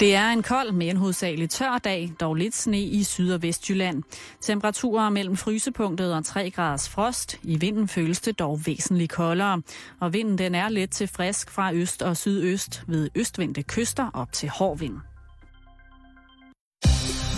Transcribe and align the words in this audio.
Det 0.00 0.14
er 0.14 0.28
en 0.28 0.42
kold, 0.42 0.72
men 0.72 0.96
hovedsageligt 0.96 1.52
tør 1.52 1.78
dag, 1.78 2.12
dog 2.20 2.34
lidt 2.34 2.56
sne 2.56 2.80
i 2.80 3.04
Syd- 3.04 3.32
og 3.32 3.42
Vestjylland. 3.42 4.02
Temperaturer 4.40 5.10
mellem 5.10 5.36
frysepunktet 5.36 6.14
og 6.14 6.24
3 6.24 6.50
graders 6.50 6.88
frost. 6.88 7.38
I 7.42 7.56
vinden 7.56 7.88
føles 7.88 8.20
det 8.20 8.38
dog 8.38 8.60
væsentligt 8.66 9.12
koldere. 9.12 9.62
Og 10.00 10.12
vinden 10.12 10.38
den 10.38 10.54
er 10.54 10.68
let 10.68 10.90
til 10.90 11.08
frisk 11.08 11.50
fra 11.50 11.72
øst 11.72 12.02
og 12.02 12.16
sydøst 12.16 12.82
ved 12.86 13.10
østvendte 13.14 13.62
kyster 13.62 14.10
op 14.14 14.32
til 14.32 14.48
hård 14.48 14.78
vind. 14.78 14.94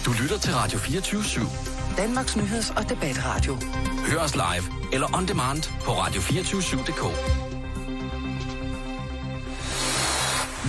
Du 0.05 0.11
lytter 0.23 0.39
til 0.39 0.55
Radio 0.55 0.79
24 0.79 1.21
/7. 1.21 1.97
Danmarks 1.97 2.37
nyheds- 2.37 2.71
og 2.77 2.89
debatradio. 2.89 3.57
Hør 4.11 4.19
os 4.19 4.35
live 4.35 4.93
eller 4.93 5.17
on 5.17 5.29
demand 5.29 5.63
på 5.85 5.91
radio247.dk. 5.91 7.05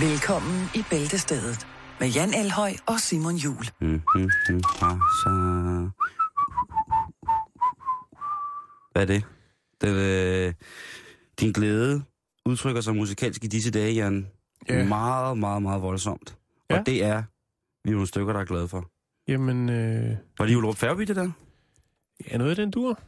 Velkommen 0.00 0.70
i 0.74 0.84
Bæltestedet 0.90 1.66
med 2.00 2.08
Jan 2.08 2.34
Elhøj 2.34 2.72
og 2.86 3.00
Simon 3.00 3.36
Jul. 3.36 3.64
Mm, 3.80 3.88
mm, 3.88 4.30
mm, 4.48 4.60
ah, 4.82 4.98
så... 5.22 5.30
Hvad 8.92 9.02
er 9.02 9.06
det? 9.06 9.24
det 9.80 9.88
øh, 9.88 10.54
din 11.40 11.52
glæde 11.52 12.02
udtrykker 12.46 12.80
sig 12.80 12.94
musikalsk 12.94 13.44
i 13.44 13.46
disse 13.46 13.70
dage, 13.70 13.92
Jan. 13.92 14.28
Ja. 14.68 14.84
Meget, 14.84 15.38
meget, 15.38 15.62
meget 15.62 15.82
voldsomt. 15.82 16.36
Ja. 16.70 16.78
Og 16.78 16.86
det 16.86 17.04
er 17.04 17.22
vi 17.84 17.90
er 17.90 17.94
nogle 17.94 18.06
stykker, 18.08 18.32
der 18.32 18.40
er 18.40 18.44
glade 18.44 18.68
for. 18.68 18.90
Jamen, 19.28 19.68
øh, 19.68 20.16
Var 20.38 20.46
det 20.46 20.52
Julerup 20.52 20.76
Færgeby, 20.76 21.02
det 21.02 21.16
der? 21.16 21.30
ja, 22.30 22.36
noget 22.36 22.50
af 22.50 22.56
den 22.56 22.70
dur. 22.70 23.00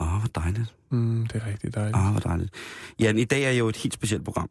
Åh, 0.00 0.14
oh, 0.14 0.18
hvor 0.20 0.28
dejligt. 0.42 0.74
Mm, 0.90 1.26
det 1.26 1.42
er 1.42 1.46
rigtig 1.46 1.74
dejligt. 1.74 1.96
Åh, 1.96 2.06
oh, 2.06 2.10
hvor 2.10 2.20
dejligt. 2.20 2.54
Jan, 3.00 3.18
i 3.18 3.24
dag 3.24 3.42
er 3.42 3.50
jo 3.50 3.68
et 3.68 3.76
helt 3.76 3.94
specielt 3.94 4.24
program. 4.24 4.50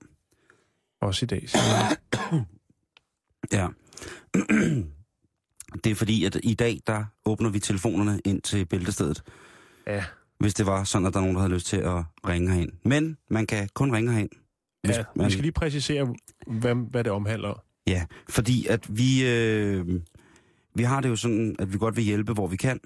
Også 1.02 1.26
i 1.26 1.28
dag. 1.28 1.50
Simon. 1.50 2.46
Ja. 3.52 3.68
det 5.84 5.92
er 5.92 5.96
fordi, 5.96 6.24
at 6.26 6.38
i 6.44 6.54
dag, 6.54 6.80
der 6.88 7.06
åbner 7.26 7.50
vi 7.50 7.60
telefonerne 7.60 8.20
ind 8.26 8.42
til 8.42 8.66
bæltestedet. 8.66 9.24
ja, 9.88 10.04
hvis 10.40 10.54
det 10.54 10.66
var 10.66 10.84
sådan, 10.84 11.08
at 11.08 11.14
der 11.14 11.20
er 11.20 11.24
nogen, 11.24 11.36
der 11.36 11.42
havde 11.42 11.54
lyst 11.54 11.68
til 11.68 11.78
at 11.78 12.04
ringe 12.28 12.54
herind. 12.54 12.72
Men 12.86 13.18
man 13.30 13.48
kan 13.48 13.70
kun 13.74 13.94
ringe 13.94 14.12
herind. 14.14 14.30
Hvis 14.84 14.98
ja, 14.98 15.04
man, 15.16 15.26
vi 15.26 15.32
skal 15.32 15.42
lige 15.42 15.52
præcisere, 15.52 16.16
hvad, 16.48 16.76
hvad 16.76 17.04
det 17.04 17.12
omhandler. 17.12 17.64
Ja, 17.88 18.06
fordi 18.30 18.68
at 18.68 18.98
vi, 18.98 19.28
øh, 19.28 20.02
vi 20.76 20.84
har 20.84 21.02
det 21.02 21.10
jo 21.10 21.16
sådan, 21.16 21.56
at 21.60 21.74
vi 21.74 21.78
godt 21.78 21.96
vil 21.96 22.04
hjælpe, 22.04 22.34
hvor 22.34 22.48
vi 22.48 22.58
kan. 22.58 22.80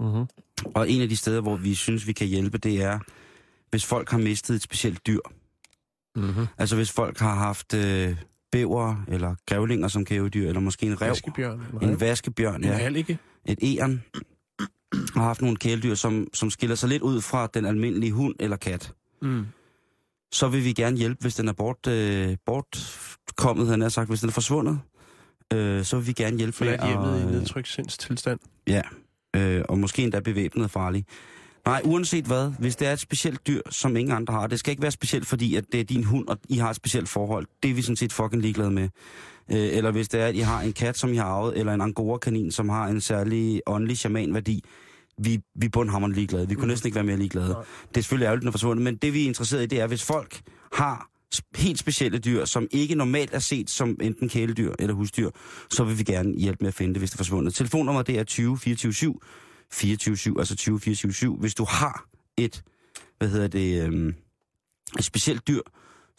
Mm-hmm. 0.00 0.26
Og 0.74 0.90
en 0.90 1.02
af 1.02 1.08
de 1.08 1.16
steder, 1.16 1.40
hvor 1.40 1.56
vi 1.56 1.74
synes, 1.74 2.06
vi 2.06 2.12
kan 2.12 2.26
hjælpe, 2.26 2.58
det 2.58 2.82
er, 2.82 2.98
hvis 3.70 3.86
folk 3.86 4.10
har 4.10 4.18
mistet 4.18 4.56
et 4.56 4.62
specielt 4.62 5.06
dyr. 5.06 5.20
Mm-hmm. 6.16 6.46
Altså 6.58 6.76
hvis 6.76 6.92
folk 6.92 7.18
har 7.18 7.34
haft 7.34 7.74
øh, 7.74 8.16
bæver 8.58 9.04
eller 9.08 9.34
grævlinger 9.46 9.88
som 9.88 10.04
kæledyr, 10.04 10.48
eller 10.48 10.60
måske 10.60 10.86
en 10.86 11.02
rev, 11.02 11.08
Vaskebjørn. 11.10 11.60
en 11.82 12.00
vaskebjørn, 12.00 12.54
En 12.64 12.70
ja, 12.70 12.72
hallige. 12.76 13.18
et 13.46 13.58
æren, 13.62 14.02
har 15.14 15.22
haft 15.22 15.42
nogle 15.42 15.56
kæledyr, 15.56 15.94
som, 15.94 16.26
som 16.32 16.50
skiller 16.50 16.76
sig 16.76 16.88
lidt 16.88 17.02
ud 17.02 17.20
fra 17.20 17.46
den 17.54 17.64
almindelige 17.64 18.12
hund 18.12 18.34
eller 18.40 18.56
kat. 18.56 18.92
Mm. 19.22 19.46
så 20.32 20.48
vil 20.48 20.64
vi 20.64 20.72
gerne 20.72 20.96
hjælpe, 20.96 21.18
hvis 21.20 21.34
den 21.34 21.48
er 21.48 21.52
bort, 21.52 21.86
øh, 21.86 22.36
bortkommet, 22.46 23.66
han 23.68 23.80
har 23.80 23.88
sagt, 23.88 24.08
hvis 24.08 24.20
den 24.20 24.28
er 24.28 24.32
forsvundet. 24.32 24.80
Øh, 25.52 25.84
så 25.84 25.96
vil 25.96 26.06
vi 26.06 26.12
gerne 26.12 26.36
hjælpe 26.36 26.64
med 26.64 26.86
hjemmet 26.86 27.18
i 27.18 27.20
at, 27.22 27.26
øh, 27.26 27.32
nedtrykssindstilstand. 27.32 28.40
Ja, 28.66 28.82
øh, 29.36 29.64
og 29.68 29.78
måske 29.78 30.02
endda 30.02 30.20
bevæbnet 30.20 30.64
og 30.64 30.70
farlig. 30.70 31.06
Nej, 31.66 31.80
uanset 31.84 32.24
hvad, 32.24 32.52
hvis 32.58 32.76
det 32.76 32.88
er 32.88 32.92
et 32.92 33.00
specielt 33.00 33.46
dyr, 33.46 33.60
som 33.70 33.96
ingen 33.96 34.16
andre 34.16 34.34
har, 34.34 34.46
det 34.46 34.58
skal 34.58 34.70
ikke 34.70 34.82
være 34.82 34.90
specielt, 34.90 35.26
fordi 35.26 35.54
at 35.56 35.64
det 35.72 35.80
er 35.80 35.84
din 35.84 36.04
hund, 36.04 36.28
og 36.28 36.38
I 36.48 36.56
har 36.56 36.70
et 36.70 36.76
specielt 36.76 37.08
forhold. 37.08 37.46
Det 37.62 37.70
er 37.70 37.74
vi 37.74 37.82
sådan 37.82 37.96
set 37.96 38.12
fucking 38.12 38.42
ligeglade 38.42 38.70
med. 38.70 38.82
Øh, 39.50 39.56
eller 39.76 39.90
hvis 39.90 40.08
det 40.08 40.20
er, 40.20 40.26
at 40.26 40.34
I 40.34 40.38
har 40.38 40.60
en 40.60 40.72
kat, 40.72 40.98
som 40.98 41.12
I 41.12 41.16
har 41.16 41.24
arvet, 41.24 41.58
eller 41.58 41.74
en 41.74 41.80
angora-kanin, 41.80 42.50
som 42.50 42.68
har 42.68 42.86
en 42.88 43.00
særlig 43.00 43.60
åndelig 43.66 43.98
shaman-værdi, 43.98 44.64
vi, 45.18 45.40
vi 45.54 45.66
er 45.66 45.70
bundhammerende 45.70 46.16
ligeglade. 46.16 46.48
Vi 46.48 46.54
kunne 46.54 46.60
Mhm. 46.62 46.68
næsten 46.68 46.86
ikke 46.86 46.94
være 46.94 47.04
mere 47.04 47.16
ligeglade. 47.16 47.48
Nej. 47.48 47.62
Det 47.88 47.96
er 47.96 48.00
selvfølgelig 48.00 48.26
ærgerligt, 48.26 48.46
er 48.46 48.50
forsvundet, 48.50 48.84
men 48.84 48.96
det 48.96 49.14
vi 49.14 49.22
er 49.22 49.26
interesseret 49.26 49.62
i, 49.62 49.66
det 49.66 49.80
er, 49.80 49.86
hvis 49.86 50.02
folk 50.02 50.40
har 50.72 51.08
helt 51.56 51.78
specielle 51.78 52.18
dyr, 52.18 52.44
som 52.44 52.66
ikke 52.70 52.94
normalt 52.94 53.34
er 53.34 53.38
set 53.38 53.70
som 53.70 53.96
enten 54.00 54.28
kæledyr 54.28 54.72
eller 54.78 54.94
husdyr, 54.94 55.30
så 55.70 55.84
vil 55.84 55.98
vi 55.98 56.04
gerne 56.04 56.34
hjælpe 56.38 56.58
med 56.60 56.68
at 56.68 56.74
finde 56.74 56.94
det, 56.94 57.00
hvis 57.00 57.10
det 57.10 57.14
er 57.16 57.18
forsvundet. 57.24 57.54
Telefonnummeret 57.54 58.06
det 58.06 58.18
er 58.18 58.24
20 58.24 58.58
24 58.58 58.92
7 58.92 59.22
24 59.72 60.16
7, 60.16 60.38
altså 60.38 60.56
20 60.56 60.80
24 60.80 61.12
7. 61.12 61.36
Hvis 61.36 61.54
du 61.54 61.64
har 61.64 62.06
et, 62.36 62.62
hvad 63.18 63.28
hedder 63.28 63.48
det, 63.48 63.86
øhm, 63.86 64.14
et 64.98 65.04
specielt 65.04 65.48
dyr, 65.48 65.60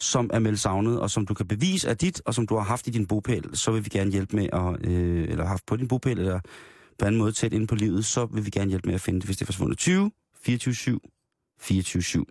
som 0.00 0.30
er 0.32 0.38
meldt 0.38 0.60
savnet, 0.60 1.00
og 1.00 1.10
som 1.10 1.26
du 1.26 1.34
kan 1.34 1.48
bevise 1.48 1.88
er 1.88 1.94
dit, 1.94 2.22
og 2.24 2.34
som 2.34 2.46
du 2.46 2.56
har 2.56 2.64
haft 2.64 2.86
i 2.86 2.90
din 2.90 3.06
bopæl, 3.06 3.44
så 3.52 3.70
vil 3.70 3.84
vi 3.84 3.88
gerne 3.88 4.10
hjælpe 4.10 4.36
med, 4.36 4.48
at, 4.52 4.90
øh, 4.90 5.28
eller 5.28 5.44
haft 5.46 5.66
på 5.66 5.76
din 5.76 5.88
bopæl, 5.88 6.18
eller 6.18 6.40
på 6.98 7.04
anden 7.06 7.18
måde 7.18 7.32
tæt 7.32 7.52
inde 7.52 7.66
på 7.66 7.74
livet, 7.74 8.04
så 8.04 8.26
vil 8.26 8.44
vi 8.44 8.50
gerne 8.50 8.68
hjælpe 8.68 8.86
med 8.86 8.94
at 8.94 9.00
finde 9.00 9.20
det, 9.20 9.26
hvis 9.26 9.36
det 9.36 9.42
er 9.42 9.46
forsvundet. 9.46 9.78
20 9.78 10.10
24 10.44 10.74
7 10.74 11.00
24 11.60 12.02
7. 12.02 12.28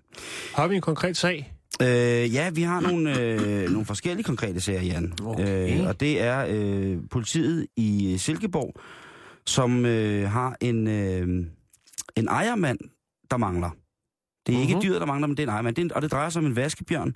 Har 0.54 0.68
vi 0.68 0.76
en 0.76 0.82
konkret 0.82 1.18
sag? 1.18 1.54
Øh, 1.82 2.34
ja, 2.34 2.50
vi 2.50 2.62
har 2.62 2.80
nogle, 2.80 3.20
øh, 3.20 3.70
nogle 3.70 3.86
forskellige 3.86 4.24
konkrete 4.24 4.62
sager, 4.62 4.82
Jan. 4.82 5.14
Okay. 5.24 5.80
Øh, 5.80 5.88
og 5.88 6.00
det 6.00 6.22
er 6.22 6.46
øh, 6.50 6.98
politiet 7.12 7.68
i 7.76 8.18
Silkeborg, 8.18 8.76
som 9.48 9.86
øh, 9.86 10.30
har 10.30 10.56
en, 10.62 10.88
øh, 10.88 11.46
en 12.16 12.28
ejermand, 12.28 12.80
der 13.32 13.38
mangler. 13.38 13.70
Det 13.70 14.54
er 14.54 14.58
mm-hmm. 14.58 14.62
ikke 14.62 14.74
Mhm. 14.76 14.82
dyret, 14.84 15.02
der 15.02 15.08
mangler, 15.08 15.28
men 15.28 15.38
det 15.38 15.44
er 15.44 15.48
en 15.48 15.54
ejermand. 15.54 15.76
Det 15.76 15.82
er 15.82 15.86
en, 15.86 15.94
og 15.94 16.02
det 16.02 16.12
drejer 16.12 16.30
sig 16.30 16.40
om 16.40 16.46
en 16.46 16.56
vaskebjørn, 16.56 17.16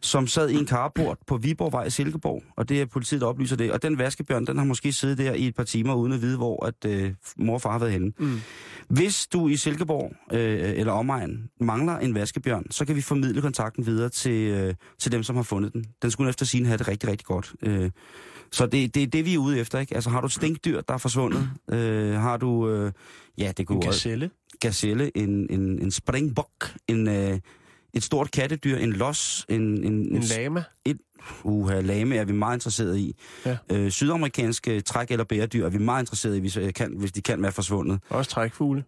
som 0.00 0.26
sad 0.26 0.50
i 0.50 0.54
en 0.54 0.66
carport 0.68 1.18
på 1.26 1.36
Viborgvej 1.36 1.84
i 1.84 1.90
Silkeborg. 1.90 2.42
Og 2.56 2.68
det 2.68 2.80
er 2.80 2.86
politiet, 2.86 3.20
der 3.20 3.26
oplyser 3.26 3.56
det. 3.56 3.72
Og 3.72 3.82
den 3.82 3.98
vaskebjørn, 3.98 4.46
den 4.46 4.58
har 4.58 4.64
måske 4.64 4.92
siddet 4.92 5.18
der 5.18 5.32
i 5.32 5.46
et 5.46 5.54
par 5.54 5.64
timer, 5.64 5.94
uden 5.94 6.12
at 6.12 6.22
vide, 6.22 6.36
hvor 6.36 6.66
at, 6.66 6.74
øh, 6.86 7.14
mor 7.36 7.54
og 7.54 7.60
far 7.60 7.70
har 7.72 7.78
været 7.78 7.92
henne. 7.92 8.12
Mm. 8.18 8.40
Hvis 8.88 9.26
du 9.26 9.48
i 9.48 9.56
Silkeborg 9.56 10.12
øh, 10.32 10.72
eller 10.78 10.92
omegn 10.92 11.48
mangler 11.60 11.98
en 11.98 12.14
vaskebjørn, 12.14 12.66
så 12.70 12.84
kan 12.84 12.96
vi 12.96 13.00
formidle 13.00 13.40
kontakten 13.40 13.86
videre 13.86 14.08
til, 14.08 14.50
øh, 14.50 14.74
til 14.98 15.12
dem, 15.12 15.22
som 15.22 15.36
har 15.36 15.42
fundet 15.42 15.72
den. 15.72 15.84
Den 16.02 16.10
skulle 16.10 16.28
efter 16.30 16.46
sin 16.46 16.66
have 16.66 16.78
det 16.78 16.88
rigtig, 16.88 17.10
rigtig 17.10 17.26
godt. 17.26 17.52
Øh, 17.62 17.90
så 18.54 18.66
det, 18.66 18.94
det 18.94 19.02
er 19.02 19.06
det, 19.06 19.24
vi 19.24 19.34
er 19.34 19.38
ude 19.38 19.58
efter, 19.58 19.78
ikke? 19.78 19.94
Altså 19.94 20.10
har 20.10 20.20
du 20.20 20.26
et 20.26 20.32
stinkdyr, 20.32 20.80
der 20.80 20.94
er 20.94 20.98
forsvundet? 20.98 21.48
Øh, 21.70 22.14
har 22.14 22.36
du, 22.36 22.68
øh, 22.68 22.92
ja, 23.38 23.48
det 23.48 23.58
En 23.58 23.66
kunne 23.66 23.78
også 23.78 23.90
gazelle. 23.90 24.30
gazelle, 24.60 25.16
en, 25.18 25.46
en, 25.50 25.82
en 25.82 25.90
springbok, 25.90 26.74
en, 26.88 27.08
øh, 27.08 27.38
et 27.94 28.02
stort 28.02 28.30
kattedyr, 28.30 28.76
en 28.76 28.92
los, 28.92 29.46
en, 29.48 29.84
en, 29.84 30.16
En 30.16 30.22
lama. 30.22 30.62
uha, 31.44 31.80
lame 31.80 32.16
er 32.16 32.24
vi 32.24 32.32
meget 32.32 32.56
interesseret 32.56 32.98
i. 32.98 33.16
Ja. 33.46 33.56
Øh, 33.72 33.90
sydamerikanske 33.90 34.82
træk- 34.90 35.10
eller 35.10 35.24
bæredyr 35.24 35.64
er 35.66 35.70
vi 35.70 35.78
meget 35.78 36.02
interesseret 36.02 36.36
i, 36.36 36.40
hvis, 36.40 36.56
øh, 36.56 36.72
kan, 36.72 36.92
hvis 36.96 37.12
de 37.12 37.22
kan 37.22 37.42
være 37.42 37.52
forsvundet. 37.52 38.00
Også 38.08 38.30
trækfugle. 38.30 38.84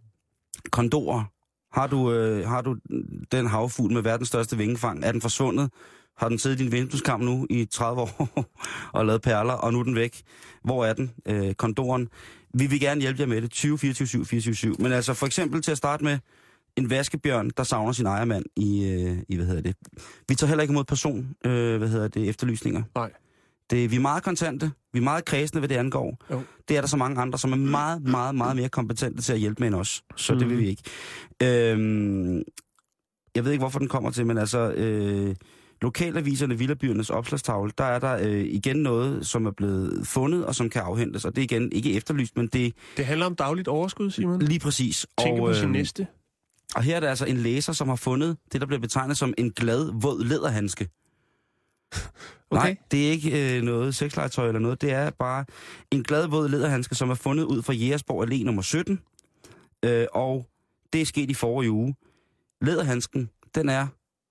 Kondorer. 0.71 1.25
Har 1.73 1.87
du, 1.87 2.13
øh, 2.13 2.49
har 2.49 2.61
du 2.63 2.77
den 3.33 3.47
havfugl 3.47 3.93
med 3.93 4.03
verdens 4.03 4.29
største 4.29 4.57
vingefang? 4.57 5.05
Er 5.05 5.13
den 5.13 5.21
forsvundet? 5.21 5.71
Har 6.17 6.29
den 6.29 6.39
siddet 6.39 6.61
i 6.61 6.63
din 6.63 6.73
vindueskamp 6.73 7.23
nu 7.23 7.47
i 7.51 7.65
30 7.65 8.01
år 8.01 8.29
og 8.99 9.07
lavet 9.07 9.23
perler, 9.23 9.53
og 9.53 9.73
nu 9.73 9.79
er 9.79 9.83
den 9.83 9.95
væk? 9.95 10.23
Hvor 10.65 10.85
er 10.85 10.93
den? 10.93 11.11
Øh, 11.27 11.55
kondoren. 11.55 12.09
Vi 12.55 12.67
vil 12.67 12.81
gerne 12.81 13.01
hjælpe 13.01 13.21
jer 13.21 13.27
med 13.27 13.43
det. 13.43 13.51
20 13.51 13.79
24 13.79 14.09
7 14.09 14.25
24 14.25 14.55
7. 14.55 14.77
Men 14.79 14.93
altså 14.93 15.15
for 15.15 15.27
eksempel 15.27 15.63
til 15.63 15.71
at 15.71 15.79
starte 15.79 16.05
med 16.05 16.19
en 16.77 16.91
vaskebjørn, 16.91 17.51
der 17.57 17.63
savner 17.63 17.93
sin 17.93 18.07
ejermand 18.07 18.45
i, 18.57 18.85
øh, 18.85 19.19
i 19.29 19.37
hvad 19.37 19.47
hedder 19.47 19.63
det. 19.63 19.77
Vi 20.29 20.35
tager 20.35 20.49
heller 20.49 20.63
ikke 20.63 20.73
imod 20.73 20.85
person, 20.85 21.37
øh, 21.45 21.79
hvad 21.79 21.89
hedder 21.89 22.09
det, 22.09 22.29
efterlysninger. 22.29 22.83
Nej. 22.95 23.11
Det, 23.71 23.91
vi 23.91 23.97
er 23.97 24.01
meget 24.01 24.23
kontante. 24.23 24.71
Vi 24.93 24.99
er 24.99 25.03
meget 25.03 25.25
kredsende, 25.25 25.61
hvad 25.61 25.69
det 25.69 25.75
angår. 25.75 26.19
Jo. 26.31 26.43
Det 26.69 26.77
er 26.77 26.81
der 26.81 26.89
så 26.89 26.97
mange 26.97 27.21
andre, 27.21 27.39
som 27.39 27.53
er 27.53 27.57
meget, 27.57 28.03
meget, 28.03 28.35
meget 28.35 28.57
mere 28.57 28.69
kompetente 28.69 29.23
til 29.23 29.33
at 29.33 29.39
hjælpe 29.39 29.61
med 29.61 29.69
end 29.69 29.75
os. 29.75 30.03
Så 30.17 30.33
mm. 30.33 30.39
det 30.39 30.49
vil 30.51 30.59
vi 30.59 30.69
ikke. 30.69 30.83
Øhm, 31.43 32.43
jeg 33.35 33.45
ved 33.45 33.53
ikke, 33.53 33.63
hvorfor 33.63 33.79
den 33.79 33.89
kommer 33.89 34.11
til, 34.11 34.27
men 34.27 34.39
altså... 34.39 34.73
Øh, 34.73 35.35
lokalaviserne 35.83 36.59
Villabyernes 36.59 37.11
opslagstavle, 37.11 37.73
der 37.79 37.85
er 37.85 37.99
der 37.99 38.19
øh, 38.29 38.45
igen 38.45 38.77
noget, 38.77 39.27
som 39.27 39.47
er 39.47 39.51
blevet 39.51 40.07
fundet 40.07 40.47
og 40.47 40.55
som 40.55 40.71
kan 40.71 40.83
afhentes. 40.83 41.25
Og 41.25 41.37
det 41.37 41.43
er 41.43 41.45
igen 41.57 41.73
ikke 41.73 41.93
efterlyst, 41.95 42.37
men 42.37 42.47
det 42.47 42.75
Det 42.97 43.07
handler 43.07 43.27
om 43.27 43.35
dagligt 43.35 43.69
overskud, 43.69 44.11
Simon. 44.11 44.43
lige 44.43 44.61
præcis. 44.61 45.07
Tænker 45.21 45.43
og, 45.43 45.49
på 45.49 45.55
sin 45.55 45.65
øhm, 45.65 45.73
næste. 45.73 46.07
og 46.77 46.83
her 46.83 46.97
er 46.97 47.01
der 47.01 47.09
altså 47.11 47.25
en 47.27 47.37
læser, 47.37 47.73
som 47.73 47.89
har 47.89 47.97
fundet 47.97 48.37
det, 48.53 48.61
der 48.61 48.67
bliver 48.67 48.81
betegnet 48.81 49.19
som 49.19 49.35
en 49.39 49.51
glad, 49.51 49.91
våd 50.01 50.25
læderhandske. 50.25 50.89
Okay. 52.51 52.63
Nej, 52.63 52.77
det 52.91 53.07
er 53.07 53.11
ikke 53.11 53.57
øh, 53.57 53.63
noget 53.63 53.95
sexlegetøj 53.95 54.47
eller 54.47 54.61
noget. 54.61 54.81
Det 54.81 54.93
er 54.93 55.11
bare 55.11 55.45
en 55.91 56.03
glad, 56.03 56.27
våd 56.29 56.49
læderhandske, 56.49 56.95
som 56.95 57.11
er 57.11 57.15
fundet 57.15 57.45
ud 57.45 57.63
fra 57.63 57.73
Jægersborg 57.73 58.29
Allé 58.29 58.45
nummer 58.45 58.63
17. 58.63 59.01
Øh, 59.85 60.07
og 60.13 60.47
det 60.93 61.01
er 61.01 61.05
sket 61.07 61.31
i 61.31 61.35
forrige 61.35 61.71
uge. 61.71 61.95
Læderhandsken, 62.61 63.31
den 63.55 63.69
er 63.69 63.87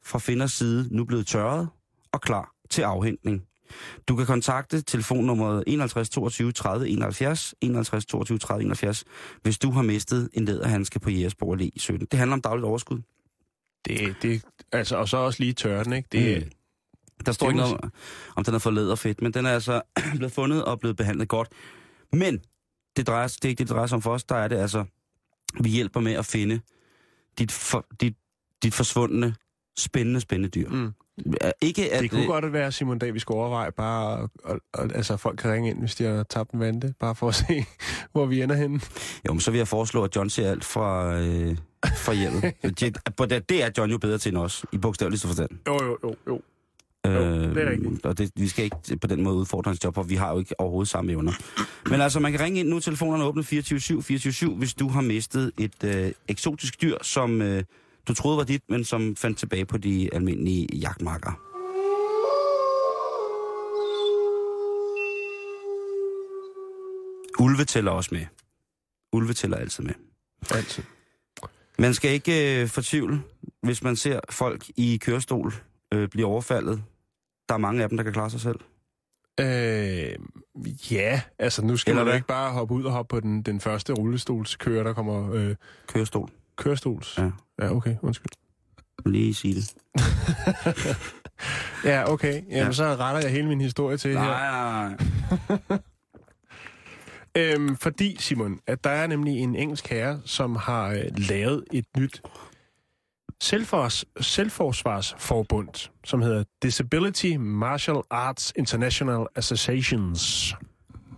fra 0.06 0.20
Finders 0.20 0.52
side 0.54 0.88
nu 0.92 1.06
blevet 1.06 1.28
tørret 1.28 1.70
og 2.12 2.22
klar 2.22 2.52
til 2.70 2.82
afhentning. 2.82 3.44
Du 4.08 4.16
kan 4.16 4.26
kontakte 4.26 4.82
telefonnummeret 4.82 5.64
51 5.68 6.10
22 6.10 6.52
30 6.52 6.90
71, 6.90 7.56
51 7.62 8.06
22 8.06 8.38
30 8.38 8.64
71, 8.64 9.04
hvis 9.42 9.58
du 9.58 9.72
har 9.72 9.82
mistet 9.82 10.30
en 10.34 10.46
læderhandske 10.46 11.00
på 11.00 11.10
Jægersborg 11.10 11.62
Allé 11.62 11.70
17. 11.78 12.08
Det 12.12 12.20
handler 12.20 12.34
om 12.34 12.42
dagligt 12.42 12.66
overskud. 12.66 13.02
Det, 13.86 14.16
det, 14.22 14.44
altså, 14.72 14.98
og 14.98 15.10
så 15.10 15.18
også 15.18 15.40
lige 15.44 15.54
tørre 15.54 15.84
den, 15.84 15.94
ikke? 15.94 16.10
Det, 16.12 16.44
Mm. 16.44 16.52
Der 17.26 17.32
står 17.32 17.48
ikke 17.48 17.62
Det 17.62 17.70
noget 17.70 17.84
om, 17.84 17.92
om 18.36 18.44
den 18.44 18.54
er 18.54 18.60
for 18.60 18.72
læderfedt, 18.72 19.22
men 19.22 19.34
den 19.34 19.46
er 19.46 19.52
altså 19.52 19.82
blevet 20.18 20.32
fundet 20.32 20.66
og 20.66 20.80
blevet 20.80 20.98
behandlet 20.98 21.28
godt. 21.28 21.50
Men 22.12 22.40
det, 22.96 23.08
drejer, 23.08 23.28
det 23.28 23.46
er 23.46 23.50
ikke 23.50 23.60
det, 23.60 23.68
det 23.68 23.76
drejer 23.76 23.88
sig 23.88 23.96
om 23.96 24.02
for 24.02 24.14
os. 24.14 24.24
Der 24.24 24.36
er 24.36 24.48
det 24.48 24.56
altså, 24.56 24.86
vi 25.62 25.70
hjælper 25.70 26.00
med 26.00 26.14
at 26.14 26.26
finde 26.26 26.60
dit, 27.40 27.52
for, 27.52 27.86
dit, 28.02 28.18
dit 28.64 28.74
forsvundne, 28.74 29.36
spændende, 29.78 30.20
spændende 30.22 30.50
dyr. 30.50 30.70
Mm. 30.70 30.94
Ikke 31.62 31.94
at, 31.94 32.02
Det 32.02 32.12
kunne 32.12 32.22
øh, 32.22 32.28
godt 32.28 32.54
være, 32.54 32.72
Simon 32.72 33.00
Dag, 33.00 33.14
vi 33.14 33.20
skulle 33.20 33.38
overveje 33.38 33.72
bare... 33.72 34.18
Og, 34.18 34.30
og, 34.44 34.60
og, 34.74 34.90
altså, 34.96 35.18
folk 35.18 35.38
kan 35.38 35.52
ringe 35.52 35.70
ind, 35.70 35.80
hvis 35.80 35.96
de 35.96 36.04
har 36.04 36.24
tabt 36.24 36.52
en 36.52 36.60
vante, 36.60 36.94
bare 37.00 37.16
for 37.16 37.28
at 37.28 37.36
se, 37.36 37.66
hvor 38.12 38.26
vi 38.26 38.42
ender 38.42 38.56
henne. 38.56 38.80
Jo, 39.28 39.34
men 39.34 39.40
så 39.40 39.52
vil 39.52 39.58
jeg 39.58 39.68
foreslå, 39.68 40.04
at 40.04 40.16
John 40.16 40.30
ser 40.30 40.52
alt 40.52 40.64
fra, 40.66 41.16
øh, 41.20 41.58
fra 41.98 42.14
hjemmet. 42.14 42.44
det, 43.30 43.50
det- 43.50 43.64
er 43.64 43.70
John 43.78 43.92
jo 43.92 43.98
bedre 43.98 44.18
til 44.18 44.30
end 44.30 44.38
os, 44.38 44.66
i 44.72 44.78
bogstaveligste 44.78 45.28
forstand. 45.28 45.50
Jo, 45.68 45.74
jo, 45.84 45.98
jo, 46.04 46.16
jo. 46.28 46.42
Jo, 47.08 47.12
det 47.12 47.58
er 47.58 47.70
rigtigt. 47.72 48.06
Og 48.06 48.18
det, 48.18 48.32
vi 48.36 48.48
skal 48.48 48.66
ikke 48.66 48.98
på 49.02 49.08
den 49.08 49.24
måde 49.24 49.36
udfordre 49.36 49.70
hans 49.70 49.84
job, 49.84 49.96
for 49.96 50.04
vi 50.04 50.16
har 50.16 50.32
jo 50.32 50.40
ikke 50.40 50.60
overhovedet 50.60 50.90
samme 50.90 51.12
evner. 51.12 51.32
Men 51.90 52.02
altså, 52.02 52.20
man 52.20 52.32
kan 52.32 52.42
ringe 52.42 52.60
ind 52.60 52.70
nu, 52.70 52.80
telefonerne 52.80 53.24
er 53.24 53.28
åbne 53.28 53.42
24-7, 53.42 53.46
24-7, 54.50 54.56
hvis 54.58 54.74
du 54.74 54.88
har 54.90 55.02
mistet 55.02 55.52
et 55.60 55.84
øh, 55.84 56.12
eksotisk 56.28 56.82
dyr, 56.82 56.98
som 57.02 57.42
øh, 57.42 57.64
du 58.08 58.14
troede 58.14 58.38
var 58.38 58.44
dit, 58.44 58.62
men 58.70 58.84
som 58.84 59.16
fandt 59.16 59.38
tilbage 59.38 59.66
på 59.66 59.78
de 59.78 60.10
almindelige 60.14 60.68
jagtmarker. 60.74 61.32
Ulve 67.40 67.66
tæller 67.66 67.92
også 67.92 68.10
med. 68.16 68.26
Ulve 69.14 69.34
tæller 69.34 69.58
altid 69.58 69.84
med. 69.84 69.94
Altid. 70.52 70.84
Man 71.80 71.94
skal 71.94 72.12
ikke 72.12 72.62
øh, 72.62 72.68
fortvivle, 72.68 73.22
hvis 73.64 73.84
man 73.84 73.96
ser 73.96 74.20
folk 74.30 74.66
i 74.76 74.98
kørestol 74.98 75.54
øh, 75.94 76.10
blive 76.10 76.28
overfaldet. 76.28 76.84
Der 77.50 77.56
er 77.56 77.60
mange 77.60 77.84
af 77.84 77.90
dem, 77.90 77.98
der 77.98 78.04
kan 78.04 78.14
klare 78.14 78.30
sig 78.30 78.42
selv. 78.42 78.60
Øh, 79.40 80.16
ja, 80.92 81.22
altså 81.40 81.66
nu 81.66 81.78
skal 81.78 81.92
Eller 81.92 82.04
man 82.04 82.12
hvad? 82.12 82.16
ikke 82.16 82.28
bare 82.28 82.52
hoppe 82.54 82.74
ud 82.74 82.84
og 82.84 82.92
hoppe 82.92 83.16
på 83.16 83.20
den, 83.20 83.42
den 83.42 83.60
første 83.62 83.94
rullestolskører, 83.94 84.84
der 84.84 84.94
kommer 84.94 85.34
øh, 85.34 85.56
Kørestol. 85.88 86.30
Kørestols. 86.56 87.18
Ja. 87.18 87.32
ja, 87.62 87.72
okay, 87.76 87.96
undskyld. 88.02 88.32
Lige 89.06 89.34
sige 89.36 89.56
det. 89.56 89.74
Ja, 91.84 92.12
okay. 92.12 92.34
Jamen, 92.34 92.48
Ja. 92.52 92.72
så 92.72 92.84
retter 92.96 93.22
jeg 93.22 93.32
hele 93.32 93.48
min 93.48 93.62
historie 93.62 93.98
til 93.98 94.12
her. 94.12 94.20
Nej, 94.20 94.96
nej. 95.70 95.80
Øhm, 97.38 97.78
fordi, 97.78 98.16
Simon, 98.20 98.60
at 98.68 98.84
der 98.84 98.90
er 98.90 99.08
nemlig 99.08 99.40
en 99.40 99.56
engelsk 99.56 99.88
herre, 99.88 100.22
som 100.26 100.56
har 100.56 100.88
øh, 100.90 101.04
lavet 101.18 101.64
et 101.74 101.86
nyt 101.98 102.22
selvfors, 103.42 104.06
selvforsvarsforbund, 104.22 105.90
som 106.04 106.22
hedder 106.22 106.44
Disability 106.64 107.36
Martial 107.40 107.98
Arts 108.10 108.54
International 108.56 109.26
Associations. 109.36 110.54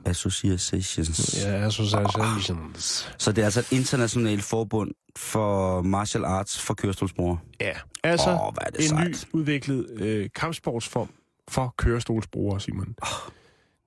Associations. 0.05 1.45
Ja, 1.45 1.65
associations. 1.65 3.13
Så 3.17 3.31
det 3.31 3.41
er 3.41 3.45
altså 3.45 3.59
et 3.59 3.71
internationalt 3.71 4.43
forbund 4.43 4.91
for 5.17 5.81
martial 5.81 6.25
arts 6.25 6.61
for 6.61 6.73
kørestolsbrugere. 6.73 7.39
Ja, 7.61 7.73
altså 8.03 8.29
Åh, 8.29 8.53
hvad 8.53 8.63
er 8.65 8.69
det 8.69 8.79
en 8.79 8.87
sejt. 8.87 9.07
ny 9.07 9.39
udviklet 9.39 9.89
øh, 10.01 10.29
kampsportsform 10.35 11.09
for 11.49 11.73
kørestolsbrugere, 11.77 12.59
Simon. 12.59 12.95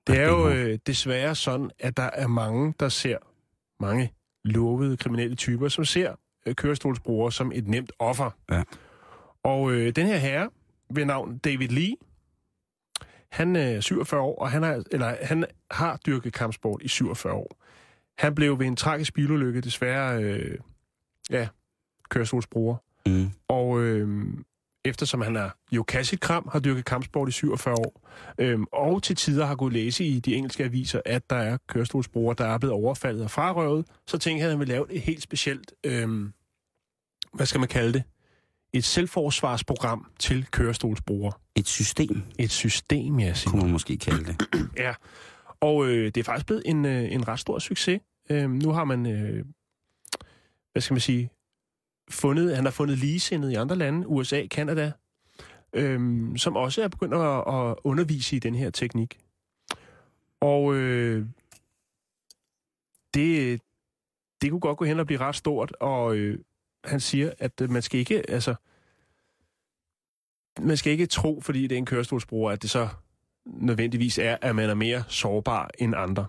Det 0.07 0.17
er 0.19 0.27
jo 0.27 0.49
øh, 0.49 0.79
desværre 0.87 1.35
sådan, 1.35 1.71
at 1.79 1.97
der 1.97 2.09
er 2.13 2.27
mange, 2.27 2.73
der 2.79 2.89
ser 2.89 3.17
mange 3.79 4.13
lovede 4.43 4.97
kriminelle 4.97 5.35
typer, 5.35 5.67
som 5.67 5.85
ser 5.85 6.15
øh, 6.45 6.55
kørestolsbrugere 6.55 7.31
som 7.31 7.51
et 7.55 7.67
nemt 7.67 7.91
offer. 7.99 8.29
Ja. 8.51 8.63
Og 9.43 9.71
øh, 9.71 9.91
den 9.95 10.07
her 10.07 10.17
herre 10.17 10.49
ved 10.89 11.05
navn 11.05 11.37
David 11.37 11.67
Lee, 11.67 11.95
han 13.31 13.55
er 13.55 13.79
47 13.79 14.21
år, 14.21 14.39
og 14.41 14.51
han 14.51 14.63
har, 14.63 14.83
eller, 14.91 15.15
han 15.21 15.45
har 15.71 15.99
dyrket 16.05 16.33
kampsport 16.33 16.81
i 16.83 16.87
47 16.87 17.33
år. 17.33 17.57
Han 18.17 18.35
blev 18.35 18.59
ved 18.59 18.65
en 18.67 18.75
tragisk 18.75 19.13
bilulykke 19.13 19.61
desværre 19.61 20.23
øh, 20.23 20.57
ja, 21.31 21.47
kørestolsbruger. 22.09 22.75
Mm. 23.05 23.31
Og 23.47 23.81
øh, 23.81 24.27
eftersom 24.85 25.21
han 25.21 25.35
er 25.35 25.49
jo 25.71 25.83
Kassit 25.83 26.19
Kram, 26.19 26.49
har 26.51 26.59
dyrket 26.59 26.85
kampsport 26.85 27.29
i 27.29 27.31
47 27.31 27.75
år, 27.75 28.09
øh, 28.37 28.59
og 28.71 29.03
til 29.03 29.15
tider 29.15 29.45
har 29.45 29.55
kunnet 29.55 29.73
læse 29.73 30.05
i 30.05 30.19
de 30.19 30.35
engelske 30.35 30.63
aviser, 30.63 31.01
at 31.05 31.29
der 31.29 31.35
er 31.35 31.57
kørestolsbrugere, 31.67 32.35
der 32.37 32.45
er 32.45 32.57
blevet 32.57 32.75
overfaldet 32.75 33.23
og 33.23 33.31
frarøvet, 33.31 33.85
så 34.07 34.17
tænkte 34.17 34.41
han, 34.41 34.47
at 34.47 34.51
han 34.51 34.59
ville 34.59 34.73
lave 34.73 34.93
et 34.93 35.01
helt 35.01 35.21
specielt, 35.21 35.73
øh, 35.83 36.29
hvad 37.33 37.45
skal 37.45 37.59
man 37.59 37.69
kalde 37.69 37.93
det, 37.93 38.03
et 38.73 38.83
selvforsvarsprogram 38.83 40.07
til 40.19 40.45
kørestolsbrugere. 40.51 41.33
Et 41.55 41.67
system, 41.67 42.23
Et 42.39 42.51
system, 42.51 43.19
ja, 43.19 43.33
Simon. 43.33 43.51
kunne 43.51 43.63
man 43.63 43.71
måske 43.71 43.97
kalde 43.97 44.25
det. 44.25 44.47
Ja, 44.77 44.93
og 45.61 45.87
øh, 45.87 46.05
det 46.05 46.17
er 46.17 46.23
faktisk 46.23 46.45
blevet 46.45 46.63
en, 46.65 46.85
øh, 46.85 47.11
en 47.11 47.27
ret 47.27 47.39
stor 47.39 47.59
succes. 47.59 47.99
Øh, 48.29 48.49
nu 48.49 48.71
har 48.71 48.83
man, 48.83 49.05
øh, 49.05 49.45
hvad 50.71 50.81
skal 50.81 50.93
man 50.93 51.01
sige, 51.01 51.29
fundet, 52.09 52.55
han 52.55 52.65
har 52.65 52.71
fundet 52.71 52.97
ligesindede 52.97 53.53
i 53.53 53.55
andre 53.55 53.75
lande, 53.75 54.07
USA, 54.07 54.45
Kanada, 54.45 54.91
øhm, 55.73 56.37
som 56.37 56.55
også 56.55 56.83
er 56.83 56.87
begyndt 56.87 57.13
at, 57.13 57.37
at 57.55 57.75
undervise 57.83 58.35
i 58.35 58.39
den 58.39 58.55
her 58.55 58.69
teknik. 58.69 59.19
Og 60.39 60.75
øh, 60.75 61.25
det, 63.13 63.61
det 64.41 64.49
kunne 64.49 64.59
godt 64.59 64.77
gå 64.77 64.85
hen 64.85 64.99
og 64.99 65.05
blive 65.05 65.19
ret 65.19 65.35
stort, 65.35 65.71
og 65.79 66.15
øh, 66.15 66.39
han 66.83 66.99
siger, 66.99 67.31
at 67.39 67.61
øh, 67.61 67.69
man 67.69 67.81
skal 67.81 67.99
ikke, 67.99 68.29
altså, 68.29 68.55
man 70.59 70.77
skal 70.77 70.91
ikke 70.91 71.05
tro, 71.05 71.41
fordi 71.41 71.61
det 71.61 71.71
er 71.71 71.77
en 71.77 71.85
kørestolsbruger, 71.85 72.51
at 72.51 72.61
det 72.61 72.69
så 72.69 72.89
nødvendigvis 73.45 74.17
er, 74.17 74.37
at 74.41 74.55
man 74.55 74.69
er 74.69 74.73
mere 74.73 75.03
sårbar 75.07 75.69
end 75.79 75.95
andre. 75.95 76.25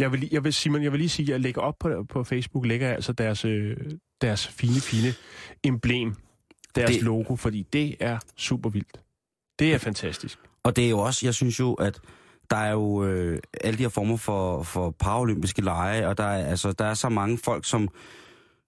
Jeg 0.00 0.12
vil, 0.12 0.28
jeg 0.32 0.44
vil, 0.44 0.52
Simon, 0.52 0.82
jeg 0.82 0.92
vil 0.92 0.98
lige 1.00 1.08
sige, 1.08 1.26
at 1.26 1.30
jeg 1.30 1.40
lægger 1.40 1.60
op 1.60 1.74
på, 1.80 2.04
på 2.08 2.24
Facebook, 2.24 2.66
lægger 2.66 2.86
jeg 2.86 2.94
altså 2.94 3.12
deres, 3.12 3.44
øh, 3.44 3.76
deres 4.20 4.46
fine, 4.46 4.80
fine 4.80 5.14
emblem, 5.64 6.14
deres 6.74 6.90
det... 6.90 7.02
logo, 7.02 7.36
fordi 7.36 7.66
det 7.72 7.96
er 8.00 8.18
super 8.36 8.70
vildt. 8.70 9.00
Det 9.58 9.74
er 9.74 9.78
fantastisk. 9.78 10.38
Og 10.62 10.76
det 10.76 10.86
er 10.86 10.90
jo 10.90 10.98
også, 10.98 11.26
jeg 11.26 11.34
synes 11.34 11.60
jo, 11.60 11.74
at 11.74 12.00
der 12.50 12.56
er 12.56 12.70
jo 12.70 13.04
øh, 13.04 13.38
alle 13.60 13.78
de 13.78 13.82
her 13.82 13.88
former 13.88 14.16
for, 14.16 14.62
for 14.62 14.90
paralympiske 14.90 15.62
lege, 15.62 16.08
og 16.08 16.18
der 16.18 16.24
er, 16.24 16.46
altså, 16.46 16.72
der 16.72 16.84
er 16.84 16.94
så 16.94 17.08
mange 17.08 17.38
folk, 17.38 17.64
som, 17.64 17.88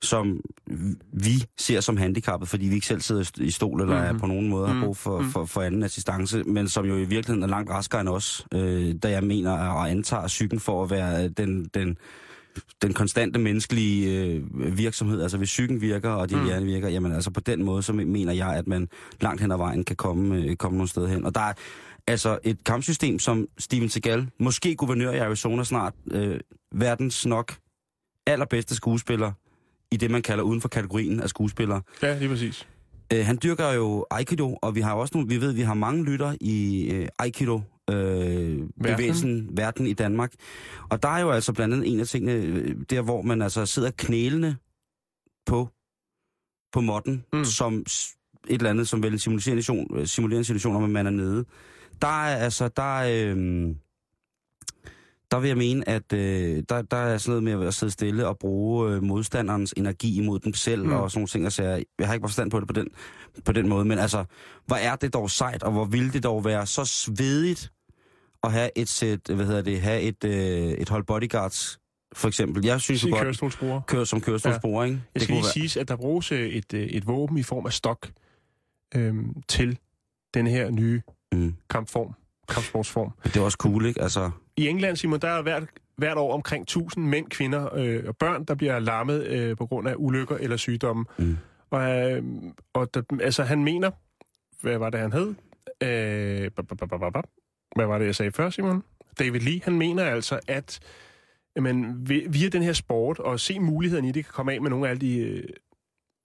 som 0.05 0.41
vi 1.13 1.45
ser 1.59 1.81
som 1.81 1.97
handicappet, 1.97 2.49
fordi 2.49 2.67
vi 2.67 2.75
ikke 2.75 2.87
selv 2.87 3.01
sidder 3.01 3.31
i 3.41 3.51
stol 3.51 3.81
eller 3.81 3.95
mm-hmm. 3.95 4.09
er 4.09 4.13
Mhm. 4.13 4.21
på 4.21 4.27
nogen 4.27 4.49
måde 4.49 4.67
har 4.67 4.75
Mhm. 4.75 4.83
brug 4.85 4.97
for, 4.97 5.23
for, 5.33 5.45
for 5.45 5.63
anden 5.63 5.83
assistance, 5.83 6.43
men 6.43 6.69
som 6.69 6.85
jo 6.87 6.95
i 6.97 7.05
virkeligheden 7.05 7.43
er 7.43 7.47
langt 7.47 7.71
raskere 7.71 8.01
end 8.01 8.09
os, 8.09 8.47
øh, 8.55 8.95
da 9.03 9.11
jeg 9.11 9.25
mener 9.25 9.51
og 9.53 9.91
antager 9.91 10.27
psyken 10.27 10.61
for 10.61 10.83
at 10.85 10.91
være 10.91 11.29
den, 11.29 11.65
den, 11.75 11.97
den 12.83 12.93
konstante 12.95 13.39
menneskelige 13.39 14.21
øh, 14.25 14.79
virksomhed, 14.79 15.23
altså 15.23 15.37
hvis 15.39 15.49
psyken 15.49 15.81
virker, 15.81 16.11
og 16.11 16.31
din. 16.31 16.39
Mm. 16.39 16.45
hjerne 16.45 16.67
virker, 16.67 16.89
jamen 16.89 17.13
altså 17.13 17.31
på 17.31 17.41
den 17.41 17.63
måde, 17.65 17.83
så 17.83 17.93
mener 17.93 18.33
jeg, 18.33 18.49
at 18.55 18.67
man 18.67 18.89
langt 19.21 19.41
hen 19.41 19.53
ad 19.53 19.57
vejen 19.57 19.85
kan 19.85 19.97
komme, 19.97 20.37
øh, 20.37 20.57
komme 20.57 20.77
nogle 20.79 20.89
steder 20.89 21.09
hen. 21.09 21.25
Og 21.25 21.35
der 21.35 21.41
er 21.41 21.53
altså 22.07 22.39
et 22.45 22.65
kampsystem 22.65 23.19
som 23.19 23.47
Steven 23.59 23.89
Seagal, 23.89 24.29
måske 24.41 24.75
guvernør 24.77 25.11
i 25.13 25.19
Arizona 25.19 25.65
snart, 25.65 25.95
øh, 26.11 26.41
verdens 26.75 27.27
nok 27.27 27.55
allerbedste 28.27 28.75
skuespiller 28.75 29.33
i 29.93 29.97
det, 29.97 30.11
man 30.11 30.23
kalder 30.23 30.45
uden 30.45 30.61
for 30.61 30.69
kategorien 30.69 31.21
af 31.21 31.29
skuespillere. 31.29 31.83
Ja, 32.03 32.19
lige 32.19 32.29
præcis. 32.29 32.69
Øh, 33.13 33.27
han 33.27 33.39
dyrker 33.43 33.73
jo 33.73 34.07
Aikido, 34.11 34.59
og 34.63 34.75
vi 34.75 34.81
har 34.81 34.95
også 34.95 35.15
nogle, 35.15 35.29
vi 35.29 35.41
ved, 35.41 35.53
vi 35.53 35.63
har 35.63 35.75
mange 35.75 36.05
lytter 36.05 36.35
i 36.41 36.91
øh, 36.93 37.09
Aikido, 37.19 37.61
øh, 37.91 38.59
bevægelsen, 38.83 39.49
verden 39.53 39.87
i 39.87 39.93
Danmark. 39.93 40.33
Og 40.89 41.03
der 41.03 41.09
er 41.09 41.21
jo 41.21 41.31
altså 41.31 41.53
blandt 41.53 41.75
andet 41.75 41.93
en 41.93 42.01
af 42.01 42.07
tingene, 42.07 42.33
øh, 42.33 42.77
der 42.91 43.03
hvor 43.03 43.23
man 43.23 43.43
altså 43.43 43.67
sidder 43.67 43.91
knælende 43.97 44.57
på, 45.47 45.69
på 46.73 46.81
modden, 46.81 47.25
mm. 47.33 47.45
Som 47.45 47.75
et 48.49 48.59
eller 48.59 48.71
andet, 48.71 48.89
som 48.89 49.03
vel 49.03 49.13
en 49.13 49.19
simulerende 49.19 49.43
situation, 49.43 49.99
øh, 49.99 50.07
simulerende 50.07 50.45
situation, 50.45 50.77
om 50.77 50.91
man 50.91 51.07
er 51.07 51.11
nede. 51.11 51.45
Der 52.03 52.25
er 52.25 52.37
altså, 52.37 52.69
der 52.69 52.99
er, 53.01 53.35
øh, 53.35 53.75
der 55.35 55.41
vil 55.41 55.49
jeg 55.49 55.57
mene, 55.57 55.89
at 55.89 56.13
øh, 56.13 56.63
der, 56.69 56.83
der 56.83 56.97
er 56.97 57.19
sådan 57.19 57.43
noget 57.43 57.59
med 57.59 57.67
at 57.69 57.75
sidde 57.75 57.93
stille 57.93 58.27
og 58.29 58.39
bruge 58.39 58.91
øh, 58.93 59.03
modstanderens 59.03 59.75
energi 59.77 60.17
imod 60.19 60.39
dem 60.41 60.55
selv, 60.55 60.85
mm. 60.85 60.93
Og 60.93 61.11
sådan 61.11 61.19
nogle 61.19 61.29
ting. 61.29 61.45
Altså, 61.45 61.63
jeg, 61.63 61.85
jeg 61.99 62.07
har 62.07 62.15
ikke 62.15 62.25
forstand 62.25 62.51
på 62.51 62.61
det 62.61 62.67
på 62.69 62.73
den, 62.73 62.89
på 63.45 63.53
den 63.53 63.69
måde, 63.69 63.85
men 63.85 63.99
altså, 63.99 64.25
hvor 64.67 64.77
er 64.77 64.97
det 64.97 65.13
dog 65.15 65.31
sejt, 65.31 65.63
og 65.63 65.73
hvor 65.73 65.85
ville 65.85 66.13
det 66.13 66.23
dog 66.23 66.45
være 66.45 66.67
så 66.67 66.85
svedigt 66.85 67.73
at 68.43 68.53
have 68.53 68.71
et 68.77 68.89
sæt, 68.89 69.21
hvad 69.27 69.47
hedder 69.47 69.63
det, 69.63 69.81
have 69.81 70.01
et, 70.01 70.25
øh, 70.25 70.33
et 70.71 70.89
hold 70.89 71.05
bodyguards, 71.05 71.79
for 72.13 72.29
eksempel. 72.29 72.65
Jeg 72.65 72.81
synes 72.81 73.05
jo 73.05 73.11
godt, 73.11 73.23
kørestolsbrugere. 73.23 73.83
køre 73.87 74.07
som 74.07 74.21
kørestolsbruger, 74.21 74.83
ja. 74.83 74.89
ikke? 74.89 75.03
Jeg 75.15 75.23
skal 75.23 75.35
lige 75.35 75.69
sige, 75.69 75.81
at 75.81 75.89
der 75.89 75.97
bruges 75.97 76.33
øh, 76.33 76.49
et, 76.49 76.75
øh, 76.75 76.87
et 76.87 77.07
våben 77.07 77.39
i 77.39 77.43
form 77.43 77.67
af 77.67 77.73
stok 77.73 78.09
øhm, 78.95 79.43
til 79.49 79.79
den 80.35 80.47
her 80.47 80.71
nye 80.71 81.03
Mm. 81.33 81.55
kampform, 81.71 82.15
kampsportsform. 82.49 83.11
Det 83.25 83.37
er 83.37 83.41
også 83.41 83.57
cool, 83.61 83.87
ikke? 83.87 84.03
Altså, 84.03 84.31
I 84.57 84.69
England, 84.69 84.97
Simon, 84.97 85.21
der 85.21 85.29
er 85.29 85.43
hvert, 85.43 85.65
hvert 85.97 86.19
år 86.19 86.33
omkring 86.35 86.63
1000 86.63 87.07
mænd, 87.07 87.29
kvinder 87.31 87.75
øh, 87.75 88.05
og 88.07 88.17
børn, 88.17 88.45
der 88.45 88.55
bliver 88.55 88.79
lammet 88.79 89.27
øh, 89.27 89.57
på 89.57 89.67
grund 89.67 89.89
af 89.89 89.95
ulykker 89.97 90.37
eller 90.37 90.57
sygdomme. 90.57 91.05
Mm. 91.19 91.37
Og, 91.71 92.11
øh, 92.13 92.23
og 92.73 92.95
der, 92.95 93.03
altså, 93.23 93.43
han 93.43 93.65
mener, 93.65 93.91
hvad 94.61 94.79
var 94.79 94.91
det, 94.91 95.01
han 95.01 95.13
hed? 95.13 95.29
Øh, 95.83 96.51
hvad 97.77 97.87
var 97.87 97.99
det, 97.99 98.07
jeg 98.07 98.15
sagde 98.15 98.33
før, 98.33 98.51
Simon? 98.51 98.83
David 99.19 99.41
Lee, 99.41 99.61
han 99.65 99.79
mener 99.79 100.05
altså, 100.05 100.41
at 100.49 100.81
vi- 101.97 102.27
via 102.29 102.49
den 102.49 102.63
her 102.63 102.73
sport 102.73 103.19
og 103.19 103.41
se 103.41 103.61
muligheden 103.61 104.05
i 104.05 104.13
det, 104.13 104.25
kan 104.25 104.33
komme 104.33 104.53
af 104.53 104.61
med 104.63 104.71
nogle 104.71 104.87
af 104.87 104.91
alle 104.91 105.01
de 105.01 105.19
øh, 105.19 105.45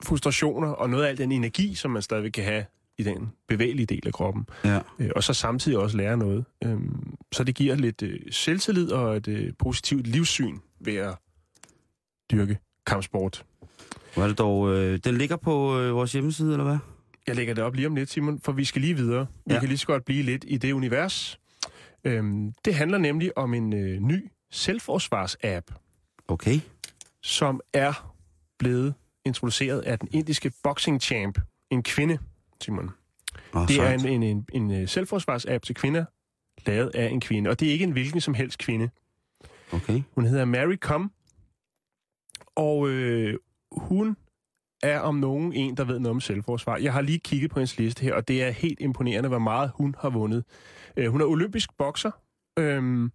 frustrationer 0.03 0.67
og 0.67 0.89
noget 0.89 1.03
af 1.05 1.09
al 1.09 1.17
den 1.17 1.31
energi, 1.31 1.75
som 1.75 1.91
man 1.91 2.01
stadigvæk 2.01 2.31
kan 2.31 2.43
have 2.43 2.65
i 2.99 3.03
den 3.03 3.29
bevægelige 3.47 3.85
del 3.85 4.07
af 4.07 4.13
kroppen. 4.13 4.45
Ja. 4.65 4.79
Øh, 4.99 5.09
og 5.15 5.23
så 5.23 5.33
samtidig 5.33 5.77
også 5.77 5.97
lære 5.97 6.17
noget. 6.17 6.45
Øhm, 6.63 7.15
så 7.31 7.43
det 7.43 7.55
giver 7.55 7.75
lidt 7.75 8.01
øh, 8.01 8.19
selvtillid 8.31 8.91
og 8.91 9.17
et 9.17 9.27
øh, 9.27 9.53
positivt 9.59 10.07
livssyn 10.07 10.57
ved 10.79 10.95
at 10.95 11.15
dyrke 12.31 12.57
kampsport. 12.85 13.45
Var 14.15 14.27
det 14.27 14.37
dog... 14.37 14.69
Øh, 14.75 14.99
den 15.03 15.17
ligger 15.17 15.35
på 15.35 15.79
øh, 15.79 15.95
vores 15.95 16.11
hjemmeside, 16.13 16.51
eller 16.51 16.63
hvad? 16.65 16.77
Jeg 17.27 17.35
lægger 17.35 17.53
det 17.53 17.63
op 17.63 17.73
lige 17.75 17.87
om 17.87 17.95
lidt, 17.95 18.09
Simon, 18.09 18.39
for 18.41 18.51
vi 18.51 18.65
skal 18.65 18.81
lige 18.81 18.95
videre. 18.95 19.27
Vi 19.45 19.53
Ja. 19.53 19.59
kan 19.59 19.67
lige 19.69 19.77
så 19.77 19.87
godt 19.87 20.05
blive 20.05 20.23
lidt 20.23 20.45
i 20.47 20.57
det 20.57 20.71
univers. 20.71 21.39
Øhm, 22.03 22.53
det 22.65 22.75
handler 22.75 22.97
nemlig 22.97 23.37
om 23.37 23.53
en 23.53 23.73
øh, 23.73 23.99
ny 23.99 24.29
selvforsvars-app, 24.51 25.65
Okay. 26.27 26.59
som 27.23 27.61
er 27.73 28.13
blevet 28.59 28.93
introduceret 29.25 29.79
af 29.81 29.99
den 29.99 30.09
indiske 30.11 30.51
boxing 30.63 31.01
champ, 31.01 31.39
en 31.71 31.83
kvinde, 31.83 32.17
Simon. 32.61 32.89
Oh, 33.53 33.67
Det 33.67 33.79
er 33.79 33.89
en, 33.93 34.07
en, 34.07 34.23
en, 34.23 34.45
en 34.53 34.71
øh, 34.81 34.87
selvforsvars-app 34.87 35.63
til 35.63 35.75
kvinder, 35.75 36.05
lavet 36.65 36.91
af 36.95 37.09
en 37.09 37.21
kvinde. 37.21 37.49
Og 37.49 37.59
det 37.59 37.67
er 37.67 37.71
ikke 37.71 37.83
en 37.83 37.91
hvilken 37.91 38.21
som 38.21 38.33
helst 38.33 38.57
kvinde. 38.59 38.89
Okay. 39.71 40.01
Hun 40.15 40.25
hedder 40.25 40.45
Mary 40.45 40.75
Com, 40.75 41.11
og 42.55 42.89
øh, 42.89 43.37
hun 43.71 44.17
er 44.83 44.99
om 44.99 45.15
nogen 45.15 45.53
en, 45.53 45.77
der 45.77 45.83
ved 45.83 45.99
noget 45.99 46.15
om 46.15 46.21
selvforsvar. 46.21 46.77
Jeg 46.77 46.93
har 46.93 47.01
lige 47.01 47.19
kigget 47.19 47.51
på 47.51 47.59
hendes 47.59 47.77
liste 47.77 48.01
her, 48.03 48.13
og 48.13 48.27
det 48.27 48.43
er 48.43 48.51
helt 48.51 48.79
imponerende, 48.79 49.29
hvor 49.29 49.39
meget 49.39 49.71
hun 49.75 49.95
har 49.99 50.09
vundet. 50.09 50.43
Øh, 50.97 51.11
hun 51.11 51.21
er 51.21 51.25
olympisk 51.25 51.77
bokser, 51.77 52.11
øhm, 52.59 53.11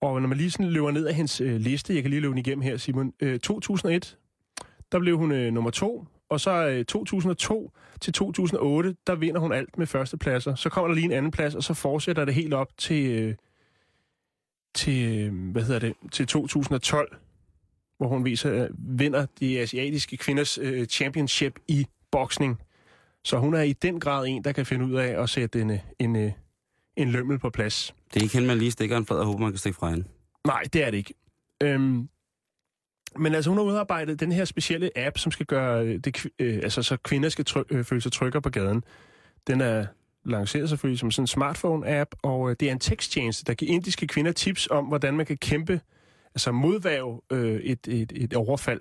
og 0.00 0.20
når 0.20 0.28
man 0.28 0.38
lige 0.38 0.50
sådan 0.50 0.66
løber 0.66 0.90
ned 0.90 1.06
af 1.06 1.14
hendes 1.14 1.40
øh, 1.40 1.56
liste, 1.56 1.94
jeg 1.94 2.02
kan 2.02 2.10
lige 2.10 2.20
løbe 2.20 2.30
den 2.30 2.38
igennem 2.38 2.62
her, 2.62 2.76
Simon. 2.76 3.12
Øh, 3.20 3.38
2001, 3.40 4.18
der 4.92 4.98
blev 4.98 5.18
hun 5.18 5.32
øh, 5.32 5.52
nummer 5.52 5.70
to, 5.70 6.06
og 6.34 6.40
så 6.40 6.68
øh, 6.68 6.84
2002 6.84 7.72
til 8.00 8.12
2008, 8.12 8.96
der 9.06 9.14
vinder 9.14 9.40
hun 9.40 9.52
alt 9.52 9.78
med 9.78 9.86
førstepladser. 9.86 10.54
Så 10.54 10.68
kommer 10.68 10.88
der 10.88 10.94
lige 10.94 11.04
en 11.04 11.12
anden 11.12 11.30
plads, 11.30 11.54
og 11.54 11.62
så 11.62 11.74
fortsætter 11.74 12.24
det 12.24 12.34
helt 12.34 12.54
op 12.54 12.68
til... 12.78 13.06
Øh, 13.06 13.34
til, 14.74 15.18
øh, 15.18 15.50
hvad 15.52 15.62
hedder 15.62 15.78
det, 15.80 15.94
til 16.12 16.26
2012, 16.26 17.16
hvor 17.98 18.08
hun 18.08 18.24
viser, 18.24 18.64
øh, 18.64 18.68
vinder 18.78 19.26
de 19.40 19.60
asiatiske 19.60 20.16
kvinders 20.16 20.58
øh, 20.58 20.86
championship 20.86 21.58
i 21.68 21.86
boksning. 22.10 22.58
Så 23.24 23.38
hun 23.38 23.54
er 23.54 23.62
i 23.62 23.72
den 23.72 24.00
grad 24.00 24.26
en, 24.26 24.44
der 24.44 24.52
kan 24.52 24.66
finde 24.66 24.84
ud 24.84 24.94
af 24.94 25.22
at 25.22 25.30
sætte 25.30 25.60
en, 25.60 25.70
øh, 25.70 25.78
en, 25.98 26.16
øh, 26.16 26.32
en 26.96 27.10
lømmel 27.10 27.38
på 27.38 27.50
plads. 27.50 27.94
Det 28.14 28.20
er 28.20 28.24
ikke 28.24 28.34
hende, 28.34 28.48
man 28.48 28.58
lige 28.58 28.70
stikker 28.70 28.96
en 28.96 29.06
flad 29.06 29.18
og 29.18 29.26
håber, 29.26 29.38
man 29.38 29.52
kan 29.52 29.58
stikke 29.58 29.76
fra 29.76 29.90
hende. 29.90 30.04
Nej, 30.46 30.62
det 30.72 30.84
er 30.84 30.90
det 30.90 30.98
ikke. 30.98 31.14
Øhm, 31.62 32.08
men 33.18 33.34
altså, 33.34 33.50
hun 33.50 33.58
har 33.58 33.64
udarbejdet 33.64 34.20
den 34.20 34.32
her 34.32 34.44
specielle 34.44 34.98
app, 34.98 35.18
som 35.18 35.32
skal 35.32 35.46
gøre 35.46 35.84
øh, 35.84 35.98
det, 35.98 36.26
øh, 36.38 36.60
altså, 36.62 36.82
så 36.82 36.96
kvinder 36.96 37.28
skal 37.28 37.44
try- 37.44 37.64
øh, 37.70 37.84
føle 37.84 38.00
sig 38.00 38.12
tryggere 38.12 38.42
på 38.42 38.50
gaden. 38.50 38.84
Den 39.46 39.60
er 39.60 39.86
lanceret 40.24 40.68
selvfølgelig 40.68 40.98
som 40.98 41.10
sådan 41.10 41.22
en 41.22 41.28
smartphone-app, 41.28 42.20
og 42.22 42.50
øh, 42.50 42.56
det 42.60 42.68
er 42.68 42.72
en 42.72 42.78
teksttjeneste, 42.78 43.44
der 43.44 43.54
giver 43.54 43.72
indiske 43.72 44.06
kvinder 44.06 44.32
tips 44.32 44.68
om, 44.70 44.84
hvordan 44.84 45.16
man 45.16 45.26
kan 45.26 45.36
kæmpe, 45.36 45.80
altså 46.34 46.52
modvæve 46.52 47.20
øh, 47.32 47.60
et, 47.60 47.88
et, 47.88 48.12
et 48.16 48.34
overfald. 48.34 48.80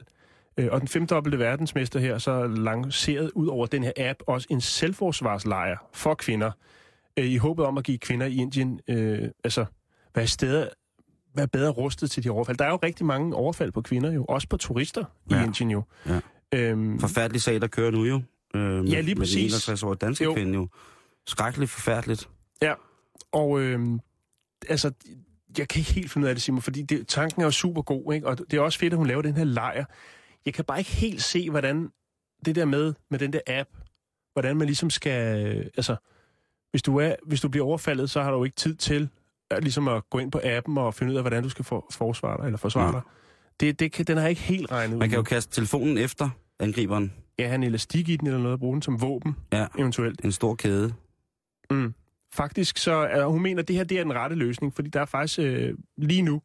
Øh, 0.57 0.67
og 0.71 0.79
den 0.79 0.87
femdobbelte 0.87 1.39
verdensmester 1.39 1.99
her 1.99 2.17
så 2.17 2.47
lanceret 2.47 3.31
ud 3.35 3.47
over 3.47 3.65
den 3.65 3.83
her 3.83 3.91
app 3.97 4.19
også 4.27 4.47
en 4.49 4.61
selvforsvarslejr 4.61 5.89
for 5.93 6.13
kvinder, 6.13 6.51
øh, 7.17 7.25
i 7.25 7.37
håbet 7.37 7.65
om 7.65 7.77
at 7.77 7.83
give 7.83 7.97
kvinder 7.97 8.25
i 8.25 8.35
Indien, 8.35 8.79
øh, 8.87 9.29
altså 9.43 9.65
være 10.15 10.27
steder, 10.27 10.67
være 11.35 11.47
bedre 11.47 11.71
rustet 11.71 12.11
til 12.11 12.23
de 12.23 12.29
overfald. 12.29 12.57
Der 12.57 12.65
er 12.65 12.69
jo 12.69 12.79
rigtig 12.83 13.05
mange 13.05 13.35
overfald 13.35 13.71
på 13.71 13.81
kvinder 13.81 14.11
jo, 14.11 14.25
også 14.25 14.47
på 14.47 14.57
turister 14.57 15.05
ja. 15.31 15.41
I 15.41 15.43
Indien 15.45 15.71
jo. 15.71 15.83
Ja. 16.05 16.19
Øhm, 16.55 16.99
Forfærdelig 16.99 17.41
sag, 17.41 17.61
der 17.61 17.67
kører 17.67 17.91
nu 17.91 18.03
jo. 18.05 18.21
Øh, 18.55 18.61
med, 18.61 18.83
Ja, 18.83 19.01
lige 19.01 19.15
Med 19.15 19.21
præcis. 19.21 19.35
den 19.35 19.43
61 19.45 19.83
år 19.83 19.93
danske 19.93 20.23
Jo. 20.23 20.33
kvinde 20.33 20.53
jo. 20.53 20.67
Skrækkeligt 21.27 21.71
forfærdeligt. 21.71 22.29
Ja, 22.61 22.73
og 23.31 23.59
øhm, 23.61 23.99
altså, 24.69 24.91
jeg 25.57 25.67
kan 25.67 25.79
ikke 25.79 25.93
helt 25.93 26.11
finde 26.11 26.25
ud 26.25 26.29
af 26.29 26.35
det, 26.35 26.41
Simon, 26.41 26.61
fordi 26.61 26.81
det, 26.81 27.07
tanken 27.07 27.41
er 27.41 27.45
jo 27.45 27.51
super 27.51 27.81
god, 27.81 28.13
ikke? 28.13 28.27
og 28.27 28.37
det 28.37 28.53
er 28.53 28.61
også 28.61 28.79
fedt, 28.79 28.93
at 28.93 28.97
hun 28.97 29.07
laver 29.07 29.21
den 29.21 29.37
her 29.37 29.43
lejr. 29.43 29.85
Jeg 30.45 30.53
kan 30.53 30.65
bare 30.65 30.79
ikke 30.79 30.91
helt 30.91 31.23
se, 31.23 31.49
hvordan 31.49 31.89
det 32.45 32.55
der 32.55 32.65
med, 32.65 32.93
med 33.09 33.19
den 33.19 33.33
der 33.33 33.39
app, 33.47 33.69
hvordan 34.33 34.57
man 34.57 34.67
ligesom 34.67 34.89
skal, 34.89 35.45
øh, 35.57 35.65
altså, 35.77 35.95
hvis 36.71 36.81
du, 36.83 36.97
er, 36.97 37.15
hvis 37.25 37.41
du 37.41 37.49
bliver 37.49 37.65
overfaldet, 37.65 38.09
så 38.09 38.21
har 38.21 38.31
du 38.31 38.37
jo 38.37 38.43
ikke 38.43 38.55
tid 38.55 38.75
til 38.75 39.09
ligesom 39.61 39.87
at 39.87 40.09
gå 40.09 40.19
ind 40.19 40.31
på 40.31 40.39
appen 40.43 40.77
og 40.77 40.93
finde 40.93 41.11
ud 41.11 41.17
af, 41.17 41.23
hvordan 41.23 41.43
du 41.43 41.49
skal 41.49 41.65
for, 41.65 41.85
forsvare 41.91 42.37
dig, 42.37 42.45
eller 42.45 42.57
forsvare 42.57 42.85
Ja. 42.87 42.91
dig. 42.91 43.01
Det, 43.59 43.79
det 43.79 43.91
kan, 43.91 44.05
den 44.05 44.17
har 44.17 44.27
ikke 44.27 44.41
helt 44.41 44.71
regnet 44.71 44.93
ud. 44.93 44.99
Man 44.99 45.09
kan 45.09 45.17
jo 45.17 45.23
kaste 45.23 45.55
telefonen 45.55 45.97
efter 45.97 46.29
angriberen. 46.59 47.13
Ja, 47.39 47.45
have 47.47 47.55
en 47.55 47.63
elastik 47.63 48.09
i 48.09 48.15
den 48.15 48.27
eller 48.27 48.39
noget, 48.39 48.59
bruge 48.59 48.73
den 48.73 48.81
som 48.81 49.01
våben, 49.01 49.35
Ja, 49.53 49.67
eventuelt. 49.77 50.21
en 50.25 50.31
stor 50.31 50.55
kæde. 50.55 50.93
Mm. 51.71 51.93
Faktisk 52.33 52.77
så 52.77 52.91
er 52.91 53.25
hun 53.25 53.41
mener, 53.41 53.61
at 53.61 53.67
det 53.67 53.75
her 53.75 53.83
det 53.83 53.99
er 53.99 54.03
den 54.03 54.13
rette 54.13 54.35
løsning, 54.35 54.75
fordi 54.75 54.89
der 54.89 55.01
er 55.01 55.05
faktisk 55.05 55.39
øh, 55.39 55.73
lige 55.97 56.21
nu 56.21 56.41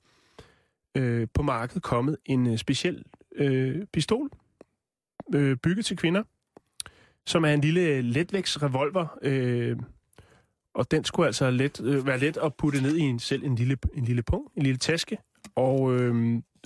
øh, 0.96 1.26
på 1.34 1.42
markedet 1.42 1.82
kommet 1.82 2.16
en 2.26 2.46
øh, 2.46 2.58
speciel 2.58 3.04
øh, 3.36 3.86
pistol, 3.92 4.28
øh, 5.34 5.56
bygget 5.56 5.84
til 5.86 5.96
kvinder, 5.96 6.22
som 7.26 7.44
er 7.44 7.48
en 7.54 7.60
lille 7.60 8.02
letvægtsrevolver, 8.02 9.18
øh, 9.22 9.76
og 10.78 10.90
den 10.90 11.04
skulle 11.04 11.26
altså 11.26 11.50
let, 11.50 11.80
øh, 11.84 12.06
være 12.06 12.18
let 12.18 12.36
at 12.36 12.54
putte 12.54 12.82
ned 12.82 12.96
i 12.96 13.00
en 13.00 13.18
selv 13.18 13.44
en 13.44 13.54
lille, 13.54 13.76
en 13.94 14.04
lille 14.04 14.22
punkt, 14.22 14.54
en 14.56 14.62
lille 14.62 14.78
taske, 14.78 15.18
og 15.54 15.94
øh, 15.94 16.14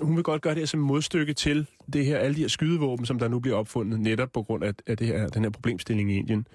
hun 0.01 0.17
vil 0.17 0.25
godt 0.25 0.43
gøre 0.43 0.55
det 0.55 0.61
her 0.61 0.67
som 0.67 0.81
modstykke 0.81 1.35
til 1.35 1.67
det 1.93 2.07
her, 2.07 2.19
alle 2.19 2.37
de 2.37 2.41
her 2.41 2.49
skydevåben, 2.49 3.07
som 3.07 3.19
der 3.19 3.29
nu 3.29 3.41
bliver 3.41 3.57
opfundet, 3.57 4.01
netop 4.01 4.33
på 4.33 4.43
grund 4.43 4.65
af, 4.65 4.75
af 4.87 4.97
det 4.97 5.07
her, 5.07 5.29
den 5.29 5.43
her 5.43 5.51
problemstilling 5.51 6.13
i 6.13 6.17
Indien. 6.17 6.47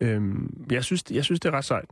Øh, 0.00 0.22
jeg, 0.70 0.84
synes, 0.84 1.04
jeg 1.10 1.24
synes, 1.24 1.40
det 1.40 1.48
er 1.48 1.52
ret 1.52 1.64
sejt. 1.64 1.88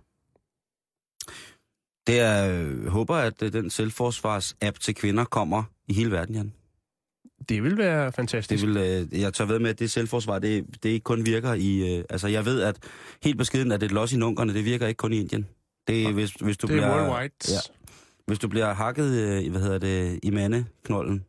Det 2.07 2.21
er, 2.21 2.45
jeg 2.83 2.91
håber, 2.91 3.15
at 3.15 3.43
øh, 3.43 3.53
den 3.53 3.71
selvforsvars-app 3.71 4.79
til 4.79 4.95
kvinder 4.95 5.25
kommer 5.25 5.63
i 5.89 5.95
hele 5.95 6.11
verden, 6.11 6.35
Jan. 6.35 6.53
Det 7.49 7.63
vil 7.63 7.79
være 7.79 8.07
Det 8.07 8.15
fantastisk. 8.15 8.67
vil, 8.67 8.77
øh, 8.77 9.21
jeg 9.21 9.35
tør 9.35 9.45
ved 9.45 9.59
med, 9.59 9.71
at 9.71 9.79
det 9.79 9.91
selvforsvar, 9.91 10.39
det, 10.39 10.67
det 10.83 10.89
ikke 10.89 11.05
kun 11.05 11.27
virker 11.27 11.55
i... 11.55 11.97
Øh, 11.99 12.05
altså, 12.11 12.29
jeg 12.29 12.45
ved, 12.45 12.61
at 12.63 12.77
helt 13.23 13.39
beskeden, 13.39 13.73
at 13.73 13.81
det 13.81 13.93
los 13.93 14.13
i 14.13 14.17
nunkerne, 14.17 14.55
det 14.55 14.65
virker 14.65 14.87
ikke 14.87 14.99
kun 14.99 15.13
i 15.13 15.21
Indien. 15.21 15.47
Det, 15.89 16.03
er, 16.05 16.13
hvis, 16.13 16.31
hvis 16.33 16.57
du 16.57 16.67
det 16.67 16.73
er 16.73 16.77
bliver, 16.77 17.09
worldwide. 17.09 17.35
Ja, 17.49 17.59
hvis 18.27 18.39
du 18.39 18.49
bliver 18.49 18.75
hakket, 18.75 19.11
øh, 19.45 19.51
hvad 19.51 19.61
hedder 19.61 19.79
det, 19.79 20.21
i 20.23 20.31
mandeknolden, 20.31 21.25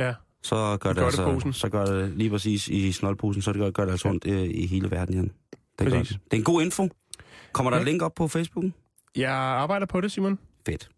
Ja. 0.00 0.14
så 0.42 0.76
gør 0.80 0.92
det, 0.92 1.02
altså, 1.02 1.50
så 1.52 1.68
gør 1.68 1.84
det 1.84 2.10
lige 2.16 2.30
præcis 2.30 2.68
i 2.68 2.92
snoldposen, 2.92 3.42
så 3.42 3.52
det 3.52 3.58
gør, 3.60 3.70
gør 3.70 3.84
det 3.84 3.92
altså 3.92 4.08
ondt 4.08 4.26
øh, 4.26 4.42
i 4.50 4.66
hele 4.66 4.90
verden, 4.90 5.14
Jan. 5.14 5.30
Det 5.78 5.86
er, 5.86 5.90
godt. 5.90 6.08
det 6.08 6.18
er 6.32 6.36
en 6.36 6.44
god 6.44 6.62
info. 6.62 6.88
Kommer 7.52 7.70
der 7.70 7.76
Ja. 7.76 7.82
et 7.82 7.88
link 7.88 8.02
op 8.02 8.14
på 8.14 8.28
Facebook? 8.28 8.64
Jeg 9.16 9.30
arbejder 9.32 9.86
på 9.86 10.00
det, 10.00 10.12
Simon. 10.12 10.38
Fedt. 10.66 10.88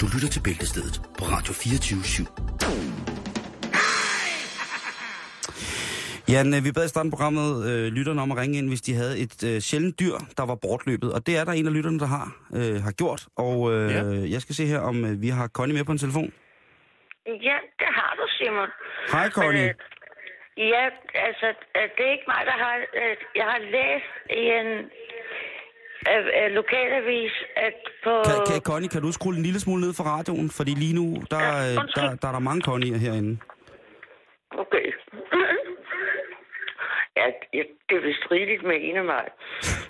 Du 0.00 0.06
lytter 0.14 0.28
til 0.34 0.42
Bæltestedet 0.46 0.96
på 1.18 1.24
Radio 1.34 1.52
24 1.52 2.00
/7. 2.00 2.24
Jan, 6.32 6.48
øh, 6.56 6.60
vi 6.66 6.70
bad 6.76 6.84
i 6.86 6.92
starten 6.94 7.10
programmet 7.14 7.48
øh, 7.70 7.84
lytterne 7.98 8.20
om 8.24 8.30
at 8.32 8.38
ringe 8.42 8.58
ind, 8.58 8.68
hvis 8.72 8.82
de 8.88 8.92
havde 9.00 9.14
et 9.24 9.36
øh, 9.50 9.56
sjældent 9.68 10.00
dyr, 10.02 10.16
der 10.38 10.44
var 10.50 10.54
bortløbet. 10.64 11.08
Og 11.16 11.20
det 11.26 11.34
er 11.38 11.44
der 11.44 11.52
en 11.52 11.66
af 11.70 11.74
lytterne, 11.76 11.98
der 12.04 12.06
har, 12.16 12.26
øh, 12.58 12.76
har 12.86 12.92
gjort. 13.00 13.22
Og 13.46 13.56
øh, 13.74 13.90
Ja. 13.96 14.02
jeg 14.34 14.40
skal 14.44 14.54
se 14.54 14.64
her, 14.72 14.80
om 14.90 14.96
øh, 15.08 15.12
vi 15.24 15.28
har 15.38 15.46
Connie 15.56 15.76
med 15.76 15.84
på 15.84 15.92
en 15.96 15.98
telefon. 16.04 16.30
Ja, 17.48 17.56
det 17.80 17.90
har 17.98 18.10
du, 18.18 18.24
Simon. 18.38 18.68
Hej, 19.14 19.26
Connie. 19.38 19.68
Øh, 19.68 19.74
ja, 20.74 20.84
altså, 21.28 21.46
øh, 21.76 21.86
det 21.96 22.02
er 22.08 22.12
ikke 22.16 22.28
mig, 22.34 22.42
der 22.50 22.56
har... 22.64 22.74
Øh, 23.00 23.14
jeg 23.40 23.46
har 23.52 23.60
læst 23.76 24.12
i 24.42 24.42
en 24.60 24.68
øh, 26.08 26.26
øh, 26.38 26.50
lokalavis, 26.60 27.34
at 27.56 27.74
på... 28.04 28.12
Kan, 28.28 28.38
kan, 28.50 28.60
Connie, 28.70 28.88
kan 28.94 29.02
du 29.02 29.12
skrue 29.12 29.34
en 29.36 29.42
lille 29.42 29.60
smule 29.60 29.80
ned 29.80 29.92
for 29.98 30.04
radioen? 30.04 30.50
Fordi 30.58 30.70
lige 30.84 30.94
nu, 31.00 31.06
der, 31.30 31.40
Ja, 31.40 31.72
øh, 31.72 31.80
undskyld. 31.80 32.04
der, 32.04 32.14
der 32.22 32.28
er 32.28 32.32
der 32.32 32.38
mange 32.48 32.62
Connie'er 32.68 32.98
herinde. 33.06 33.32
Okay. 34.62 34.86
ja, 37.20 37.26
ja, 37.56 37.62
det 37.88 37.94
er 38.00 38.04
vist 38.10 38.24
rigeligt 38.34 38.62
med 38.70 38.76
en 38.88 38.96
af 39.02 39.06
mig. 39.14 39.24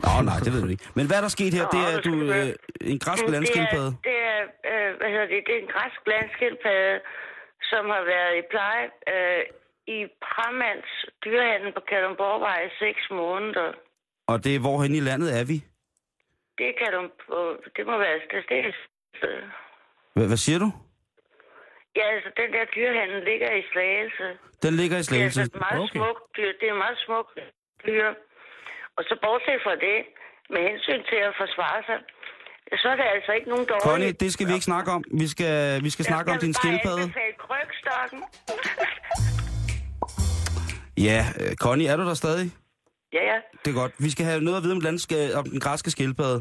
Nå, 0.04 0.10
nej, 0.30 0.38
det 0.44 0.50
ved 0.54 0.60
du 0.66 0.70
ikke. 0.74 0.84
Men 0.98 1.04
hvad 1.06 1.16
er 1.20 1.24
der 1.26 1.32
sket 1.38 1.52
her? 1.58 1.64
Nå, 1.66 1.70
Det 1.74 1.82
er, 1.90 1.96
du, 2.08 2.12
øh, 2.36 2.48
en 2.92 2.98
græsk 3.04 3.22
Det 3.22 3.28
er, 3.28 3.34
landskildpadde. 3.36 3.90
det 4.08 4.16
er, 4.32 4.40
øh, 4.70 4.88
hvad 4.98 5.08
hedder 5.14 5.28
det, 5.32 5.38
det 5.48 5.54
er 5.58 5.62
en 5.66 5.72
græsk 5.74 6.00
landskildpadde, 6.14 6.96
som 7.70 7.82
har 7.94 8.02
været 8.14 8.32
i 8.40 8.44
pleje 8.52 8.84
øh, 9.14 9.42
i 9.96 9.98
Pramands 10.26 10.90
dyrehandel 11.24 11.70
på 11.76 11.82
Kalundborgvej 11.90 12.58
i 12.68 12.70
seks 12.84 13.02
måneder. 13.20 13.70
Og 14.32 14.36
det 14.44 14.52
er, 14.56 14.60
hvorhen 14.66 14.94
i 15.00 15.00
landet 15.10 15.28
er 15.40 15.44
vi? 15.52 15.56
Det 16.60 16.70
kan 16.80 16.90
du, 16.96 17.00
det 17.76 17.82
må 17.90 17.94
være 18.04 18.16
det 18.32 18.74
Hvad, 20.14 20.26
hvad 20.30 20.40
siger 20.46 20.58
du? 20.64 20.68
Ja, 21.98 22.04
altså 22.14 22.30
den 22.40 22.48
der 22.56 22.64
dyrehandel 22.76 23.20
ligger 23.30 23.50
i 23.60 23.62
Slagelse. 23.72 24.26
Den 24.64 24.72
ligger 24.80 24.96
i 24.96 25.00
Det 25.00 25.06
er 25.06 25.10
Slagelse. 25.10 25.40
altså 25.40 25.56
et 25.56 25.62
meget 25.66 25.80
Okay. 25.84 25.98
smukt 25.98 26.22
dyr. 26.36 26.50
Det 26.60 26.66
er 26.68 26.74
et 26.76 26.82
meget 26.86 26.98
smukt 27.06 27.34
dyr. 27.86 28.08
Og 28.96 29.02
så 29.08 29.14
bortset 29.24 29.58
fra 29.66 29.74
det, 29.86 29.98
med 30.52 30.60
hensyn 30.70 31.02
til 31.10 31.20
at 31.28 31.32
forsvare 31.42 31.80
sig, 31.88 31.98
så 32.82 32.86
er 32.92 32.96
det 33.00 33.06
altså 33.16 33.30
ikke 33.38 33.48
nogen 33.52 33.66
dårlige... 33.70 33.86
Connie, 33.88 34.12
det 34.22 34.30
skal 34.34 34.44
vi 34.48 34.52
ikke 34.58 34.68
snakke 34.72 34.90
om. 34.96 35.02
Vi 35.22 35.26
skal, 35.34 35.54
vi 35.86 35.90
skal 35.94 36.04
snakke 36.12 36.28
om 36.32 36.38
din 36.44 36.54
skildpadde. 36.60 37.02
Jeg 37.06 37.10
skal 37.16 37.32
bare 37.38 37.46
krykstokken. 37.46 38.20
Ja, 41.08 41.20
øh, 41.40 41.52
Connie, 41.64 41.88
er 41.92 41.96
du 41.96 42.04
der 42.10 42.14
stadig? 42.24 42.46
Ja, 43.12 43.22
ja. 43.32 43.38
Det 43.64 43.70
er 43.70 43.74
godt. 43.82 43.92
Vi 43.98 44.10
skal 44.10 44.24
have 44.26 44.40
noget 44.40 44.56
at 44.58 44.62
vide 44.64 44.72
om, 44.78 44.80
landske, 44.80 45.16
om 45.38 45.44
den 45.44 45.60
græske 45.60 45.90
skildpadde. 45.90 46.40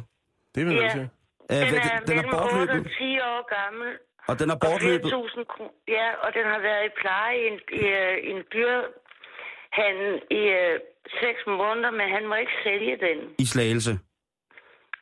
Det 0.55 0.61
er 0.61 0.65
vi 0.65 0.73
Ja. 0.73 0.79
nødt 0.81 0.91
til. 0.91 1.05
Øh, 1.51 1.57
Den 1.57 1.75
er, 1.75 1.99
den 2.09 2.17
er 2.17 2.23
mellem 2.23 2.33
8 2.33 2.37
bortløbet, 2.37 2.79
og 2.85 2.91
10 2.97 3.19
år 3.31 3.41
gammel. 3.57 3.89
og 4.29 4.39
den 4.39 4.47
er 4.49 4.53
Og 4.55 4.59
bortløbet 4.65 5.11
tusind 5.11 5.45
kroner. 5.53 5.71
Ja, 5.97 6.07
og 6.23 6.29
den 6.37 6.45
har 6.53 6.59
været 6.69 6.83
i 6.89 6.91
pleje 7.01 7.35
i 7.43 7.47
en, 7.51 7.57
i, 7.81 7.85
øh, 8.03 8.17
i 8.27 8.29
en 8.37 8.43
dyrhandel 8.55 10.13
i 10.39 10.41
øh, 10.61 10.79
seks 11.21 11.39
måneder, 11.47 11.91
men 11.91 12.07
han 12.15 12.23
må 12.29 12.35
ikke 12.43 12.55
sælge 12.63 12.95
den. 13.07 13.17
i 13.43 13.45
Slagelse. 13.45 13.93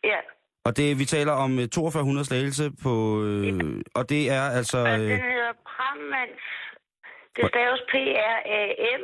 Ja, 0.04 0.20
Og 0.66 0.78
det, 0.78 1.00
vi 1.00 1.06
taler 1.06 1.32
om 1.46 1.52
øh, 1.60 1.68
4200 1.76 2.26
Slagelse 2.26 2.66
på... 2.84 2.94
Øh, 3.24 3.54
og 3.96 4.10
det 4.10 4.22
er 4.38 4.44
altså... 4.60 4.78
og 4.78 4.88
Øh, 4.88 5.00
den 5.00 5.22
hedder 5.32 5.54
Prammans. 5.76 6.44
Det 7.36 7.44
staves 7.54 7.82
P-R-A-M, 7.92 9.04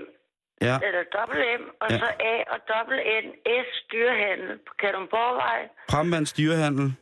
ja, 0.62 0.76
eller 0.88 1.04
dobbelt 1.18 1.40
M, 1.62 1.64
og 1.82 1.88
Ja. 1.92 1.98
så 1.98 2.06
A 2.20 2.36
og 2.54 2.60
dobbelt 2.74 3.02
N, 3.26 3.28
S 3.68 3.70
dyrhandel 3.92 4.58
på 4.68 4.74
Kalundborgvej. 4.80 5.60
Prammands 5.90 6.34
dyrehandel. 6.34 6.96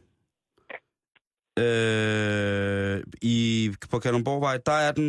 Øh, 1.59 2.97
i, 3.21 3.37
på 3.91 3.99
Kalundborgvej, 3.99 4.57
der 4.65 4.77
er 4.87 4.91
den... 4.91 5.07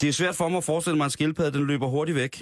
Det 0.00 0.06
er 0.08 0.12
svært 0.20 0.36
for 0.40 0.48
mig 0.48 0.58
at 0.62 0.64
forestille 0.72 0.96
mig, 0.96 1.04
at 1.04 1.10
en 1.12 1.16
skildpadde, 1.18 1.52
den 1.58 1.66
løber 1.66 1.86
hurtigt 1.86 2.16
væk. 2.16 2.34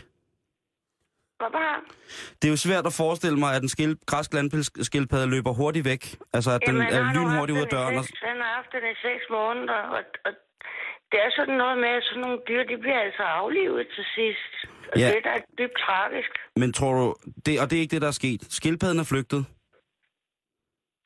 Det 2.38 2.44
er 2.48 2.54
jo 2.56 2.62
svært 2.68 2.86
at 2.90 2.94
forestille 3.02 3.38
mig, 3.44 3.50
at 3.56 3.62
en 3.62 3.68
skil, 3.76 3.92
græsk 4.10 4.30
landpilskildpadde 4.34 5.28
løber 5.34 5.52
hurtigt 5.60 5.84
væk. 5.92 6.02
Altså, 6.36 6.50
at 6.56 6.60
den 6.68 6.76
Jamen, 6.76 6.92
er 6.96 7.02
lynhurtig 7.16 7.52
ud 7.56 7.62
af 7.66 7.70
døren. 7.76 7.96
Og, 7.98 8.04
seks- 8.04 8.20
Han 8.30 8.36
har 8.44 8.50
haft 8.58 8.70
den 8.76 8.84
i 8.92 8.96
seks 9.08 9.24
måneder, 9.38 9.80
og, 9.96 10.02
og 10.26 10.32
det 11.10 11.18
er 11.26 11.30
sådan 11.38 11.56
noget 11.62 11.76
med, 11.84 11.88
at 11.98 12.04
sådan 12.08 12.20
nogle 12.26 12.40
dyr, 12.48 12.62
de 12.70 12.76
bliver 12.84 13.00
altså 13.06 13.22
aflivet 13.40 13.86
til 13.94 14.04
sidst. 14.16 14.52
Ja. 14.96 15.06
det 15.08 15.16
er 15.16 15.20
da 15.30 15.34
dybt 15.58 15.76
tragisk. 15.86 16.30
men 16.56 16.72
tror 16.72 16.92
du... 17.00 17.14
Det, 17.46 17.60
og 17.60 17.70
det 17.70 17.76
er 17.76 17.80
ikke 17.80 17.94
det, 17.94 18.02
der 18.02 18.08
er 18.08 18.18
sket. 18.22 18.40
Skildpadden 18.50 18.98
er 19.00 19.04
flygtet. 19.04 19.46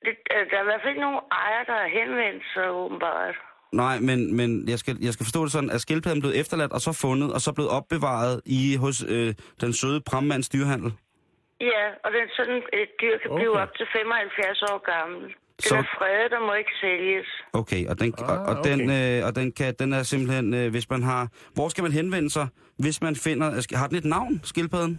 Det, 0.07 0.15
øh, 0.35 0.43
der 0.51 0.57
er 0.59 0.63
i 0.63 0.69
hvert 0.71 0.81
fald 0.83 0.93
ikke 0.95 1.01
nogen 1.09 1.21
ejer, 1.33 1.65
der 1.65 1.77
har 1.83 1.89
henvendt 2.01 2.45
sig 2.55 2.71
åbenbart. 2.71 3.35
Nej, 3.73 3.99
men, 4.09 4.37
men 4.37 4.69
jeg, 4.69 4.79
skal, 4.79 4.97
jeg 5.01 5.13
skal 5.13 5.25
forstå 5.27 5.43
det 5.45 5.53
sådan, 5.53 5.71
at 5.71 5.81
skildpadden 5.81 6.21
blev 6.21 6.33
efterladt 6.43 6.73
og 6.73 6.81
så 6.81 6.93
fundet, 7.07 7.33
og 7.35 7.41
så 7.41 7.53
blevet 7.53 7.71
opbevaret 7.71 8.41
i 8.47 8.77
hos 8.77 8.97
øh, 9.09 9.35
den 9.61 9.73
søde 9.73 10.01
Prammands 10.11 10.49
dyrehandel. 10.49 10.93
Ja, 11.61 11.85
og 12.05 12.11
den 12.17 12.27
sådan 12.39 12.63
et 12.73 12.91
dyr 13.03 13.19
kan 13.23 13.31
blive 13.39 13.51
Okay. 13.51 13.63
op 13.63 13.73
til 13.79 13.87
75 13.93 14.63
år 14.63 14.79
gammel. 14.93 15.35
Den 15.63 15.69
Så- 15.69 15.77
er 15.77 15.83
fredet 15.99 16.33
og 16.33 16.43
må 16.47 16.55
ikke 16.55 16.71
sælges. 16.81 17.27
Okay, 17.53 17.87
og 17.91 18.01
den, 18.01 18.15
Ah, 18.19 18.31
og, 18.31 18.37
og 18.51 18.65
den, 18.65 18.81
okay. 18.91 19.19
øh, 19.21 19.27
og 19.27 19.37
den, 19.37 19.53
kan, 19.53 19.75
den 19.79 19.93
er 19.93 20.03
simpelthen, 20.03 20.55
øh, 20.55 20.71
hvis 20.71 20.91
man 20.91 21.03
har... 21.03 21.29
Hvor 21.55 21.69
skal 21.69 21.83
man 21.83 21.93
henvende 21.93 22.31
sig, 22.31 22.47
hvis 22.79 23.03
man 23.03 23.17
finder... 23.17 23.77
Har 23.77 23.87
den 23.87 23.97
et 23.97 24.05
navn, 24.05 24.41
skildpadden? 24.45 24.95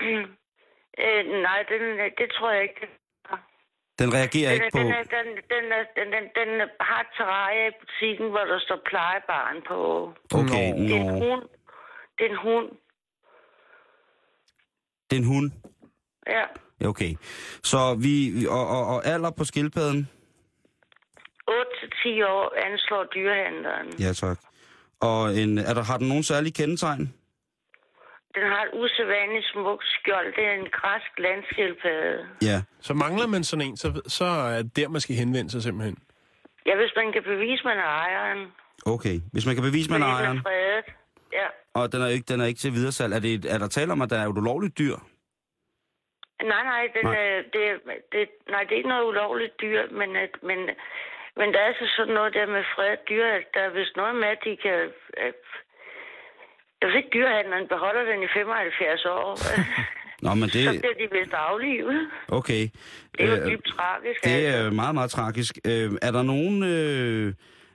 øh, 1.04 1.22
nej, 1.46 1.60
den, 1.72 1.82
øh, 1.82 2.10
det 2.18 2.28
tror 2.36 2.50
jeg 2.52 2.62
ikke. 2.62 2.86
Den 3.98 4.14
reagerer 4.14 4.50
Den, 4.50 4.54
ikke 4.54 4.68
på... 4.72 4.78
den, 4.78 4.86
er, 4.98 5.02
den, 5.16 5.26
den, 5.52 5.64
er, 5.78 5.84
den, 5.98 6.06
den, 6.14 6.24
den 6.38 6.68
har 6.80 7.00
et 7.00 7.06
terrarie 7.16 7.68
i 7.68 7.72
butikken, 7.80 8.26
hvor 8.30 8.44
der 8.52 8.58
står 8.58 8.80
plejebarn 8.90 9.56
på. 9.68 9.78
Okay, 10.34 10.66
Nå. 10.72 10.78
Det 10.88 10.96
er 10.96 11.00
en 11.00 11.18
hund. 11.24 11.42
Det 12.18 12.24
er 12.26 12.30
en 12.30 12.36
hund. 12.36 12.68
Det 15.10 15.16
er 15.16 15.20
en 15.20 15.26
hund. 15.34 15.50
Ja. 16.26 16.44
Ja, 16.80 16.86
Okay. 16.86 17.14
Så 17.62 17.94
vi... 17.94 18.46
Og, 18.46 18.68
og, 18.68 18.86
og 18.86 19.06
alder 19.06 19.30
på 19.30 19.44
skildpadden? 19.44 20.08
8-10 21.50 22.26
år 22.26 22.66
anslår 22.66 23.04
dyrehandleren. 23.14 23.88
Ja, 24.00 24.12
tak. 24.12 24.38
Og 25.00 25.36
en, 25.36 25.58
er 25.58 25.74
der, 25.74 25.82
har 25.82 25.98
den 25.98 26.08
nogen 26.08 26.22
særlige 26.22 26.52
kendetegn? 26.52 27.14
Den 28.34 28.44
har 28.52 28.62
et 28.66 28.72
usædvanligt 28.80 29.46
smukt 29.52 29.84
skjold. 29.96 30.28
Det 30.36 30.44
er 30.50 30.54
en 30.62 30.68
græsk 30.78 31.10
landskildpadde. 31.18 32.18
Ja. 32.42 32.62
Så 32.80 32.94
mangler 32.94 33.26
man 33.26 33.44
sådan 33.44 33.66
en, 33.66 33.76
så, 33.76 34.00
så 34.06 34.24
er 34.24 34.62
det 34.62 34.76
der, 34.76 34.88
man 34.88 35.00
skal 35.00 35.16
henvende 35.16 35.50
sig 35.50 35.62
simpelthen. 35.62 35.98
Ja, 36.66 36.76
hvis 36.76 36.92
man 36.96 37.12
kan 37.12 37.22
bevise, 37.22 37.64
man 37.64 37.78
er 37.78 37.90
ejeren. 38.04 38.40
Okay. 38.86 39.20
Hvis 39.32 39.46
man 39.46 39.54
kan 39.54 39.64
bevise, 39.64 39.90
man 39.90 40.02
er 40.02 40.06
ejeren, 40.06 40.38
er 40.38 40.42
fredet. 40.42 40.84
Ja. 41.32 41.46
og 41.74 41.92
den 41.92 42.02
er 42.02 42.06
ikke, 42.06 42.24
den 42.32 42.40
er 42.40 42.44
ikke 42.44 42.60
til 42.60 42.72
videresalg, 42.72 43.14
er, 43.14 43.18
det, 43.18 43.44
er 43.44 43.58
der 43.58 43.68
tale 43.68 43.92
om, 43.92 44.02
at 44.02 44.10
der 44.10 44.18
er 44.18 44.26
et 44.26 44.38
ulovligt 44.38 44.78
dyr? 44.78 44.96
Nej, 46.42 46.62
nej, 46.72 46.82
den, 46.94 47.04
Nej. 47.04 47.14
nej. 47.14 47.44
Det, 47.52 47.62
det, 48.12 48.28
nej, 48.48 48.62
det 48.64 48.72
er 48.72 48.76
ikke 48.76 48.94
noget 48.94 49.08
ulovligt 49.10 49.54
dyr, 49.62 49.82
men, 49.90 50.16
at, 50.16 50.32
men, 50.42 50.58
men 51.36 51.48
der 51.54 51.60
er 51.68 51.72
så 51.72 51.86
sådan 51.96 52.14
noget 52.14 52.34
der 52.34 52.46
med 52.46 52.64
fredet 52.74 53.00
dyr, 53.10 53.26
at 53.38 53.46
der 53.54 53.60
er 53.60 53.72
vist 53.78 53.96
noget 53.96 54.14
med, 54.16 54.28
at 54.28 54.40
de 54.44 54.56
kan... 54.64 54.78
At, 55.28 55.40
hvis 56.82 56.94
ikke 56.96 57.10
dyrehandleren 57.14 57.68
beholder 57.68 58.02
den 58.10 58.22
i 58.22 58.28
75 58.34 59.04
år, 59.04 59.26
Nå, 60.24 60.34
men 60.34 60.48
så 60.48 60.58
det... 60.58 60.80
bliver 60.80 60.98
de 61.02 61.08
vist 61.18 61.34
aflivet. 61.34 61.98
Okay. 62.28 62.62
Det 63.18 63.20
er 63.24 63.36
jo 63.36 63.42
Øh, 63.42 63.50
dybt 63.50 63.66
tragisk. 63.66 64.24
Det 64.24 64.30
altså. 64.30 64.58
er 64.58 64.70
meget, 64.70 64.94
meget 64.94 65.10
tragisk. 65.10 65.58
Øh, 65.66 65.90
er 66.02 66.10
der 66.10 66.22
nogen... 66.22 66.62
Øh, 66.62 67.34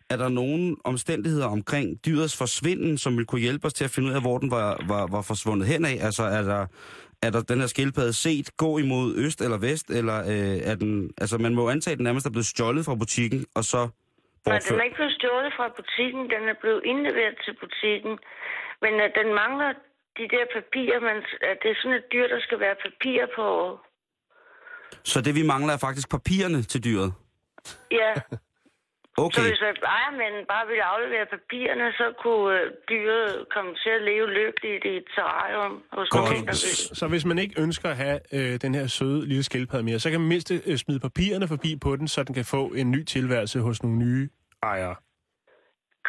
er 0.09 0.17
der 0.17 0.29
nogen 0.29 0.77
omstændigheder 0.83 1.47
omkring 1.47 2.05
dyrets 2.05 2.37
forsvinden, 2.37 2.97
som 2.97 3.17
vil 3.17 3.25
kunne 3.25 3.41
hjælpe 3.41 3.65
os 3.65 3.73
til 3.73 3.83
at 3.83 3.89
finde 3.89 4.09
ud 4.09 4.13
af, 4.13 4.21
hvor 4.21 4.37
den 4.37 4.51
var, 4.51 4.83
var, 4.87 5.07
var 5.11 5.21
forsvundet 5.21 5.67
hen 5.67 5.85
af? 5.85 5.97
Altså, 6.01 6.23
er 6.23 6.41
der, 6.41 6.67
er 7.25 7.29
der 7.29 7.41
den 7.41 7.59
her 7.59 7.67
skildpadde 7.67 8.13
set 8.13 8.47
gå 8.57 8.77
imod 8.77 9.15
øst 9.15 9.41
eller 9.41 9.57
vest, 9.57 9.87
eller 9.89 10.17
øh, 10.33 10.57
er 10.71 10.75
den... 10.75 10.91
Altså, 11.21 11.37
man 11.37 11.53
må 11.55 11.69
antage, 11.69 11.91
at 11.91 11.97
den 11.97 12.03
nærmest 12.03 12.25
er 12.25 12.33
blevet 12.35 12.45
stjålet 12.45 12.85
fra 12.85 12.95
butikken, 12.95 13.45
og 13.55 13.63
så 13.63 13.77
Nej, 13.77 13.87
den 13.87 13.93
bortført. 14.43 14.79
er 14.79 14.83
ikke 14.83 14.99
blevet 15.01 15.15
stjålet 15.19 15.51
fra 15.57 15.67
butikken. 15.79 16.21
Den 16.33 16.43
er 16.51 16.57
blevet 16.61 16.81
indleveret 16.91 17.35
til 17.45 17.53
butikken. 17.63 18.13
Men 18.83 18.93
uh, 19.03 19.07
den 19.19 19.29
mangler 19.41 19.69
de 20.17 20.25
der 20.35 20.45
papirer. 20.57 20.99
Man, 21.09 21.17
uh, 21.17 21.53
det 21.61 21.67
er 21.73 21.77
sådan 21.81 21.97
et 22.01 22.07
dyr, 22.13 22.27
der 22.33 22.39
skal 22.47 22.59
være 22.65 22.75
papir 22.85 23.21
på. 23.37 23.47
Så 25.11 25.21
det, 25.21 25.35
vi 25.35 25.43
mangler, 25.53 25.73
er 25.73 25.81
faktisk 25.87 26.09
papirerne 26.09 26.61
til 26.71 26.83
dyret? 26.83 27.13
Ja, 27.91 28.11
så 29.17 29.21
Okay. 29.25 29.41
hvis 29.49 29.61
uh, 29.61 29.67
ejermanden 29.97 30.43
bare 30.53 30.65
ville 30.67 30.83
aflevere 30.83 31.25
papirerne, 31.35 31.85
så 31.99 32.05
kunne 32.23 32.45
uh, 32.53 32.71
dyret 32.89 33.45
komme 33.55 33.71
til 33.83 33.91
at 33.97 34.01
leve 34.09 34.27
lykkeligt 34.39 34.83
i 34.91 34.93
et 35.01 35.07
terrarium 35.15 35.73
hos 35.91 36.07
vil. 36.13 36.97
Så 36.99 37.07
hvis 37.07 37.25
man 37.25 37.37
ikke 37.43 37.61
ønsker 37.61 37.89
at 37.89 37.97
have 37.97 38.19
øh, 38.37 38.61
den 38.61 38.75
her 38.75 38.87
søde 38.87 39.27
lille 39.27 39.43
skildpadde 39.43 39.83
mere, 39.83 39.99
så 39.99 40.09
kan 40.11 40.19
man 40.19 40.29
mindst 40.29 40.51
øh, 40.51 40.77
smide 40.77 40.99
papirerne 40.99 41.47
forbi 41.47 41.71
på 41.85 41.95
den, 41.95 42.07
så 42.07 42.23
den 42.23 42.33
kan 42.35 42.45
få 42.45 42.67
en 42.67 42.91
ny 42.91 43.03
tilværelse 43.03 43.59
hos 43.59 43.83
nogle 43.83 43.97
nye 43.97 44.29
ejere. 44.63 44.95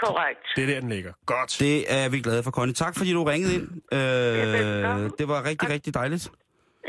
Korrekt. 0.02 0.46
Det 0.56 0.62
er 0.64 0.66
der, 0.66 0.80
den 0.80 0.88
ligger. 0.88 1.12
Godt. 1.26 1.56
Det 1.60 1.76
er 1.98 2.10
vi 2.10 2.18
glade 2.20 2.42
for, 2.42 2.50
Connie. 2.50 2.74
Tak, 2.74 2.94
fordi 2.98 3.12
du 3.12 3.24
ringede 3.24 3.54
ind. 3.54 3.66
Øh, 3.92 5.10
det 5.18 5.28
var 5.32 5.38
rigtig, 5.50 5.70
rigtig 5.70 5.94
dejligt. 5.94 6.30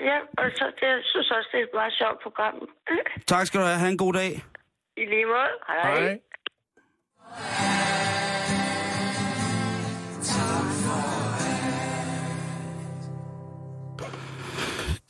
Ja, 0.10 0.18
og 0.38 0.48
så 0.56 0.66
det, 0.80 0.88
jeg 0.88 1.02
synes 1.04 1.32
også, 1.32 1.50
det 1.52 1.60
er 1.60 1.64
et 1.64 1.70
meget 1.74 1.94
sjovt 2.02 2.20
program. 2.24 2.56
Tak 3.34 3.46
skal 3.48 3.60
du 3.60 3.66
have. 3.66 3.80
Ha' 3.80 3.90
en 3.90 3.98
god 3.98 4.14
dag. 4.14 4.32
I 4.98 5.06
lige 5.06 5.26
måde. 5.26 5.52
Hej. 5.68 6.00
Hej. 6.00 6.20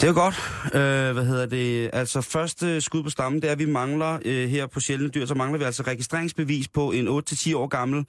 Det 0.02 0.10
er 0.10 0.14
godt. 0.14 0.36
Øh, 0.76 1.14
hvad 1.14 1.26
hedder 1.26 1.46
det? 1.46 1.90
Altså, 1.94 2.22
første 2.22 2.82
skud 2.82 3.04
på 3.04 3.10
stammen, 3.10 3.42
det 3.42 3.48
er, 3.48 3.52
at 3.52 3.60
vi 3.60 3.66
mangler 3.66 4.20
øh, 4.26 4.50
her 4.50 4.68
på 4.68 4.80
sjældne 4.80 5.10
dyr, 5.10 5.26
så 5.26 5.36
mangler 5.36 5.60
vi 5.60 5.64
altså 5.64 5.84
registreringsbevis 5.84 6.68
på 6.68 6.92
en 6.92 7.08
8-10 7.08 7.58
år 7.58 7.68
gammel 7.68 8.06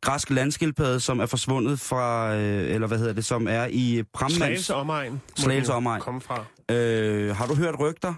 græsk 0.00 0.30
landskildpadde, 0.30 1.00
som 1.00 1.20
er 1.20 1.26
forsvundet 1.26 1.80
fra, 1.80 2.34
øh, 2.34 2.74
eller 2.74 2.86
hvad 2.86 2.98
hedder 2.98 3.12
det, 3.12 3.24
som 3.24 3.48
er 3.48 3.66
i 3.70 4.02
Brammands... 4.12 4.36
Slagelse 4.36 4.74
omegn. 4.74 5.22
Slagelse 5.36 5.72
omegn. 5.72 6.00
Komme 6.00 6.20
fra. 6.20 6.44
Øh, 6.70 7.36
har 7.36 7.46
du 7.46 7.54
hørt 7.54 7.80
rygter? 7.80 8.14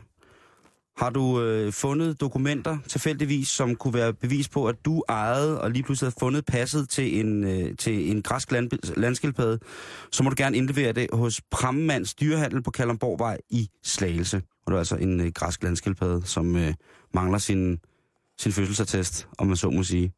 Har 1.00 1.10
du 1.10 1.42
øh, 1.42 1.72
fundet 1.72 2.20
dokumenter 2.20 2.78
tilfældigvis, 2.88 3.48
som 3.48 3.76
kunne 3.76 3.94
være 3.94 4.12
bevis 4.12 4.48
på, 4.48 4.68
at 4.68 4.84
du 4.84 5.02
ejede 5.08 5.60
og 5.60 5.70
lige 5.70 5.82
pludselig 5.82 6.06
havde 6.06 6.16
fundet 6.20 6.44
passet 6.44 6.88
til 6.88 7.20
en, 7.20 7.44
øh, 7.44 7.76
til 7.76 8.10
en 8.10 8.22
græsk 8.22 8.52
land, 8.52 8.96
landskildpadde, 8.96 9.58
så 10.12 10.22
må 10.22 10.30
du 10.30 10.34
gerne 10.38 10.56
indlevere 10.56 10.92
det 10.92 11.06
hos 11.12 11.40
Prammands 11.50 12.14
dyrehandel 12.14 12.62
på 12.62 12.70
Kalundborgvej 12.70 13.38
i 13.50 13.68
Slagelse. 13.84 14.36
Og 14.36 14.70
det 14.70 14.74
er 14.74 14.78
altså 14.78 14.96
en 14.96 15.20
øh, 15.20 15.32
græsk 15.34 15.62
landskildpadde, 15.62 16.22
som 16.26 16.56
øh, 16.56 16.74
mangler 17.14 17.38
sin, 17.38 17.78
sin 18.38 18.52
fødselsattest, 18.52 19.28
om 19.38 19.46
man 19.46 19.56
så 19.56 19.70
må 19.70 19.82
sige. 19.82 20.12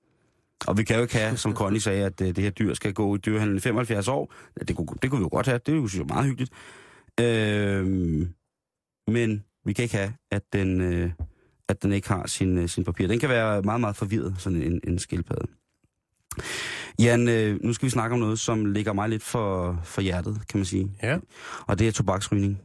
Og 0.66 0.78
vi 0.78 0.84
kan 0.84 0.96
jo 0.96 1.02
ikke 1.02 1.16
have, 1.16 1.36
som 1.36 1.54
Connie 1.54 1.80
sagde, 1.80 2.04
at 2.04 2.20
øh, 2.20 2.26
det 2.26 2.38
her 2.38 2.50
dyr 2.50 2.74
skal 2.74 2.92
gå 2.92 3.14
i 3.14 3.18
dyrehandlen 3.18 3.56
i 3.56 3.60
75 3.60 4.08
år. 4.08 4.32
Det 4.68 4.76
kunne, 4.76 4.86
det 5.02 5.10
kunne 5.10 5.18
vi 5.18 5.24
jo 5.24 5.28
godt 5.32 5.46
have. 5.46 5.60
Det 5.66 5.72
er 5.72 5.98
jo 5.98 6.04
meget 6.04 6.26
hyggeligt. 6.26 6.52
Øh, 7.20 7.86
men 9.06 9.44
vi 9.64 9.72
kan 9.72 9.82
ikke 9.82 9.96
have, 9.96 10.12
at 10.30 10.42
den, 10.52 10.80
øh, 10.80 11.10
at 11.68 11.82
den 11.82 11.92
ikke 11.92 12.08
har 12.08 12.26
sin, 12.26 12.58
øh, 12.58 12.68
sin 12.68 12.84
papir. 12.84 13.06
Den 13.06 13.18
kan 13.18 13.28
være 13.28 13.62
meget, 13.62 13.80
meget 13.80 13.96
forvirret, 13.96 14.34
sådan 14.38 14.62
en, 14.62 14.80
en 14.84 14.98
skildpadde. 14.98 15.46
Jan, 16.98 17.28
øh, 17.28 17.62
nu 17.62 17.72
skal 17.72 17.86
vi 17.86 17.90
snakke 17.90 18.14
om 18.14 18.20
noget, 18.20 18.40
som 18.40 18.66
ligger 18.66 18.92
mig 18.92 19.08
lidt 19.08 19.22
for, 19.22 19.80
for 19.84 20.00
hjertet, 20.00 20.42
kan 20.48 20.58
man 20.58 20.64
sige. 20.64 20.90
Ja. 21.02 21.18
Og 21.66 21.78
det 21.78 21.88
er 21.88 21.92
tobaksrygning. 21.92 22.60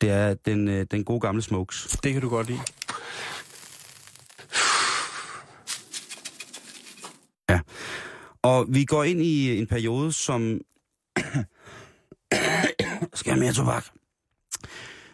Det 0.00 0.10
er 0.10 0.34
den, 0.34 0.68
øh, 0.68 0.86
den 0.90 1.04
gode 1.04 1.20
gamle 1.20 1.42
smokes. 1.42 1.98
Det 2.02 2.12
kan 2.12 2.22
du 2.22 2.28
godt 2.28 2.46
lide. 2.46 2.60
Og 8.46 8.66
vi 8.68 8.84
går 8.84 9.04
ind 9.04 9.20
i 9.20 9.58
en 9.58 9.66
periode, 9.66 10.12
som... 10.12 10.40
Skal 13.14 13.32
have 13.32 13.40
mere 13.40 13.52
tobak? 13.52 13.84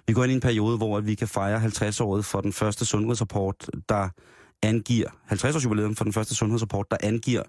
Vi 0.07 0.12
går 0.12 0.23
ind 0.23 0.33
i 0.33 0.35
en 0.35 0.41
periode, 0.41 0.77
hvor 0.77 1.01
vi 1.01 1.15
kan 1.15 1.29
fejre 1.29 1.61
50-året 1.65 2.25
for 2.25 2.41
den 2.41 2.53
første 2.53 2.85
sundhedsrapport, 2.85 3.71
der 3.88 4.09
angiver... 4.62 5.09
50-års 5.31 5.65
jubilæum 5.65 5.97
for 5.97 6.05
den 6.05 6.12
første 6.12 6.35
sundhedsrapport, 6.35 6.91
der 6.91 6.97
angiver 7.03 7.43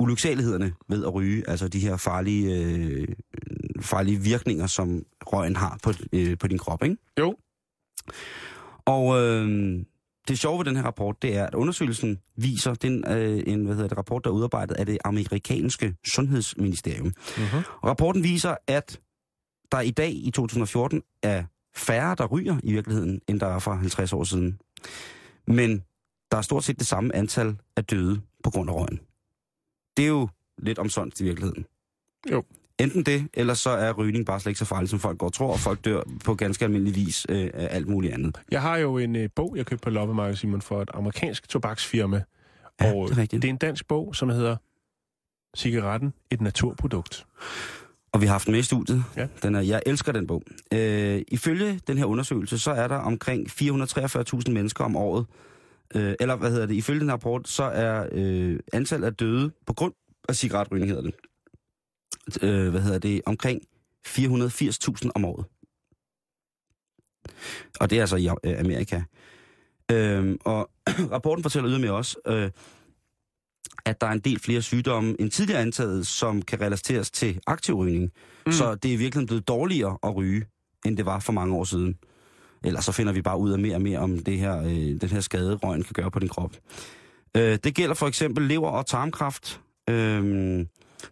ulyksalighederne 0.00 0.72
ved 0.88 1.04
at 1.04 1.14
ryge, 1.14 1.48
altså 1.48 1.68
de 1.68 1.78
her 1.78 1.96
farlige, 1.96 2.64
øh, 2.64 3.08
farlige 3.80 4.18
virkninger, 4.18 4.66
som 4.66 5.02
røgen 5.26 5.56
har 5.56 5.78
på, 5.82 5.92
øh, 6.12 6.38
på 6.38 6.48
din 6.48 6.58
krop, 6.58 6.82
ikke? 6.82 6.96
Jo. 7.18 7.34
Og 8.84 9.20
øh, 9.20 9.78
det 10.28 10.38
sjove 10.38 10.58
ved 10.58 10.64
den 10.64 10.76
her 10.76 10.82
rapport, 10.82 11.22
det 11.22 11.36
er, 11.36 11.46
at 11.46 11.54
undersøgelsen 11.54 12.18
viser, 12.36 12.74
den 12.74 13.04
øh, 13.08 13.42
en 13.46 13.64
hvad 13.64 13.74
hedder 13.74 13.88
det, 13.88 13.98
rapport, 13.98 14.24
der 14.24 14.30
er 14.30 14.34
udarbejdet 14.34 14.74
af 14.74 14.86
det 14.86 14.98
amerikanske 15.04 15.94
sundhedsministerium. 16.06 17.12
Og 17.82 17.88
rapporten 17.88 18.22
viser, 18.22 18.56
at 18.66 19.00
der 19.72 19.80
i 19.80 19.90
dag 19.90 20.12
i 20.12 20.30
2014 20.30 21.02
er 21.22 21.44
færre, 21.74 22.14
der 22.14 22.26
ryger 22.26 22.56
i 22.62 22.72
virkeligheden, 22.72 23.20
end 23.28 23.40
der 23.40 23.46
er 23.46 23.58
for 23.58 23.74
50 23.74 24.12
år 24.12 24.24
siden. 24.24 24.58
Men 25.46 25.82
der 26.30 26.36
er 26.36 26.42
stort 26.42 26.64
set 26.64 26.78
det 26.78 26.86
samme 26.86 27.16
antal 27.16 27.56
af 27.76 27.84
døde 27.84 28.20
på 28.44 28.50
grund 28.50 28.70
af 28.70 28.74
røgen. 28.74 29.00
Det 29.96 30.02
er 30.04 30.08
jo 30.08 30.28
lidt 30.58 30.78
omsondt 30.78 31.20
i 31.20 31.24
virkeligheden. 31.24 31.66
Jo. 32.30 32.44
Enten 32.78 33.02
det, 33.02 33.28
eller 33.34 33.54
så 33.54 33.70
er 33.70 33.92
rygning 33.92 34.26
bare 34.26 34.40
slet 34.40 34.50
ikke 34.50 34.58
så 34.58 34.64
farligt, 34.64 34.90
som 34.90 34.98
folk 34.98 35.18
går 35.18 35.26
og 35.26 35.32
tror, 35.32 35.52
og 35.52 35.58
folk 35.58 35.84
dør 35.84 36.02
på 36.24 36.34
ganske 36.34 36.64
almindelig 36.64 36.94
vis 36.94 37.26
øh, 37.28 37.50
af 37.54 37.68
alt 37.70 37.88
muligt 37.88 38.14
andet. 38.14 38.40
Jeg 38.50 38.62
har 38.62 38.76
jo 38.76 38.98
en 38.98 39.16
øh, 39.16 39.28
bog, 39.34 39.56
jeg 39.56 39.66
købte 39.66 39.82
på 39.82 39.90
loppemarkedet, 39.90 40.38
Simon, 40.38 40.62
for 40.62 40.82
et 40.82 40.90
amerikansk 40.94 41.48
tobaksfirma. 41.48 42.22
Ja, 42.80 42.94
og 42.94 43.08
det 43.08 43.16
er 43.16 43.20
rigtigt. 43.20 43.42
det 43.42 43.48
er 43.48 43.52
en 43.52 43.58
dansk 43.58 43.88
bog, 43.88 44.16
som 44.16 44.28
hedder 44.28 44.56
Cigaretten, 45.56 46.12
et 46.30 46.40
naturprodukt. 46.40 47.26
Og 48.12 48.20
vi 48.20 48.26
har 48.26 48.32
haft 48.32 48.46
den 48.46 48.52
med 48.52 48.60
i 48.60 48.62
studiet. 48.62 49.04
Ja. 49.16 49.26
Den 49.42 49.54
er, 49.54 49.60
jeg 49.60 49.82
elsker 49.86 50.12
den 50.12 50.26
bog. 50.26 50.42
Øh, 50.72 51.22
ifølge 51.28 51.80
den 51.86 51.98
her 51.98 52.04
undersøgelse, 52.04 52.58
så 52.58 52.70
er 52.70 52.88
der 52.88 52.96
omkring 52.96 53.48
443.000 53.50 54.50
mennesker 54.50 54.84
om 54.84 54.96
året, 54.96 55.26
øh, 55.94 56.14
eller 56.20 56.36
hvad 56.36 56.50
hedder 56.50 56.66
det, 56.66 56.74
ifølge 56.74 57.00
den 57.00 57.12
rapport, 57.12 57.48
så 57.48 57.62
er 57.62 58.08
øh, 58.12 58.60
antallet 58.72 59.06
af 59.06 59.14
døde 59.14 59.50
på 59.66 59.72
grund 59.72 59.92
af 60.28 60.36
cigaretrygning, 60.36 60.90
hedder 60.90 61.02
det, 61.02 61.14
øh, 62.42 62.70
hvad 62.70 62.80
hedder 62.80 62.98
det, 62.98 63.22
omkring 63.26 63.62
480.000 64.08 65.10
om 65.14 65.24
året. 65.24 65.46
Og 67.80 67.90
det 67.90 67.98
er 67.98 68.02
altså 68.02 68.16
i 68.16 68.28
øh, 68.44 68.60
Amerika. 68.60 69.02
Øh, 69.92 70.36
og 70.44 70.70
rapporten 71.12 71.42
fortæller 71.42 71.70
ydermere 71.70 71.92
også, 71.92 72.16
øh, 72.26 72.50
at 73.86 74.00
der 74.00 74.06
er 74.06 74.12
en 74.12 74.18
del 74.20 74.40
flere 74.40 74.62
sygdomme 74.62 75.16
end 75.20 75.30
tidligere 75.30 75.60
antaget, 75.60 76.06
som 76.06 76.42
kan 76.42 76.60
relateres 76.60 77.10
til 77.10 77.40
aktiv 77.46 77.74
rygning. 77.74 78.10
Mm. 78.46 78.52
Så 78.52 78.74
det 78.74 78.94
er 78.94 78.98
virkelig 78.98 79.26
blevet 79.26 79.48
dårligere 79.48 79.98
at 80.02 80.16
ryge, 80.16 80.44
end 80.86 80.96
det 80.96 81.06
var 81.06 81.18
for 81.18 81.32
mange 81.32 81.54
år 81.54 81.64
siden. 81.64 81.94
Ellers 82.64 82.84
så 82.84 82.92
finder 82.92 83.12
vi 83.12 83.22
bare 83.22 83.38
ud 83.38 83.52
af 83.52 83.58
mere 83.58 83.74
og 83.74 83.82
mere 83.82 83.98
om 83.98 84.18
det 84.18 84.38
her, 84.38 84.62
øh, 84.62 85.00
den 85.00 85.08
her 85.08 85.20
skade, 85.20 85.54
røgen 85.54 85.82
kan 85.82 85.92
gøre 85.92 86.10
på 86.10 86.18
din 86.18 86.28
krop. 86.28 86.50
Øh, 87.36 87.58
det 87.64 87.74
gælder 87.74 87.94
for 87.94 88.06
eksempel 88.08 88.46
lever- 88.46 88.68
og 88.70 88.86
tarmkræft. 88.86 89.60
Øh, 89.90 90.66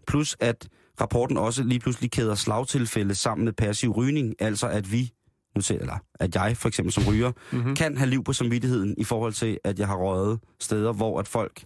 plus 0.07 0.37
at 0.41 0.69
rapporten 1.01 1.37
også 1.37 1.63
lige 1.63 1.81
pludselig 1.81 2.11
kæder 2.11 2.35
slagtilfælde 2.35 3.15
sammen 3.15 3.45
med 3.45 3.53
passiv 3.53 3.91
rygning. 3.91 4.35
Altså 4.39 4.69
at 4.69 4.93
vi, 4.93 5.11
nu 5.57 5.63
til, 5.63 5.77
eller 5.77 5.95
at 6.21 6.35
jeg 6.35 6.57
for 6.57 6.69
eksempel 6.69 6.93
som 6.93 7.05
ryger, 7.09 7.33
Mm-hmm. 7.53 7.77
kan 7.77 7.97
have 7.97 8.11
liv 8.11 8.25
på 8.25 8.33
samvittigheden 8.33 8.95
i 8.99 9.05
forhold 9.05 9.33
til, 9.33 9.59
at 9.65 9.79
jeg 9.79 9.87
har 9.87 9.97
røget 9.97 10.39
steder, 10.61 10.93
hvor 10.93 11.19
at 11.21 11.29
folk 11.29 11.65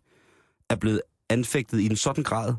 er 0.71 0.77
blevet 0.77 1.01
anfægtet 1.29 1.81
i 1.81 1.87
en 1.87 1.97
sådan 1.97 2.25
grad 2.25 2.55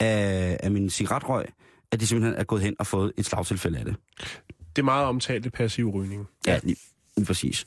af, 0.00 0.56
af 0.62 0.70
min 0.70 0.90
cigaretrøg, 0.90 1.44
at 1.92 2.00
de 2.00 2.06
simpelthen 2.06 2.40
er 2.40 2.44
gået 2.44 2.62
hen 2.62 2.76
og 2.78 2.86
fået 2.86 3.12
et 3.16 3.24
slagtilfælde 3.24 3.78
af 3.78 3.84
det. 3.84 3.96
Det 4.76 4.82
er 4.82 4.84
meget 4.84 5.06
omtalte 5.06 5.50
passiv 5.50 5.90
rygning. 5.90 6.28
Ja, 6.46 6.60
lige, 6.62 6.76
lige 7.16 7.26
præcis. 7.26 7.64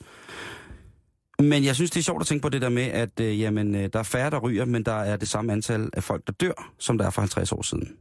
Men 1.38 1.64
jeg 1.64 1.74
synes, 1.74 1.90
det 1.90 2.00
er 2.00 2.04
sjovt 2.04 2.20
at 2.20 2.26
tænke 2.26 2.42
på 2.42 2.48
det 2.48 2.62
der 2.62 2.68
med, 2.68 2.82
at 2.82 3.20
øh, 3.20 3.40
jamen, 3.40 3.74
øh, 3.74 3.88
der 3.92 3.98
er 3.98 4.02
færre, 4.02 4.30
der 4.30 4.38
ryger, 4.38 4.64
men 4.64 4.82
der 4.82 4.92
er 4.92 5.16
det 5.16 5.28
samme 5.28 5.52
antal 5.52 5.90
af 5.92 6.02
folk, 6.02 6.26
der 6.26 6.32
dør, 6.32 6.72
som 6.78 6.98
der 6.98 7.06
er 7.06 7.10
for 7.10 7.20
50 7.20 7.52
år 7.52 7.62
siden. 7.62 7.96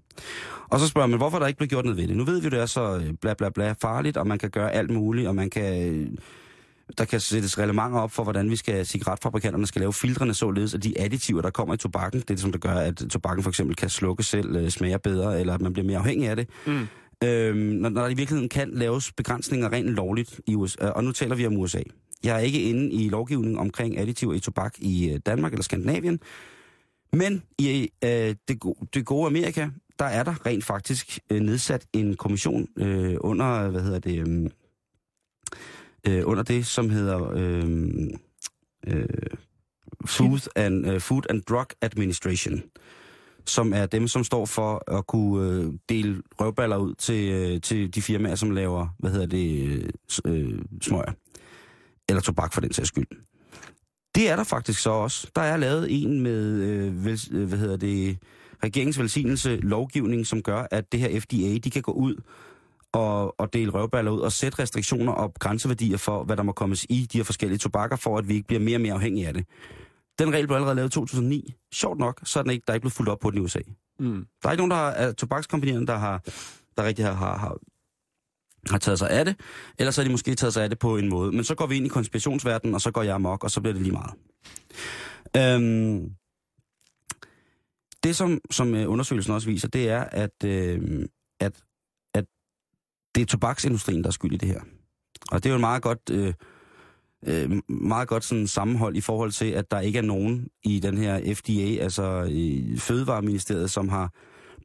Og 0.70 0.80
så 0.80 0.88
spørger 0.88 1.08
man, 1.08 1.18
hvorfor 1.18 1.40
der 1.40 1.48
ikke 1.48 1.58
blev 1.58 1.70
gjort 1.70 1.86
noget 1.86 1.98
ved 1.98 2.08
det? 2.08 2.18
Nu 2.18 2.24
ved 2.24 2.42
vi, 2.42 2.50
det 2.50 2.60
er 2.60 2.66
så 2.66 2.98
øh, 2.98 3.14
bla 3.22 3.34
bla 3.34 3.50
bla 3.50 3.76
farligt, 3.82 4.18
og 4.18 4.28
man 4.28 4.40
kan 4.40 4.50
gøre 4.50 4.72
alt 4.72 4.90
muligt, 4.90 5.28
og 5.28 5.36
man 5.36 5.50
kan... 5.50 5.96
Øh, 5.96 6.08
der 6.98 7.06
kan 7.06 7.20
sættes 7.20 7.58
reglementer 7.58 8.00
op 8.00 8.12
for, 8.12 8.24
hvordan 8.24 8.50
vi 8.50 8.56
skal, 8.56 8.86
cigaretfabrikanterne 8.86 9.68
skal 9.68 9.80
lave 9.80 9.94
filtrene 9.94 10.34
således, 10.34 10.74
at 10.74 10.84
de 10.84 11.00
additiver, 11.00 11.42
der 11.42 11.50
kommer 11.50 11.74
i 11.74 11.78
tobakken, 11.78 12.20
det 12.22 12.30
er 12.30 12.34
det, 12.34 12.42
som 12.42 12.52
der 12.52 12.60
gør, 12.60 12.74
at 12.74 12.96
tobakken 13.10 13.44
for 13.44 13.50
eksempel 13.50 13.76
kan 13.76 13.90
slukke 13.90 14.24
selv, 14.24 14.56
øh, 14.56 14.70
smager 14.70 14.98
bedre, 14.98 15.40
eller 15.40 15.54
at 15.54 15.62
man 15.62 15.74
bliver 15.74 15.88
mere 15.88 15.98
afhængig 15.98 16.30
af 16.30 16.36
det. 16.36 16.50
Mm. 16.68 16.88
Øhm, 17.24 17.58
når, 17.58 17.90
når 17.90 18.02
der 18.02 18.10
i 18.10 18.14
virkeligheden 18.14 18.50
kan 18.50 18.70
laves 18.74 19.12
begrænsninger 19.12 19.72
rent 19.72 19.90
lovligt 19.90 20.42
i 20.48 20.56
USA, 20.56 20.88
og 20.88 21.04
nu 21.04 21.12
taler 21.12 21.36
vi 21.36 21.46
om 21.46 21.58
USA. 21.58 21.82
Jeg 22.24 22.36
er 22.36 22.40
ikke 22.40 22.62
inde 22.62 22.92
i 22.92 23.10
lovgivning 23.10 23.60
omkring 23.60 23.98
additiver 23.98 24.34
i 24.34 24.40
tobak 24.40 24.74
i 24.78 25.10
øh, 25.10 25.20
Danmark 25.26 25.52
eller 25.52 25.64
Skandinavien, 25.64 26.20
men 27.14 27.44
i 27.60 27.90
øh, 28.04 28.36
det, 28.48 28.60
go- 28.60 28.74
det 28.94 29.06
gode 29.06 29.28
Amerika, 29.28 29.70
der 30.00 30.06
er 30.06 30.24
der 30.24 30.46
rent 30.46 30.66
faktisk 30.66 31.20
øh, 31.30 31.40
nedsat 31.40 31.86
en 31.94 32.16
kommission 32.16 32.68
øh, 32.78 33.16
under, 33.22 33.70
hvad 33.70 33.82
hedder 33.82 34.00
det, 34.00 34.28
øh, 34.28 34.50
øh, 36.08 36.22
under 36.26 36.44
det, 36.44 36.66
som 36.66 36.90
hedder 36.90 37.32
øh, 37.34 37.90
øh, 38.88 39.08
Food, 40.06 40.48
and, 40.56 40.88
øh, 40.88 41.02
Food 41.02 41.24
and 41.30 41.42
Drug 41.42 41.68
Administration 41.82 42.64
som 43.48 43.74
er 43.74 43.86
dem, 43.86 44.08
som 44.08 44.24
står 44.24 44.46
for 44.46 44.98
at 44.98 45.08
kunne 45.08 45.50
øh, 45.50 45.74
dele 45.90 46.22
røvballer 46.40 46.78
ud 46.78 46.94
til, 46.96 47.32
øh, 47.32 47.62
til 47.62 47.96
de 47.96 48.02
firmaer, 48.02 48.36
som 48.36 48.52
laver, 48.52 48.88
hvad 49.00 49.12
hedder 49.12 49.26
det, 49.26 49.68
øh, 50.26 50.44
øh 50.44 50.60
smøger. 50.82 51.12
Eller 52.10 52.22
tobak 52.22 52.54
for 52.54 52.62
den 52.62 52.74
sags 52.74 52.88
skyld. 52.88 53.08
Det 54.16 54.30
er 54.30 54.36
der 54.36 54.44
faktisk 54.44 54.82
så 54.82 54.90
også. 54.90 55.32
Der 55.36 55.42
er 55.42 55.58
lavet 55.58 55.88
en 55.90 56.22
med, 56.22 56.62
øh, 56.62 57.06
vel, 57.06 57.22
øh, 57.32 57.48
hvad 57.48 57.58
hedder 57.58 57.78
det, 57.78 58.18
regeringsvelsignelse 58.64 59.56
lovgivning, 59.56 60.28
som 60.28 60.42
gør, 60.42 60.68
at 60.72 60.92
det 60.92 61.00
her 61.00 61.20
FDA, 61.20 61.58
de 61.58 61.70
kan 61.70 61.82
gå 61.82 61.92
ud 61.92 62.16
og, 62.96 63.40
og 63.40 63.54
dele 63.54 63.72
røvballer 63.72 64.12
ud 64.12 64.20
og 64.20 64.32
sætte 64.32 64.60
restriktioner 64.60 65.14
og 65.14 65.34
grænseværdier 65.34 65.98
for, 65.98 66.24
hvad 66.24 66.38
der 66.38 66.44
må 66.44 66.52
kommes 66.52 66.86
i 66.90 67.08
de 67.12 67.18
her 67.18 67.24
forskellige 67.24 67.60
tobakker, 67.60 67.96
for 67.96 68.18
at 68.18 68.28
vi 68.28 68.34
ikke 68.34 68.48
bliver 68.48 68.60
mere 68.60 68.78
og 68.78 68.82
mere 68.82 68.94
afhængige 68.94 69.28
af 69.28 69.34
det. 69.34 69.46
Den 70.20 70.34
regel 70.34 70.48
blev 70.48 70.56
allerede 70.56 70.76
lavet 70.76 70.90
i 70.90 70.92
2009. 70.92 71.54
Sjovt 71.74 72.00
nok, 72.00 72.22
så 72.24 72.40
er 72.40 72.44
den 72.44 72.52
ikke, 72.52 72.64
der 72.68 72.74
er 72.74 72.76
ikke 72.76 72.82
blevet 72.82 72.94
fuldt 72.94 73.10
op 73.10 73.20
på 73.20 73.32
den 73.32 73.40
i 73.40 73.42
USA. 73.42 73.60
Mm. 74.00 74.26
Der 74.42 74.48
er 74.48 74.52
ikke 74.52 74.68
nogen 74.68 74.72
der 74.72 74.78
har, 74.78 75.12
tobakskompanierne, 75.12 75.88
der 75.88 75.98
har, 75.98 76.24
der 76.78 76.84
rigtig 76.84 77.06
har, 77.06 77.14
har, 77.14 77.38
har, 77.38 77.58
har 78.70 78.78
taget 78.78 79.00
sig 79.00 79.10
af 79.10 79.26
det. 79.26 79.36
Ellers 79.80 79.96
har 79.96 80.04
de 80.04 80.10
måske 80.10 80.36
taget 80.36 80.54
sig 80.54 80.64
af 80.64 80.70
det 80.70 80.80
på 80.80 80.98
en 80.98 81.10
måde. 81.10 81.32
Men 81.32 81.44
så 81.44 81.56
går 81.56 81.68
vi 81.68 81.78
ind 81.78 81.86
i 81.86 81.90
konspirationsverdenen, 81.90 82.76
og 82.76 82.82
så 82.82 82.92
går 82.92 83.04
jeg 83.04 83.16
amok, 83.16 83.44
og 83.44 83.52
så 83.52 83.62
bliver 83.62 83.74
det 83.74 83.82
lige 83.82 83.94
meget. 83.94 84.14
Øhm, 85.38 86.12
det, 88.04 88.16
som, 88.16 88.42
som 88.52 88.76
øh, 88.76 88.92
undersøgelsen 88.92 89.34
også 89.34 89.48
viser, 89.48 89.68
det 89.68 89.90
er, 89.90 90.04
at, 90.04 90.44
øh, 90.46 91.06
at 91.40 91.62
det 93.16 93.22
er 93.22 93.26
tobaksindustrien, 93.26 94.02
der 94.04 94.08
er 94.08 94.12
skyld 94.12 94.34
i 94.34 94.38
det 94.38 94.48
her. 94.48 94.62
Og 95.32 95.44
det 95.44 95.50
er 95.50 95.54
jo 95.54 95.56
en 95.56 95.62
meget 95.62 95.82
godt, 95.82 96.10
øh, 96.12 96.34
øh, 97.28 97.62
meget 97.70 98.08
godt 98.08 98.24
sådan 98.24 98.48
sammenhold 98.48 98.96
i 98.96 99.02
forhold 99.02 99.32
til, 99.32 99.46
at 99.46 99.72
der 99.72 99.80
ikke 99.80 99.98
er 100.00 100.04
nogen 100.04 100.48
i 100.64 100.80
den 100.80 100.98
her 100.98 101.34
FDA, 101.34 101.84
altså 101.84 102.24
i 102.30 102.76
Fødevareministeriet, 102.78 103.72
som 103.72 103.90
har 103.90 104.14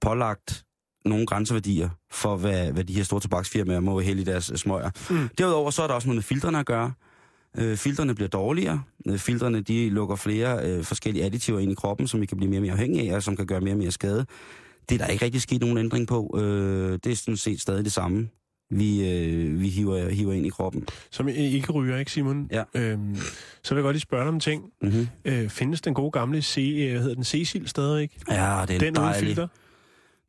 pålagt 0.01 0.65
nogle 1.05 1.27
grænseværdier 1.27 1.89
for, 2.11 2.37
hvad, 2.37 2.73
hvad 2.73 2.85
de 2.85 2.93
her 2.93 3.03
store 3.03 3.21
tobaksfirmaer 3.21 3.81
må 3.81 4.01
hælde 4.01 4.23
i 4.23 4.25
deres 4.25 4.51
øh, 4.51 4.57
smøger. 4.57 4.91
Mm. 5.11 5.29
Derudover 5.39 5.71
så 5.71 5.83
er 5.83 5.87
der 5.87 5.95
også 5.95 6.09
noget 6.09 6.17
med 6.17 6.23
filtrene 6.23 6.59
at 6.59 6.67
gøre. 6.67 6.93
Øh, 7.59 7.77
filtrene 7.77 8.15
bliver 8.15 8.29
dårligere. 8.29 8.83
Øh, 9.07 9.19
filtrene 9.19 9.61
de 9.61 9.91
lukker 9.91 10.17
flere 10.17 10.71
øh, 10.71 10.85
forskellige 10.85 11.25
additiver 11.25 11.59
ind 11.59 11.73
i 11.73 11.75
kroppen, 11.75 12.09
som 12.09 12.21
vi 12.21 12.27
kan 12.27 12.37
blive 12.37 12.51
mere 12.51 12.59
og 12.59 12.63
mere 12.63 12.73
afhængige 12.73 13.13
af, 13.13 13.17
og 13.17 13.23
som 13.23 13.37
kan 13.37 13.47
gøre 13.47 13.61
mere 13.61 13.75
og 13.75 13.79
mere 13.79 13.91
skade. 13.91 14.27
Det 14.89 15.01
er 15.01 15.05
der 15.05 15.13
ikke 15.13 15.25
rigtig 15.25 15.43
sket 15.43 15.61
nogen 15.61 15.79
ændring 15.79 16.07
på. 16.07 16.37
Øh, 16.39 16.99
det 17.05 17.13
er 17.13 17.17
sådan 17.17 17.37
set 17.37 17.61
stadig 17.61 17.85
det 17.85 17.93
samme, 17.93 18.29
vi, 18.71 19.11
øh, 19.11 19.61
vi 19.61 19.69
hiver, 19.69 20.09
hiver 20.09 20.33
ind 20.33 20.47
i 20.47 20.49
kroppen. 20.49 20.87
Som 21.11 21.29
ikke 21.29 21.73
ryger, 21.73 21.97
ikke 21.99 22.13
Simon? 22.13 22.49
Ja. 22.53 22.63
Øhm, 22.75 23.17
så 23.63 23.75
vil 23.75 23.81
jeg 23.81 23.83
godt 23.85 23.95
lige 23.95 24.01
spørge 24.01 24.23
dig 24.25 24.29
om 24.29 24.41
ting. 24.41 24.63
Mm-hmm. 24.83 25.09
Øh, 25.25 25.49
findes 25.49 25.81
den 25.81 25.95
gode 25.95 26.11
gamle 26.11 26.43
C, 26.43 26.57
øh, 26.79 26.91
hvad 26.91 27.01
hedder 27.01 27.15
den, 27.15 27.25
Cecil 27.25 27.69
stadig, 27.69 28.11
Ja, 28.31 28.35
det 28.35 28.75
er 28.75 28.79
Den 28.79 28.83
uden 28.83 28.95
dejligt. 28.95 29.27
filter? 29.27 29.49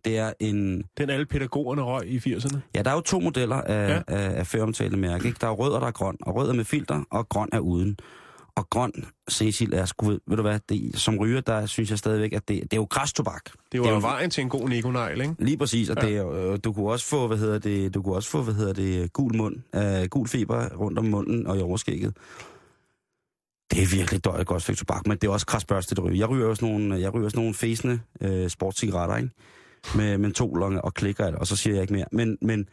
Det 0.06 0.18
er 0.18 0.34
en... 0.40 0.84
Den 0.98 1.10
alle 1.10 1.26
pædagogerne 1.26 1.82
røg 1.82 2.08
i 2.08 2.18
80'erne? 2.18 2.58
Ja, 2.76 2.82
der 2.82 2.90
er 2.92 2.96
jo 2.96 3.02
to 3.02 3.20
modeller 3.20 3.56
af, 3.56 3.90
Ja. 3.90 3.94
ja. 3.96 4.02
af, 4.08 4.40
af 4.40 4.48
føromtalte 4.48 4.98
mærke. 4.98 5.26
Ikke? 5.28 5.38
Der 5.42 5.48
er 5.48 5.52
rød, 5.52 5.72
og 5.72 5.82
der 5.82 5.88
er 5.88 5.92
grøn. 5.92 6.16
Og 6.22 6.36
rød 6.36 6.50
er 6.50 6.54
med 6.54 6.66
filter, 6.66 7.04
og 7.12 7.30
grøn 7.30 7.50
er 7.52 7.60
uden. 7.60 7.98
Og 8.56 8.70
grøn 8.70 8.92
Cecil 9.32 9.74
er 9.74 9.86
sgu, 9.86 10.06
ved, 10.10 10.38
du 10.38 10.42
hvad, 10.42 10.60
det, 10.70 10.92
som 11.00 11.18
ryger, 11.18 11.42
der 11.42 11.66
synes 11.66 11.90
jeg 11.90 11.98
stadigvæk, 11.98 12.34
at 12.34 12.48
det, 12.48 12.62
det 12.64 12.74
er 12.74 12.78
jo 12.78 12.88
græstobak. 12.90 13.50
Det 13.72 13.82
var 13.82 13.90
jo 13.90 14.00
vejen 14.00 14.30
til 14.30 14.42
en 14.42 14.50
god 14.50 14.70
nikonegl, 14.70 15.22
ikke? 15.22 15.36
Lige 15.40 15.58
præcis, 15.58 15.90
og 15.90 15.98
Ja. 16.02 16.08
det, 16.08 16.18
er 16.18 16.52
øh, 16.52 16.60
du 16.64 16.74
kunne 16.74 16.90
også 16.92 17.06
få, 17.06 17.28
hvad 17.28 17.38
hedder 17.38 17.60
det, 17.60 17.94
du 17.94 18.02
kunne 18.02 18.16
også 18.16 18.30
få, 18.30 18.42
hvad 18.42 18.54
hedder 18.54 18.74
det, 18.74 19.14
gul 19.14 19.36
mund, 19.36 19.56
øh, 19.76 20.08
gul 20.10 20.28
feber 20.28 20.70
rundt 20.76 21.00
om 21.00 21.06
munden 21.06 21.48
og 21.48 21.58
i 21.58 21.62
overskægget. 21.62 22.18
Det 23.72 23.82
er 23.84 23.96
virkelig 23.98 24.26
dårligt 24.26 24.48
godt 24.48 24.62
stykke 24.62 24.80
tobak, 24.80 25.08
men 25.08 25.18
det 25.18 25.28
er 25.28 25.32
også 25.32 25.46
krasbørstet 25.46 25.98
at 25.98 26.04
ryge. 26.04 26.20
Jeg 26.20 26.30
ryger 26.30 26.54
sådan 26.54 26.70
nogle, 26.70 27.00
jeg 27.00 27.14
ryger 27.14 27.30
sådan 27.30 27.40
nogle 27.40 27.54
fæsende 27.54 28.00
øh, 28.22 28.50
sportscigaretter, 28.50 29.18
ikke? 29.18 29.30
Med 29.96 30.18
mentol 30.18 30.64
og 30.64 30.94
klikker, 30.94 31.36
og 31.36 31.48
så 31.48 31.56
siger 31.56 31.74
jeg 31.74 31.82
ikke 31.82 31.94
mere. 31.94 32.06
Men, 32.12 32.38
men, 32.42 32.68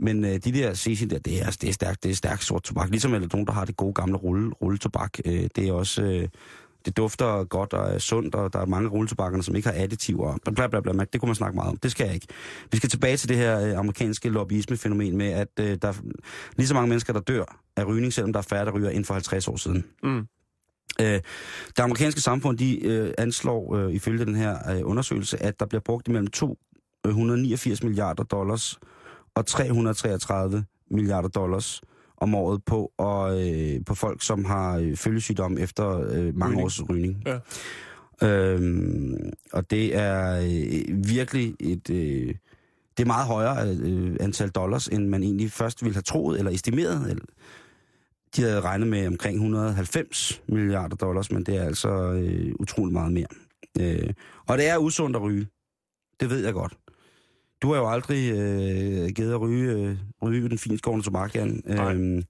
men 0.00 0.24
øh, 0.24 0.30
de 0.30 0.52
der 0.52 0.74
Cecil 0.74 1.10
der, 1.10 1.18
det 1.18 1.42
er, 1.42 1.50
det 1.60 1.68
er 1.68 1.72
stærkt, 1.72 2.02
det 2.02 2.10
er 2.10 2.14
stærkt 2.14 2.44
sort 2.44 2.62
tobak. 2.62 2.90
Ligesom 2.90 3.14
er 3.14 3.18
der 3.18 3.26
nogen, 3.32 3.46
der 3.46 3.52
har 3.52 3.64
det 3.64 3.76
gode 3.76 3.94
gamle 3.94 4.16
rulle, 4.16 4.50
rulletobak. 4.50 5.18
Øh, 5.24 5.48
det 5.56 5.68
er 5.68 5.72
også, 5.72 6.02
øh, 6.02 6.28
det 6.84 6.96
dufter 6.96 7.44
godt 7.44 7.72
og 7.72 7.94
er 7.94 7.98
sundt, 7.98 8.34
og 8.34 8.52
der 8.52 8.58
er 8.58 8.66
mange 8.66 8.88
rulletobakkerne, 8.88 9.42
som 9.42 9.56
ikke 9.56 9.68
har 9.68 9.82
additiver. 9.82 10.38
bla, 10.54 10.66
bla, 10.66 10.80
bla. 10.80 10.92
Det 10.92 11.20
kunne 11.20 11.28
man 11.28 11.34
snakke 11.34 11.56
meget 11.56 11.70
om. 11.70 11.76
Det 11.76 11.90
skal 11.90 12.04
jeg 12.04 12.14
ikke. 12.14 12.26
Vi 12.72 12.76
skal 12.76 12.90
tilbage 12.90 13.16
til 13.16 13.28
det 13.28 13.36
her 13.36 13.60
øh, 13.60 13.78
amerikanske 13.78 14.28
lobbyisme-fænomen 14.28 15.16
med, 15.16 15.26
at 15.26 15.48
øh, 15.60 15.78
der 15.82 15.88
er 15.88 15.94
lige 16.56 16.66
så 16.66 16.74
mange 16.74 16.88
mennesker, 16.88 17.12
der 17.12 17.20
dør 17.20 17.44
af 17.76 17.86
rygning, 17.86 18.12
selvom 18.12 18.32
der 18.32 18.38
er 18.38 18.44
færre, 18.44 18.64
der 18.64 18.72
ryger 18.72 18.90
inden 18.90 19.04
for 19.04 19.14
50 19.14 19.48
år 19.48 19.56
siden. 19.56 19.84
Mm. 20.02 20.26
Øh, 21.00 21.20
det 21.76 21.78
amerikanske 21.78 22.20
samfund, 22.20 22.58
de 22.58 22.84
øh, 22.84 23.14
anslår 23.18 23.76
øh, 23.76 23.92
ifølge 23.92 24.24
den 24.24 24.34
her 24.34 24.70
øh, 24.70 24.80
undersøgelse, 24.84 25.42
at 25.42 25.60
der 25.60 25.66
bliver 25.66 25.80
brugt 25.80 26.08
imellem 26.08 26.26
289 26.26 27.82
milliarder 27.82 28.22
dollars 28.22 28.78
og 29.34 29.46
333 29.46 30.64
milliarder 30.90 31.28
dollars 31.28 31.80
om 32.16 32.34
året 32.34 32.64
på, 32.64 32.92
og, 32.98 33.48
øh, 33.48 33.84
på 33.86 33.94
folk, 33.94 34.22
som 34.22 34.44
har 34.44 34.76
øh, 34.78 34.96
følgesygdom 34.96 35.58
efter 35.58 36.00
øh, 36.00 36.36
mange 36.36 36.46
Rygning. 36.46 36.64
års 36.64 36.88
rygning. 36.88 37.22
Ja. 37.26 37.38
Øhm, 38.22 39.32
og 39.52 39.70
det 39.70 39.96
er 39.96 40.40
øh, 40.40 41.08
virkelig 41.08 41.54
et... 41.60 41.90
Øh, 41.90 42.34
det 42.96 43.04
er 43.04 43.06
meget 43.06 43.26
højere 43.26 43.68
øh, 43.68 44.16
antal 44.20 44.48
dollars, 44.48 44.88
end 44.88 45.08
man 45.08 45.22
egentlig 45.22 45.52
først 45.52 45.84
ville 45.84 45.94
have 45.94 46.02
troet 46.02 46.38
eller 46.38 46.50
estimeret. 46.50 47.10
Eller, 47.10 47.24
de 48.36 48.42
havde 48.42 48.60
regnet 48.60 48.88
med 48.88 49.06
omkring 49.06 49.34
190 49.36 50.42
milliarder 50.48 50.96
dollars, 50.96 51.30
men 51.30 51.44
det 51.44 51.56
er 51.56 51.62
altså 51.62 51.88
øh, 52.12 52.52
utrolig 52.58 52.92
meget 52.92 53.12
mere. 53.12 53.26
Øh, 53.80 54.12
og 54.46 54.58
det 54.58 54.68
er 54.68 54.78
usundt 54.78 55.16
at 55.16 55.22
ryge. 55.22 55.46
Det 56.20 56.30
ved 56.30 56.44
jeg 56.44 56.52
godt. 56.52 56.76
Du 57.62 57.72
har 57.72 57.80
jo 57.80 57.88
aldrig 57.88 58.32
øh, 58.32 59.08
givet 59.08 59.32
at 59.32 59.40
ryge, 59.40 59.72
øh, 59.72 59.96
ryge 60.22 60.48
den 60.48 60.58
finskårende 60.58 61.04
tobak, 61.04 61.34
Jan. 61.34 61.62
Nej. 61.66 61.94
Øhm, 61.94 62.22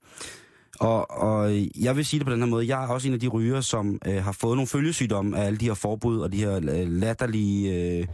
og, 0.79 1.11
og 1.11 1.51
jeg 1.79 1.95
vil 1.95 2.05
sige 2.05 2.19
det 2.19 2.27
på 2.27 2.33
den 2.33 2.39
her 2.39 2.49
måde. 2.49 2.67
Jeg 2.67 2.83
er 2.83 2.87
også 2.87 3.07
en 3.07 3.13
af 3.13 3.19
de 3.19 3.27
ryger, 3.27 3.61
som 3.61 3.99
øh, 4.07 4.23
har 4.23 4.31
fået 4.31 4.55
nogle 4.57 4.67
følgesygdomme 4.67 5.37
af 5.37 5.45
alle 5.45 5.57
de 5.57 5.65
her 5.65 5.73
forbud 5.73 6.19
og 6.19 6.31
de 6.31 6.37
her 6.37 6.55
øh, 6.55 6.87
latterlige, 6.87 7.99
øh, 7.99 8.07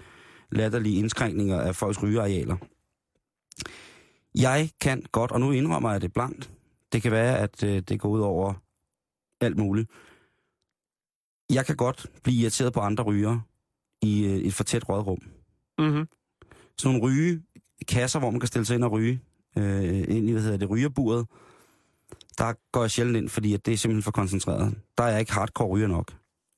latterlige 0.52 1.00
indskrænkninger 1.00 1.62
af 1.62 1.76
folks 1.76 2.04
rygearealer. 2.04 2.58
Jeg 4.36 4.70
kan 4.82 5.04
godt, 5.12 5.32
og 5.32 5.40
nu 5.40 5.52
indrømmer 5.52 5.92
jeg 5.92 6.02
det 6.02 6.14
blankt, 6.14 6.52
det 6.94 7.02
kan 7.02 7.12
være, 7.12 7.40
at 7.40 7.64
øh, 7.64 7.80
det 7.80 8.00
går 8.00 8.10
ud 8.10 8.20
over 8.20 8.54
alt 9.42 9.58
muligt. 9.58 9.92
Jeg 11.50 11.66
kan 11.66 11.76
godt 11.76 12.06
blive 12.24 12.42
irriteret 12.42 12.74
på 12.74 12.80
andre 12.80 13.04
ryger 13.04 13.40
i 14.02 14.26
øh, 14.26 14.38
et 14.38 14.54
for 14.54 14.64
tæt 14.64 14.90
rådrum. 14.90 15.20
Mm-hmm. 15.80 16.08
Sådan 16.80 17.00
nogle 17.00 17.14
ryge 17.14 17.42
kasser, 17.88 18.20
hvor 18.20 18.30
man 18.32 18.40
kan 18.40 18.48
stille 18.48 18.66
sig 18.66 18.76
ind 18.76 18.84
og 18.84 18.92
ryge, 18.92 19.22
øh, 19.58 19.98
ind 19.98 20.30
i, 20.30 20.32
hvad 20.32 20.42
hedder 20.42 20.58
det, 20.58 20.70
rygerburet, 20.70 21.26
der 22.38 22.54
går 22.72 22.82
jeg 22.84 22.92
sjældent 22.92 23.18
ind, 23.18 23.30
fordi 23.30 23.54
at 23.54 23.66
det 23.66 23.74
er 23.74 23.78
simpelthen 23.78 24.04
for 24.04 24.12
koncentreret. 24.12 24.76
Der 24.98 25.04
er 25.04 25.08
jeg 25.08 25.20
ikke 25.20 25.34
hardcore 25.34 25.68
ryger 25.68 25.88
nok, 25.88 26.14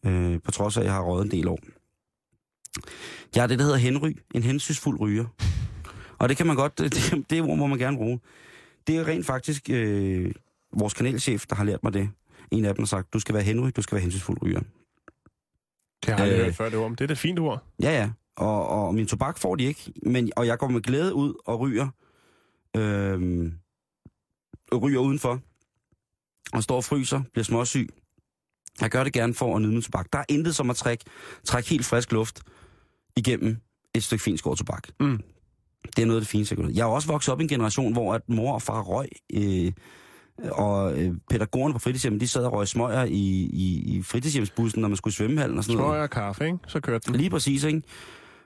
øh, 0.06 0.40
på 0.42 0.52
trods 0.52 0.78
af, 0.78 0.82
at 0.82 0.86
jeg 0.86 0.94
har 0.94 1.02
røget 1.02 1.26
en 1.26 1.32
del 1.32 1.48
år. 1.48 1.60
Jeg 3.36 3.44
er 3.44 3.48
det, 3.48 3.60
der 3.60 3.66
hedder 3.66 3.78
henry, 3.78 4.12
en 4.36 4.44
hensynsfuld 4.44 5.00
ryger. 5.00 5.26
Og 6.20 6.30
det 6.30 6.38
kan 6.38 6.48
man 6.48 6.56
godt, 6.56 6.78
det, 6.80 7.26
det 7.30 7.42
ord 7.42 7.58
må 7.58 7.68
man 7.68 7.78
gerne 7.80 7.98
bruge. 7.98 8.20
Det 8.88 8.98
er 8.98 9.08
rent 9.08 9.26
faktisk 9.26 9.70
øh, 9.70 10.32
vores 10.74 10.94
kanalchef, 10.94 11.46
der 11.50 11.56
har 11.56 11.64
lært 11.64 11.84
mig 11.84 11.94
det. 11.94 12.10
En 12.52 12.66
af 12.66 12.76
dem 12.76 12.82
har 12.82 12.88
sagt, 12.88 13.14
du 13.14 13.20
skal 13.20 13.36
være 13.36 13.44
henry, 13.44 13.70
du 13.76 13.82
skal 13.82 13.96
være 13.96 14.02
hensynsfuld 14.02 14.42
ryger. 14.44 14.62
Det 16.06 16.14
har 16.14 16.26
jeg 16.26 16.34
Øh. 16.40 16.46
hørt 16.46 16.56
før, 16.56 16.70
det 16.70 16.80
ord. 16.80 16.92
Det 16.92 17.02
er 17.02 17.08
da 17.08 17.12
et 17.12 17.18
fint 17.18 17.40
ord. 17.40 17.64
Ja, 17.82 17.92
ja. 17.92 18.10
Og, 18.40 18.68
og 18.68 18.96
min 18.96 19.08
tobak 19.08 19.38
får 19.38 19.56
de 19.56 19.64
ikke. 19.64 19.94
Men, 20.04 20.32
og 20.36 20.48
jeg 20.48 20.58
går 20.58 20.68
med 20.68 20.82
glæde 20.82 21.14
ud 21.14 21.34
og 21.46 21.60
ryger. 21.60 21.88
Og 24.72 24.82
ryger 24.82 25.00
udenfor. 25.00 25.40
Og 26.54 26.64
står 26.64 26.76
og 26.76 26.84
fryser, 26.84 27.22
bliver 27.34 27.44
småsyg. 27.44 27.90
Jeg 28.82 28.90
gør 28.90 29.04
det 29.04 29.14
gerne 29.14 29.34
for 29.34 29.56
at 29.56 29.62
nyde 29.62 29.72
min 29.72 29.82
tobak. 29.82 30.08
Der 30.14 30.20
er 30.20 30.26
intet 30.30 30.56
som 30.56 30.70
at 30.70 30.76
trække, 30.76 31.06
trække 31.44 31.70
helt 31.70 31.86
frisk 31.86 32.12
luft 32.12 32.42
igennem 33.18 33.58
et 33.96 34.04
stykke 34.04 34.24
fint 34.24 34.40
tobak. 34.40 34.88
Mm. 35.00 35.20
Det 35.96 36.02
er 36.02 36.06
noget 36.06 36.20
af 36.20 36.22
det 36.22 36.30
fineste. 36.30 36.56
jeg 36.60 36.76
Jeg 36.76 36.82
er 36.82 36.86
også 36.86 37.08
vokset 37.08 37.32
op 37.32 37.40
i 37.40 37.44
en 37.44 37.50
generation, 37.50 37.94
hvor 37.94 38.14
at 38.14 38.30
mor 38.30 38.54
og 38.54 38.62
far 38.62 38.82
røg. 38.82 39.08
Øh, 39.34 39.72
og 40.52 41.02
øh, 41.02 41.14
pædagogerne 41.30 41.74
på 41.74 41.80
fritidshjemmet, 41.80 42.22
de 42.22 42.28
sad 42.28 42.46
og 42.46 42.54
røg 42.54 42.68
smøger 42.68 43.04
i, 43.04 43.50
i, 43.54 43.98
i 43.98 44.02
fritidshjemsbussen, 44.04 44.82
når 44.82 44.88
man 44.88 44.98
skulle 44.98 45.12
i 45.12 45.16
svømmehallen 45.16 45.58
og 45.58 45.64
sådan 45.64 45.78
noget. 45.78 45.90
Smøger 45.90 46.04
og 46.04 46.10
kaffe, 46.10 46.46
ikke? 46.46 46.58
Så 46.68 46.80
kørte 46.80 47.12
den. 47.12 47.16
Lige 47.16 47.30
præcis, 47.30 47.64
ikke? 47.64 47.82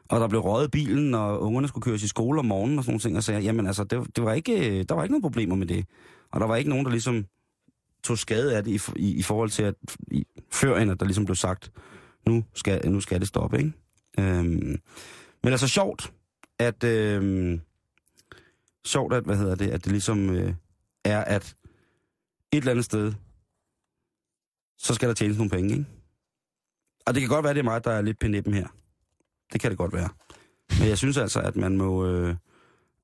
Og 0.09 0.19
der 0.19 0.27
blev 0.27 0.41
røget 0.41 0.71
bilen, 0.71 1.13
og 1.13 1.41
ungerne 1.41 1.67
skulle 1.67 1.83
køres 1.83 2.03
i 2.03 2.07
skole 2.07 2.39
om 2.39 2.45
morgenen 2.45 2.77
og 2.77 2.83
sådan 2.83 2.91
nogle 2.91 3.01
ting, 3.01 3.17
og 3.17 3.23
sagde, 3.23 3.41
jamen 3.41 3.67
altså, 3.67 3.83
det, 3.83 4.15
det 4.15 4.23
var 4.23 4.33
ikke, 4.33 4.79
øh, 4.79 4.85
der 4.89 4.95
var 4.95 5.03
ikke 5.03 5.13
nogen 5.13 5.21
problemer 5.21 5.55
med 5.55 5.67
det. 5.67 5.85
Og 6.31 6.39
der 6.39 6.47
var 6.47 6.55
ikke 6.55 6.69
nogen, 6.69 6.85
der 6.85 6.91
ligesom 6.91 7.25
tog 8.03 8.17
skade 8.17 8.57
af 8.57 8.63
det 8.63 8.71
i, 8.71 9.01
i, 9.01 9.15
i 9.15 9.21
forhold 9.21 9.49
til, 9.49 9.63
at 9.63 9.75
i, 10.11 10.25
før 10.51 10.77
end 10.77 10.91
at 10.91 10.99
der 10.99 11.05
ligesom 11.05 11.25
blev 11.25 11.35
sagt, 11.35 11.71
nu 12.27 12.43
skal, 12.53 12.91
nu 12.91 13.01
skal 13.01 13.19
det 13.19 13.27
stoppe, 13.27 13.57
ikke? 13.57 13.71
Øhm, 14.19 14.79
men 15.43 15.51
altså 15.51 15.67
sjovt, 15.67 16.13
at, 16.59 16.83
øhm, 16.83 17.61
sjovt 18.85 19.13
at, 19.13 19.23
hvad 19.23 19.37
hedder 19.37 19.55
det, 19.55 19.69
at 19.69 19.83
det 19.83 19.91
ligesom 19.91 20.29
øh, 20.29 20.53
er, 21.05 21.23
at 21.23 21.55
et 22.51 22.57
eller 22.57 22.71
andet 22.71 22.85
sted, 22.85 23.13
så 24.77 24.93
skal 24.93 25.07
der 25.07 25.15
tjenes 25.15 25.37
nogle 25.37 25.49
penge, 25.49 25.73
ikke? 25.73 25.85
Og 27.05 27.13
det 27.13 27.21
kan 27.21 27.29
godt 27.29 27.43
være, 27.43 27.53
det 27.53 27.59
er 27.59 27.63
mig, 27.63 27.83
der 27.83 27.91
er 27.91 28.01
lidt 28.01 28.19
penippen 28.19 28.53
her. 28.53 28.67
Det 29.53 29.61
kan 29.61 29.69
det 29.69 29.77
godt 29.77 29.93
være. 29.93 30.09
Men 30.79 30.87
jeg 30.87 30.97
synes 30.97 31.17
altså, 31.17 31.39
at 31.39 31.55
man 31.55 31.77
må, 31.77 32.05
øh, 32.05 32.35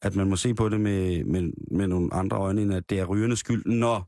at 0.02 0.15
man 0.15 0.30
må 0.30 0.36
se 0.36 0.54
på 0.54 0.69
det 0.69 0.82
med, 0.82 1.23
med, 1.23 1.52
med 1.71 1.88
nogle 1.88 2.13
andre 2.13 2.38
øjne, 2.38 2.62
end 2.62 2.73
at 2.73 2.89
det 2.89 2.99
er 2.99 3.06
rygernes 3.06 3.39
skyld, 3.39 3.65
når 3.65 4.08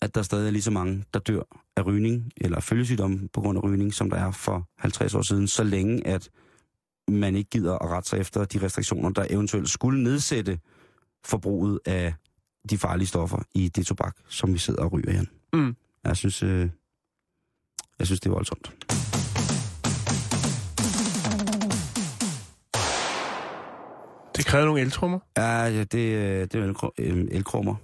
at 0.00 0.14
der 0.14 0.22
stadig 0.22 0.46
er 0.46 0.50
lige 0.50 0.62
så 0.62 0.70
mange, 0.70 1.04
der 1.14 1.20
dør 1.20 1.42
af 1.76 1.86
rygning, 1.86 2.32
eller 2.36 2.60
følgesygdom 2.60 3.28
på 3.32 3.40
grund 3.40 3.58
af 3.58 3.64
rygning, 3.64 3.94
som 3.94 4.10
der 4.10 4.16
er 4.16 4.30
for 4.30 4.68
50 4.78 5.14
år 5.14 5.22
siden, 5.22 5.48
så 5.48 5.64
længe 5.64 6.06
at 6.06 6.30
man 7.08 7.36
ikke 7.36 7.50
gider 7.50 7.78
at 7.78 7.90
rette 7.90 8.08
sig 8.08 8.18
efter 8.18 8.44
de 8.44 8.62
restriktioner, 8.62 9.10
der 9.10 9.26
eventuelt 9.30 9.68
skulle 9.68 10.02
nedsætte 10.02 10.58
forbruget 11.24 11.80
af 11.86 12.14
de 12.70 12.78
farlige 12.78 13.06
stoffer 13.06 13.38
i 13.54 13.68
det 13.68 13.86
tobak, 13.86 14.16
som 14.28 14.52
vi 14.52 14.58
sidder 14.58 14.82
og 14.82 14.92
ryger 14.92 15.10
igen. 15.10 15.28
Mm. 15.52 15.76
Jeg 16.04 16.16
synes, 16.16 16.42
øh, 16.42 16.70
jeg 17.98 18.06
synes, 18.06 18.20
det 18.20 18.28
er 18.28 18.34
voldsomt. 18.34 18.72
Det 24.36 24.46
kræver 24.46 24.64
nogle 24.64 24.80
eltrummer. 24.80 25.18
Ja, 25.36 25.64
ja 25.64 25.84
det, 25.84 25.98
øh, 25.98 26.40
det 26.40 26.54
er 26.54 27.26
elkrummer. 27.30 27.74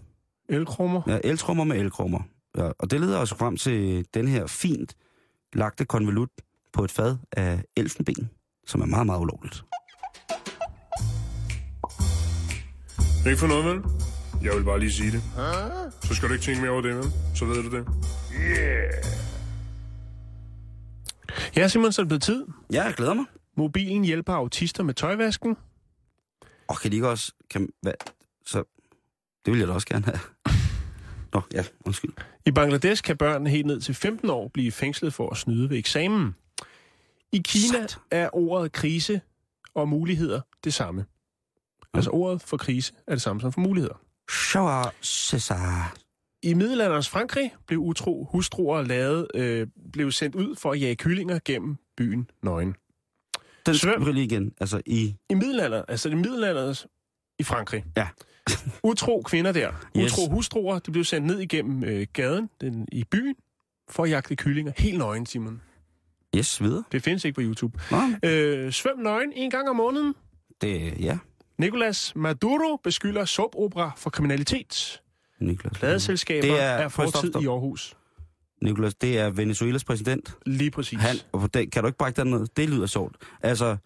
Elkrummer. 0.48 1.02
Ja, 1.06 1.18
eltrummer 1.24 1.64
med 1.64 1.76
elkrummer. 1.76 2.20
Ja, 2.56 2.70
og 2.78 2.90
det 2.90 3.00
leder 3.00 3.18
os 3.18 3.34
frem 3.34 3.56
til 3.56 4.06
den 4.14 4.28
her 4.28 4.46
fint 4.46 4.94
lagte 5.52 5.84
konvolut 5.84 6.28
på 6.72 6.84
et 6.84 6.90
fad 6.90 7.16
af 7.32 7.62
elfenben, 7.76 8.30
som 8.66 8.80
er 8.80 8.86
meget, 8.86 9.06
meget 9.06 9.20
ulovligt. 9.20 9.64
Ikke 13.26 13.38
for 13.38 13.46
noget, 13.46 13.64
vel? 13.64 13.82
Jeg 14.42 14.56
vil 14.56 14.64
bare 14.64 14.80
lige 14.80 14.92
sige 14.92 15.12
det. 15.12 15.22
Så 16.02 16.14
skal 16.14 16.28
du 16.28 16.32
ikke 16.34 16.44
tænke 16.44 16.60
mere 16.60 16.70
over 16.70 16.80
det, 16.82 16.96
vel? 16.96 17.04
Så 17.34 17.44
ved 17.44 17.62
du 17.62 17.76
det. 17.76 17.86
Yeah! 18.40 18.92
Ja, 21.56 21.68
Simon, 21.68 21.92
så 21.92 22.02
er 22.02 22.04
det 22.04 22.08
blevet 22.08 22.22
tid. 22.22 22.46
Ja, 22.72 22.82
jeg 22.82 22.94
glæder 22.94 23.14
mig. 23.14 23.24
Mobilen 23.56 24.04
hjælper 24.04 24.32
autister 24.32 24.82
med 24.82 24.94
tøjvasken. 24.94 25.56
Og 26.72 26.78
kan 26.78 26.90
de 26.90 26.96
ikke 26.96 27.08
også... 27.08 27.32
Kan, 27.50 27.68
hvad, 27.80 27.92
så, 28.46 28.64
det 29.44 29.52
vil 29.52 29.58
jeg 29.58 29.68
da 29.68 29.72
også 29.72 29.86
gerne 29.86 30.04
have. 30.04 30.18
Nå, 31.32 31.40
ja, 31.52 31.64
undskyld. 31.86 32.12
I 32.46 32.50
Bangladesh 32.50 33.02
kan 33.02 33.16
børn 33.16 33.46
helt 33.46 33.66
ned 33.66 33.80
til 33.80 33.94
15 33.94 34.30
år 34.30 34.48
blive 34.48 34.72
fængslet 34.72 35.14
for 35.14 35.30
at 35.30 35.36
snyde 35.36 35.70
ved 35.70 35.78
eksamen. 35.78 36.34
I 37.32 37.38
Kina 37.44 37.78
Sejt. 37.78 37.98
er 38.10 38.30
ordet 38.32 38.72
krise 38.72 39.20
og 39.74 39.88
muligheder 39.88 40.40
det 40.64 40.74
samme. 40.74 41.04
Altså 41.94 42.10
ordet 42.10 42.42
for 42.42 42.56
krise 42.56 42.92
er 43.06 43.12
det 43.12 43.22
samme 43.22 43.40
som 43.40 43.52
for 43.52 43.60
muligheder. 43.60 44.00
Cesar. 45.02 45.94
I 46.42 46.54
middelalderens 46.54 47.08
Frankrig 47.08 47.54
blev 47.66 47.78
utro 47.78 48.28
hustruer 48.30 48.82
lavet, 48.82 49.26
øh, 49.34 49.66
blev 49.92 50.12
sendt 50.12 50.34
ud 50.34 50.56
for 50.56 50.72
at 50.72 50.80
jage 50.80 50.96
kyllinger 50.96 51.38
gennem 51.44 51.76
byen 51.96 52.30
nøgen. 52.42 52.76
Den 53.66 53.74
Svøm. 53.74 54.04
lige 54.14 54.24
igen. 54.24 54.52
Altså 54.60 54.80
i... 54.86 55.14
I 55.30 55.34
middelalder, 55.34 55.82
altså 55.88 56.08
i 56.08 56.14
middelalderens, 56.14 56.86
i 57.38 57.42
Frankrig. 57.42 57.84
Ja. 57.96 58.08
Utro 58.90 59.22
kvinder 59.24 59.52
der, 59.52 59.70
Yes. 59.96 60.12
utro 60.12 60.30
hustruer, 60.30 60.78
de 60.78 60.90
blev 60.92 61.04
sendt 61.04 61.26
ned 61.26 61.38
igennem 61.40 61.84
øh, 61.84 62.06
gaden 62.12 62.50
den, 62.60 62.88
i 62.92 63.04
byen 63.04 63.34
for 63.90 64.04
at 64.04 64.10
jagte 64.10 64.36
kyllinger. 64.36 64.72
Helt 64.76 64.98
nøgen, 64.98 65.26
Simon. 65.26 65.62
Yes, 66.36 66.62
videre. 66.62 66.84
Det 66.92 67.02
findes 67.02 67.24
ikke 67.24 67.34
på 67.34 67.40
YouTube. 67.40 67.78
Nå, 67.90 68.28
Øh, 68.28 68.72
svøm 68.72 68.98
nøgen 68.98 69.32
en 69.32 69.50
gang 69.50 69.68
om 69.68 69.76
måneden. 69.76 70.14
det, 70.60 71.00
ja, 71.00 71.18
Nicolas 71.58 72.12
Maduro 72.16 72.76
beskylder 72.84 73.24
soapopera 73.24 73.90
for 73.96 74.10
kriminalitet. 74.10 75.02
Niklas. 75.40 75.72
Pladeselskaber 75.78 76.42
Det 76.48 76.60
er, 76.60 76.64
er- 76.64 76.78
er 76.84 76.88
stop, 76.88 77.12
fortid 77.12 77.30
stop. 77.30 77.42
i 77.42 77.46
Aarhus. 77.46 77.96
Niklas, 78.62 78.94
det 78.94 79.18
er 79.18 79.30
Venezuelas 79.30 79.84
præsident. 79.84 80.34
Lige 80.46 80.70
præcis. 80.70 81.00
Han, 81.00 81.16
og 81.32 81.50
kan 81.52 81.82
du 81.82 81.86
ikke 81.86 81.98
brække 81.98 82.20
den 82.20 82.30
ned? 82.30 82.46
Det 82.56 82.70
lyder 82.70 82.86
sjovt. 82.86 83.16
Altså, 83.42 83.76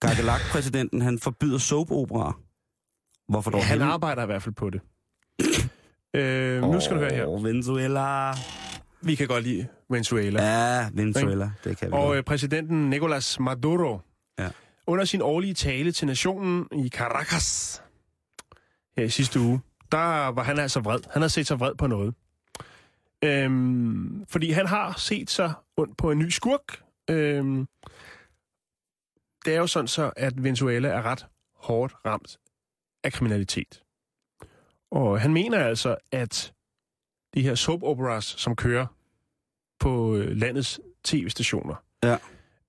Gardelak-præsidenten, 0.00 1.02
han 1.02 1.18
forbyder 1.18 1.58
soap-operaer. 1.58 2.40
Hvorfor 3.28 3.50
dog? 3.50 3.60
ja, 3.60 3.66
han 3.66 3.82
arbejder 3.82 4.22
i 4.22 4.26
hvert 4.26 4.42
fald 4.42 4.54
på 4.54 4.70
det. 4.70 4.80
øh, 6.20 6.62
nu 6.62 6.80
skal 6.80 6.96
du 6.96 7.00
høre 7.00 7.14
her. 7.14 7.42
Venezuela. 7.42 8.32
Vi 9.02 9.14
kan 9.14 9.28
godt 9.28 9.44
lide 9.44 9.66
Venezuela. 9.90 10.42
Ja, 10.44 10.88
Venezuela. 10.94 11.50
Det 11.64 11.78
kan 11.78 11.88
vi 11.88 11.92
Og 11.92 12.02
godt. 12.06 12.16
øh, 12.18 12.24
præsidenten 12.24 12.90
Nicolas 12.90 13.40
Maduro, 13.40 14.00
Ja. 14.38 14.48
under 14.86 15.04
sin 15.04 15.22
årlige 15.22 15.54
tale 15.54 15.92
til 15.92 16.06
nationen 16.06 16.66
i 16.72 16.88
Caracas 16.88 17.82
her 18.96 19.04
i 19.04 19.08
sidste 19.08 19.40
uge, 19.40 19.60
der 19.92 20.26
var 20.28 20.42
han 20.42 20.58
altså 20.58 20.80
vred. 20.80 20.98
Han 21.10 21.22
havde 21.22 21.30
set 21.32 21.46
sig 21.46 21.60
vred 21.60 21.74
på 21.78 21.86
noget. 21.86 22.14
Øhm, 23.26 24.24
fordi 24.28 24.50
han 24.50 24.66
har 24.66 24.94
set 24.98 25.30
sig 25.30 25.52
ondt 25.76 25.96
på 25.96 26.10
en 26.10 26.18
ny 26.18 26.28
skurk. 26.28 26.82
Øhm, 27.10 27.68
det 29.44 29.54
er 29.54 29.58
jo 29.58 29.66
sådan 29.66 29.88
så, 29.88 30.10
at 30.16 30.42
Venezuela 30.44 30.88
er 30.88 31.02
ret 31.02 31.26
hårdt 31.54 31.94
ramt 32.06 32.38
af 33.04 33.12
kriminalitet. 33.12 33.82
Og 34.90 35.20
han 35.20 35.32
mener 35.32 35.58
altså, 35.58 35.96
at 36.12 36.52
de 37.34 37.42
her 37.42 37.54
soap 37.54 37.82
operas, 37.82 38.24
som 38.24 38.56
kører 38.56 38.86
på 39.80 40.16
øh, 40.16 40.36
landets 40.36 40.80
tv-stationer, 41.04 41.74
Ja. 42.04 42.16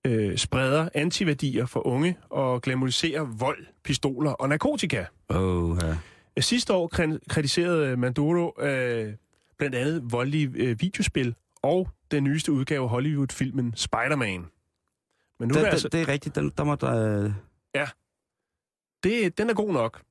øh, 0.04 0.36
spreder 0.38 0.88
antiværdier 0.94 1.66
for 1.66 1.86
unge 1.86 2.16
og 2.30 2.62
glamoriserer 2.62 3.22
vold, 3.22 3.66
pistoler 3.84 4.30
og 4.30 4.48
narkotika. 4.48 5.04
Åh, 5.30 5.78
ja. 5.82 5.96
Sidste 6.40 6.72
år 6.74 6.90
kri- 6.94 7.18
kritiserede 7.28 7.96
Maduro 7.96 8.60
øh, 8.62 9.14
blandt 9.58 9.76
andet 9.76 10.12
voldelige 10.12 10.50
øh, 10.54 10.80
videospil 10.80 11.34
og 11.62 11.88
den 12.10 12.24
nyeste 12.24 12.52
udgave 12.52 12.82
af 12.82 12.88
Hollywood-filmen 12.88 13.72
Spider-Man. 13.76 14.46
Men 15.40 15.48
nu 15.48 15.54
Det, 15.54 15.62
er 15.62 15.66
altså, 15.70 15.88
det, 15.88 15.92
det 15.92 16.00
er 16.00 16.08
rigtigt. 16.08 16.34
Den, 16.34 16.52
der 16.58 16.64
må 16.64 16.74
der... 16.74 17.24
øh, 17.24 17.32
det, 19.02 19.38
den 19.38 19.50
er 19.50 19.54
god 19.54 19.72
nok. 19.72 20.02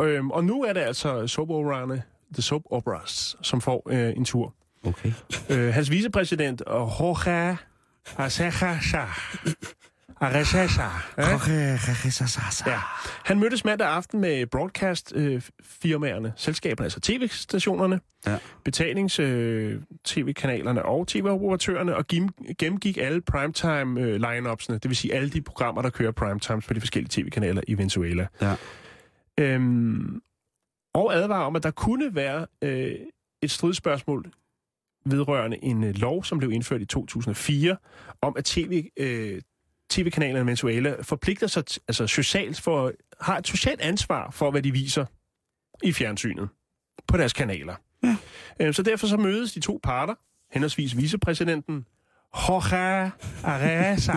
Øhm, 0.00 0.30
og 0.30 0.44
nu 0.44 0.62
er 0.62 0.72
det 0.72 0.80
altså 0.80 1.26
soap 1.26 1.50
operaerne, 1.50 2.02
The 2.32 2.42
Soap 2.42 2.62
Operas, 2.70 3.36
som 3.42 3.60
får 3.60 3.82
øh, 3.90 4.16
en 4.16 4.24
tur. 4.24 4.54
Okay. 4.84 5.12
Øh, 5.50 5.74
hans 5.74 5.90
vicepræsident, 5.90 6.62
Jorge 6.66 7.58
Arcega 8.16 8.78
Arcega, 10.20 10.82
ja, 12.66 12.78
han 13.24 13.38
mødtes 13.40 13.64
mandag 13.64 13.88
aften 13.88 14.20
med 14.20 14.46
broadcast-firmaerne, 14.46 16.32
selskaberne, 16.36 16.84
altså 16.86 17.00
tv-stationerne, 17.00 18.00
Ja. 18.26 18.38
betalings-tv-kanalerne 18.64 20.84
og 20.84 21.08
tv-operatørerne, 21.08 21.96
og 21.96 22.04
gennemgik 22.58 22.98
alle 22.98 23.20
primetime-line-upsene, 23.20 24.78
det 24.78 24.88
vil 24.88 24.96
sige 24.96 25.14
alle 25.14 25.30
de 25.30 25.42
programmer, 25.42 25.82
der 25.82 25.90
kører 25.90 26.12
primetimes 26.12 26.66
på 26.66 26.74
de 26.74 26.80
forskellige 26.80 27.10
tv-kanaler 27.22 27.62
i 27.68 27.74
Venezuela. 27.74 28.26
Ja. 28.40 28.54
Øhm, 29.40 30.20
og 30.94 31.14
advarer 31.16 31.44
om, 31.44 31.56
at 31.56 31.62
der 31.62 31.70
kunne 31.70 32.14
være 32.14 32.46
øh, 32.62 32.94
et 33.42 33.50
stridsspørgsmål 33.50 34.30
vedrørende 35.06 35.64
en 35.64 35.84
øh, 35.84 35.94
lov, 35.94 36.24
som 36.24 36.38
blev 36.38 36.52
indført 36.52 36.82
i 36.82 36.86
2004, 36.86 37.76
om 38.22 38.34
at 38.36 38.44
TV, 38.44 38.88
øh, 38.96 39.40
tv-kanalerne 39.90 40.38
i 40.38 40.46
Venezuela 40.46 40.96
forpligter 41.02 41.46
sig 41.46 41.64
altså 41.88 42.06
socialt 42.06 42.60
for, 42.60 42.92
har 43.20 43.38
et 43.38 43.46
socialt 43.46 43.80
ansvar 43.80 44.30
for, 44.30 44.50
hvad 44.50 44.62
de 44.62 44.72
viser 44.72 45.04
i 45.82 45.92
fjernsynet 45.92 46.48
på 47.08 47.16
deres 47.16 47.32
kanaler. 47.32 47.74
Ja. 48.02 48.16
Øh, 48.60 48.74
så 48.74 48.82
derfor 48.82 49.06
så 49.06 49.16
mødes 49.16 49.52
de 49.52 49.60
to 49.60 49.80
parter, 49.82 50.14
henholdsvis 50.52 50.96
vicepræsidenten 50.96 51.86
Jorge 52.48 53.12
Areza 53.44 54.12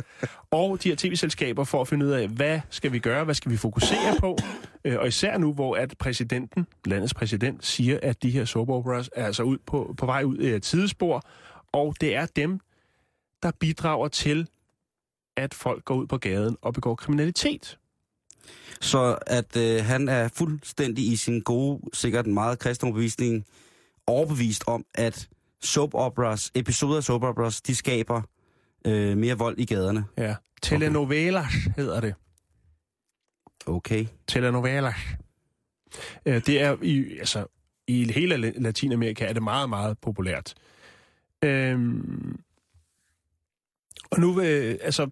og 0.60 0.82
de 0.82 0.88
her 0.88 0.96
tv-selskaber 0.96 1.64
for 1.64 1.80
at 1.80 1.88
finde 1.88 2.06
ud 2.06 2.10
af, 2.10 2.28
hvad 2.28 2.60
skal 2.70 2.92
vi 2.92 2.98
gøre, 2.98 3.24
hvad 3.24 3.34
skal 3.34 3.50
vi 3.50 3.56
fokusere 3.56 4.16
på, 4.20 4.38
Øh, 4.84 4.98
og 4.98 5.08
især 5.08 5.38
nu, 5.38 5.52
hvor 5.52 5.76
at 5.76 5.94
præsidenten, 5.98 6.66
landets 6.84 7.14
præsident, 7.14 7.64
siger, 7.64 7.98
at 8.02 8.22
de 8.22 8.30
her 8.30 8.44
soap 8.44 8.68
operas 8.68 9.10
er 9.16 9.26
altså 9.26 9.42
ud 9.42 9.58
på, 9.66 9.94
på 9.98 10.06
vej 10.06 10.22
ud 10.22 10.36
af 10.36 10.56
et 10.56 10.64
sidespor, 10.64 11.22
og 11.72 11.94
det 12.00 12.16
er 12.16 12.26
dem, 12.26 12.60
der 13.42 13.50
bidrager 13.60 14.08
til, 14.08 14.48
at 15.36 15.54
folk 15.54 15.84
går 15.84 15.94
ud 15.94 16.06
på 16.06 16.18
gaden 16.18 16.56
og 16.62 16.74
begår 16.74 16.94
kriminalitet. 16.94 17.78
Så 18.80 19.18
at 19.26 19.56
øh, 19.56 19.84
han 19.84 20.08
er 20.08 20.28
fuldstændig 20.28 21.12
i 21.12 21.16
sin 21.16 21.40
gode, 21.40 21.80
sikkert 21.92 22.26
meget 22.26 22.58
kristne 22.58 22.86
overbevisning, 22.86 23.44
overbevist 24.06 24.64
om, 24.66 24.84
at 24.94 25.28
soap 25.62 25.94
operas, 25.94 26.50
episoder 26.54 26.96
af 26.96 27.04
soap 27.04 27.22
operas, 27.22 27.60
de 27.62 27.74
skaber 27.74 28.22
øh, 28.86 29.16
mere 29.18 29.38
vold 29.38 29.58
i 29.58 29.64
gaderne. 29.64 30.04
Ja. 30.18 30.34
Telenovelas 30.62 31.52
hedder 31.76 32.00
det. 32.00 32.14
Okay. 33.66 34.06
Telenovelas. 34.26 34.94
Øh, 36.26 36.46
Det 36.46 36.60
er 36.62 36.76
i, 36.82 37.18
altså, 37.18 37.46
i 37.86 38.12
hele 38.12 38.34
La- 38.34 38.60
Latinamerika 38.62 39.24
er 39.26 39.32
det 39.32 39.42
meget, 39.42 39.68
meget 39.68 39.98
populært. 39.98 40.54
Øhm, 41.44 42.40
og 44.10 44.20
nu 44.20 44.32
vil, 44.32 44.78
altså, 44.82 45.10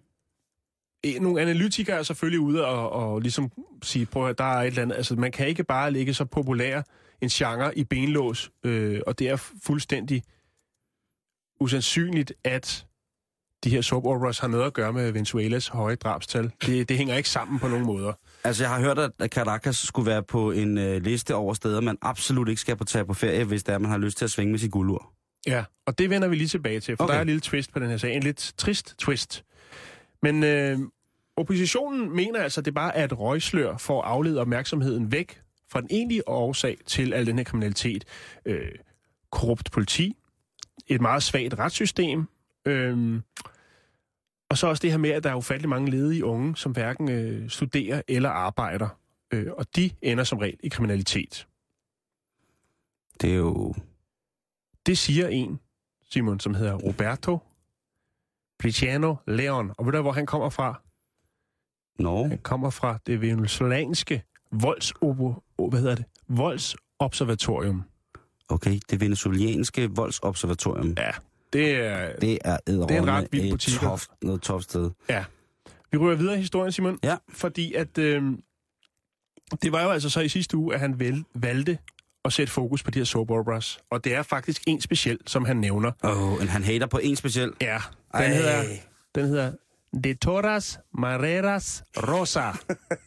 nogle 1.21 1.41
analytikere 1.41 1.97
er 1.97 2.03
selvfølgelig 2.03 2.39
ude 2.39 2.65
og, 2.65 2.91
og 2.91 3.21
ligesom 3.21 3.51
sige, 3.83 4.05
prøv 4.05 4.29
at 4.29 4.37
der 4.37 4.43
er 4.43 4.61
et 4.61 4.67
eller 4.67 4.81
andet, 4.81 4.95
altså 4.95 5.15
man 5.15 5.31
kan 5.31 5.47
ikke 5.47 5.63
bare 5.63 5.91
lægge 5.91 6.13
så 6.13 6.25
populær 6.25 6.81
en 7.21 7.29
genre 7.29 7.77
i 7.77 7.83
benlås, 7.83 8.51
øh, 8.63 9.01
og 9.07 9.19
det 9.19 9.29
er 9.29 9.35
fuldstændig 9.63 10.23
usandsynligt, 11.59 12.33
at 12.43 12.85
de 13.63 13.69
her 13.69 13.81
soap 13.81 14.05
operas 14.05 14.39
har 14.39 14.47
noget 14.47 14.65
at 14.65 14.73
gøre 14.73 14.93
med 14.93 15.11
Venezuelas 15.11 15.67
høje 15.67 15.95
drabstal. 15.95 16.51
Det, 16.65 16.89
det 16.89 16.97
hænger 16.97 17.15
ikke 17.15 17.29
sammen 17.29 17.59
på 17.59 17.67
nogen 17.67 17.85
måder. 17.85 18.13
Altså, 18.43 18.63
jeg 18.63 18.69
har 18.69 18.79
hørt, 18.79 19.11
at 19.19 19.31
Caracas 19.31 19.75
skulle 19.75 20.05
være 20.05 20.23
på 20.23 20.51
en 20.51 20.77
øh, 20.77 21.01
liste 21.01 21.35
over 21.35 21.53
steder, 21.53 21.81
man 21.81 21.97
absolut 22.01 22.49
ikke 22.49 22.61
skal 22.61 22.75
på 22.75 22.83
tage 22.83 23.05
på 23.05 23.13
ferie, 23.13 23.43
hvis 23.43 23.63
det 23.63 23.73
er, 23.73 23.77
man 23.77 23.91
har 23.91 23.97
lyst 23.97 24.17
til 24.17 24.25
at 24.25 24.31
svinge 24.31 24.51
med 24.51 24.59
sit 24.59 24.71
guldur. 24.71 25.13
Ja, 25.47 25.63
og 25.85 25.97
det 25.97 26.09
vender 26.09 26.27
vi 26.27 26.35
lige 26.35 26.47
tilbage 26.47 26.79
til, 26.79 26.97
for. 26.97 27.03
Okay. 27.03 27.11
der 27.11 27.17
er 27.17 27.21
en 27.21 27.27
lille 27.27 27.41
twist 27.41 27.73
på 27.73 27.79
den 27.79 27.89
her 27.89 27.97
sag. 27.97 28.15
En 28.15 28.23
lidt 28.23 28.53
trist 28.57 28.95
twist. 28.97 29.43
Men 30.23 30.43
øh, 30.43 30.79
oppositionen 31.35 32.15
mener 32.15 32.39
altså, 32.39 32.61
at 32.61 32.65
det 32.65 32.73
bare 32.73 32.95
er 32.95 33.03
et 33.03 33.19
røgslør 33.19 33.77
for 33.77 34.01
at 34.01 34.07
aflede 34.07 34.41
opmærksomheden 34.41 35.11
væk 35.11 35.41
fra 35.69 35.81
den 35.81 35.87
egentlige 35.91 36.27
årsag 36.27 36.77
til 36.85 37.13
al 37.13 37.25
den 37.25 37.37
her 37.37 37.43
kriminalitet. 37.43 38.05
Øh, 38.45 38.71
korrupt 39.31 39.71
politi, 39.71 40.15
et 40.87 41.01
meget 41.01 41.23
svagt 41.23 41.59
retssystem, 41.59 42.25
øh, 42.65 43.21
og 44.49 44.57
så 44.57 44.67
også 44.67 44.81
det 44.81 44.91
her 44.91 44.97
med, 44.97 45.09
at 45.09 45.23
der 45.23 45.29
er 45.29 45.35
ufattelig 45.35 45.69
mange 45.69 45.91
ledige 45.91 46.25
unge, 46.25 46.55
som 46.55 46.71
hverken 46.71 47.11
øh, 47.11 47.49
studerer 47.49 48.01
eller 48.07 48.29
arbejder. 48.29 48.89
Øh, 49.33 49.47
og 49.57 49.75
de 49.75 49.91
ender 50.01 50.23
som 50.23 50.37
regel 50.37 50.57
i 50.63 50.67
kriminalitet. 50.67 51.47
Det 53.21 53.31
er 53.31 53.35
jo... 53.35 53.73
Det 54.85 54.97
siger 54.97 55.27
en, 55.27 55.59
Simon, 56.11 56.39
som 56.39 56.53
hedder 56.53 56.73
Roberto 56.73 57.39
Priciano 58.59 59.15
Leon. 59.27 59.71
Og 59.77 59.85
ved 59.85 59.93
du, 59.93 60.01
hvor 60.01 60.11
han 60.11 60.25
kommer 60.25 60.49
fra? 60.49 60.81
Nå, 61.99 62.27
Han 62.27 62.37
kommer 62.37 62.69
fra 62.69 62.97
det 63.07 63.21
venezuelanske 63.21 64.23
voldsobo, 64.51 65.33
hvad 65.69 65.79
hedder 65.79 65.95
det? 65.95 66.05
voldsobservatorium. 66.27 67.83
okay. 68.49 68.79
Det 68.89 69.01
venezuelanske 69.01 69.89
voldsobservatorium. 69.95 70.93
Ja, 70.97 71.11
det 71.53 71.75
er... 71.75 72.15
Det 72.19 72.39
er 72.45 72.57
Det 72.67 72.91
er 72.91 73.01
en 73.01 73.07
ret 73.07 73.27
vild 73.31 73.51
butik. 73.51 73.73
toft, 73.79 74.09
noget 74.21 74.41
toft 74.41 74.63
sted. 74.63 74.91
Vi 75.91 75.97
rører 75.97 76.15
videre 76.15 76.35
i 76.35 76.39
historien, 76.39 76.71
Simon. 76.71 76.99
Ja. 77.03 77.17
Fordi 77.29 77.73
at... 77.73 77.97
Øh, 77.97 78.23
det 79.61 79.71
var 79.71 79.83
jo 79.83 79.89
altså 79.89 80.09
så 80.09 80.21
i 80.21 80.29
sidste 80.29 80.57
uge, 80.57 80.73
at 80.73 80.79
han 80.79 80.99
vel, 80.99 81.25
valgte 81.35 81.77
at 82.25 82.33
sætte 82.33 82.53
fokus 82.53 82.83
på 82.83 82.91
de 82.91 82.99
her 82.99 83.05
soap 83.05 83.29
operas. 83.31 83.79
Og 83.91 84.03
det 84.03 84.15
er 84.15 84.23
faktisk 84.23 84.61
en 84.67 84.81
speciel, 84.81 85.17
som 85.27 85.45
han 85.45 85.57
nævner. 85.57 85.91
Åh, 86.03 86.33
oh, 86.33 86.47
han 86.47 86.63
hater 86.63 86.87
på 86.87 86.97
en 86.97 87.15
speciel. 87.15 87.51
Ja, 87.61 87.77
den 88.13 88.21
Ej. 88.21 88.27
hedder... 88.27 88.63
Den 89.15 89.25
hedder 89.25 89.51
De 90.03 90.13
Toras 90.13 90.79
Mareras 90.93 91.83
Rosa. 91.97 92.41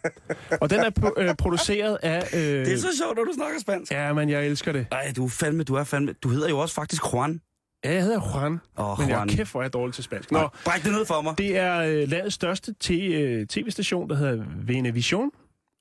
og 0.62 0.70
den 0.70 0.80
er 0.80 0.90
pro- 1.00 1.20
øh, 1.20 1.34
produceret 1.34 1.98
af... 2.02 2.28
Øh, 2.34 2.40
Det 2.40 2.72
er 2.72 2.78
så 2.78 2.88
sjovt, 3.02 3.16
når 3.16 3.24
du 3.24 3.32
snakker 3.34 3.60
spansk. 3.60 3.92
Ja, 3.92 4.12
men 4.12 4.28
jeg 4.30 4.46
elsker 4.46 4.72
det. 4.72 4.86
Ej, 4.92 5.12
du 5.16 5.24
er 5.24 5.28
fandme, 5.28 5.62
du 5.62 5.74
er 5.74 5.84
fandme... 5.84 6.12
Du 6.22 6.28
hedder 6.28 6.48
jo 6.48 6.58
også 6.58 6.74
faktisk 6.74 7.02
Juan. 7.12 7.40
Ja, 7.84 7.92
jeg 7.92 8.02
hedder 8.02 8.20
Juan, 8.34 8.60
Åh, 8.78 8.98
men 8.98 9.08
jeg 9.08 9.16
Juan. 9.16 9.28
er 9.30 9.34
kæft, 9.34 9.50
hvor 9.50 9.60
er 9.60 9.64
jeg 9.64 9.72
dårlig 9.72 9.94
til 9.94 10.04
spansk. 10.04 10.32
Nå. 10.32 10.48
Bræk 10.64 10.84
det 10.84 10.92
ned 10.92 11.04
for 11.06 11.20
mig. 11.20 11.38
det 11.38 11.56
er 11.56 11.78
øh, 11.78 12.08
landets 12.08 12.34
største 12.34 12.74
t- 12.84 12.92
øh, 12.94 13.46
tv-station, 13.46 14.08
der 14.10 14.16
hedder 14.16 14.44
Venevision. 14.66 15.30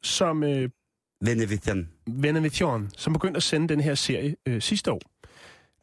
som 0.03 0.43
øh, 0.43 0.69
Venevitian. 1.21 1.89
Venevicion, 2.07 2.89
som 2.97 3.13
begyndte 3.13 3.37
at 3.37 3.43
sende 3.43 3.67
den 3.67 3.79
her 3.79 3.95
serie 3.95 4.35
øh, 4.45 4.61
sidste 4.61 4.91
år. 4.91 5.01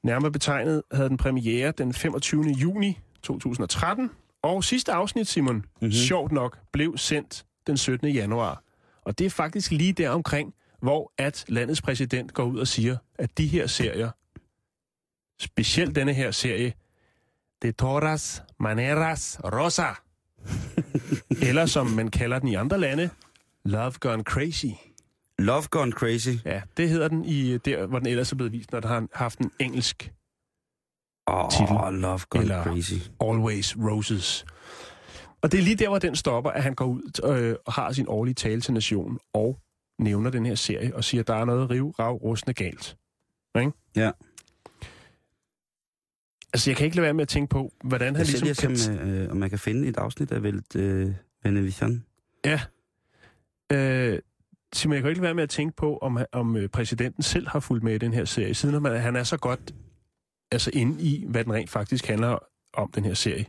Nærmere 0.03 0.33
betegnet 0.33 0.83
havde 0.93 1.09
den 1.09 1.17
premiere 1.17 1.73
den 1.79 1.95
25. 1.95 2.45
juni 2.45 2.99
2013, 3.23 4.11
og 4.43 4.65
sidste 4.65 4.93
afsnit, 4.93 5.27
Simon, 5.29 5.57
mm-hmm. 5.57 5.93
sjovt 5.93 6.33
nok, 6.33 6.59
blev 6.73 6.99
sendt 6.99 7.45
den 7.67 7.77
17. 7.77 8.09
januar. 8.09 8.63
Og 9.05 9.19
det 9.19 9.27
er 9.27 9.31
faktisk 9.31 9.71
lige 9.71 9.93
der 9.93 10.11
omkring, 10.11 10.55
hvor 10.81 11.13
at 11.19 11.45
landets 11.49 11.83
præsident 11.83 12.35
går 12.35 12.45
ud 12.45 12.59
og 12.59 12.69
siger, 12.69 12.97
at 13.19 13.39
de 13.39 13.47
her 13.47 13.67
serier, 13.67 14.11
specielt 15.41 15.97
denne 15.97 16.15
her 16.15 16.31
serie, 16.31 16.73
De 17.63 17.73
Toras 17.73 18.43
Maneras 18.61 19.41
Rosa, 19.45 19.89
eller 21.49 21.67
som 21.67 21.87
man 21.87 22.09
kalder 22.09 22.39
den 22.39 22.49
i 22.49 22.55
andre 22.55 22.81
lande, 22.81 23.11
Love 23.65 23.93
Gone 24.01 24.23
Crazy. 24.23 24.92
Love 25.43 25.63
Gone 25.71 25.93
Crazy. 25.93 26.29
Ja, 26.45 26.63
det 26.77 26.89
hedder 26.89 27.09
den 27.09 27.25
i 27.25 27.59
der, 27.59 27.87
hvor 27.87 27.99
den 27.99 28.09
ellers 28.09 28.33
er 28.33 28.37
blevet 28.37 28.53
vist, 28.53 28.73
når 28.73 28.81
den 28.81 28.89
har 28.91 29.07
haft 29.13 29.39
en 29.39 29.51
engelsk 29.61 30.13
Åh, 31.27 31.51
Titel. 31.51 31.77
oh, 31.77 31.95
Love 31.95 32.21
Gone 32.31 32.43
Eller- 32.45 32.63
Crazy. 32.65 32.95
Always 33.21 33.77
Roses. 33.77 34.45
Og 35.43 35.53
det 35.53 35.59
er 35.59 35.63
lige 35.63 35.77
der, 35.77 35.89
hvor 35.89 35.99
den 35.99 36.17
stopper, 36.17 36.51
at 36.51 36.63
han 36.63 36.75
går 36.75 36.87
ud 36.87 37.21
øh, 37.37 37.57
og 37.67 37.73
har 37.73 37.93
sin 37.93 38.09
årlige 38.09 38.35
tale 38.35 38.61
til 38.61 38.75
nationen 38.75 39.19
og 39.35 39.59
nævner 39.99 40.31
den 40.31 40.47
her 40.47 40.55
serie 40.55 40.97
og 40.97 41.05
siger, 41.05 41.21
at 41.21 41.27
der 41.27 41.35
er 41.35 41.45
noget 41.45 41.71
riv, 41.71 41.91
rav, 41.99 42.15
rustende 42.17 42.55
galt. 42.55 42.97
Ikke? 43.61 43.73
Ja. 43.97 44.11
Altså, 46.55 46.71
jeg 46.71 46.77
kan 46.77 46.85
ikke 46.85 46.97
lade 46.97 47.05
være 47.05 47.15
med 47.15 47.23
at 47.23 47.29
tænke 47.29 47.51
på, 47.51 47.73
hvordan 47.85 48.17
han 48.17 48.27
Jeg 48.27 48.43
ligesom 48.43 48.73
ligesom 48.73 48.97
kan... 48.99 49.09
øh, 49.09 49.31
om 49.31 49.37
man 49.37 49.51
kan 49.51 49.59
finde 49.59 49.89
et 49.89 49.97
afsnit 49.97 50.33
af 50.33 50.43
Velt 50.43 50.77
øh, 50.77 51.13
Venevitian. 51.45 52.05
Ja. 52.45 52.61
Øh, 53.73 54.19
Simon, 54.75 54.95
jeg 54.95 55.03
kan 55.03 55.11
ikke 55.11 55.23
være 55.23 55.35
med 55.35 55.43
at 55.43 55.51
tænke 55.51 55.77
på, 55.77 55.99
om, 55.99 56.19
om 56.33 56.57
øh, 56.57 56.69
præsidenten 56.69 57.23
selv 57.23 57.49
har 57.49 57.61
fulgt 57.61 57.85
med 57.85 57.95
i 57.95 57.99
den 57.99 58.13
her 58.13 58.25
serie, 58.25 58.55
siden 58.55 58.75
om, 58.75 58.85
han 58.85 59.17
er 59.17 59.25
så 59.25 59.37
godt 59.37 59.75
altså 60.53 60.71
inde 60.75 61.03
i, 61.03 61.25
hvad 61.29 61.45
den 61.45 61.53
rent 61.53 61.71
faktisk 61.71 62.07
handler 62.07 62.39
om, 62.75 62.91
den 62.91 63.05
her 63.05 63.15
serie. 63.15 63.47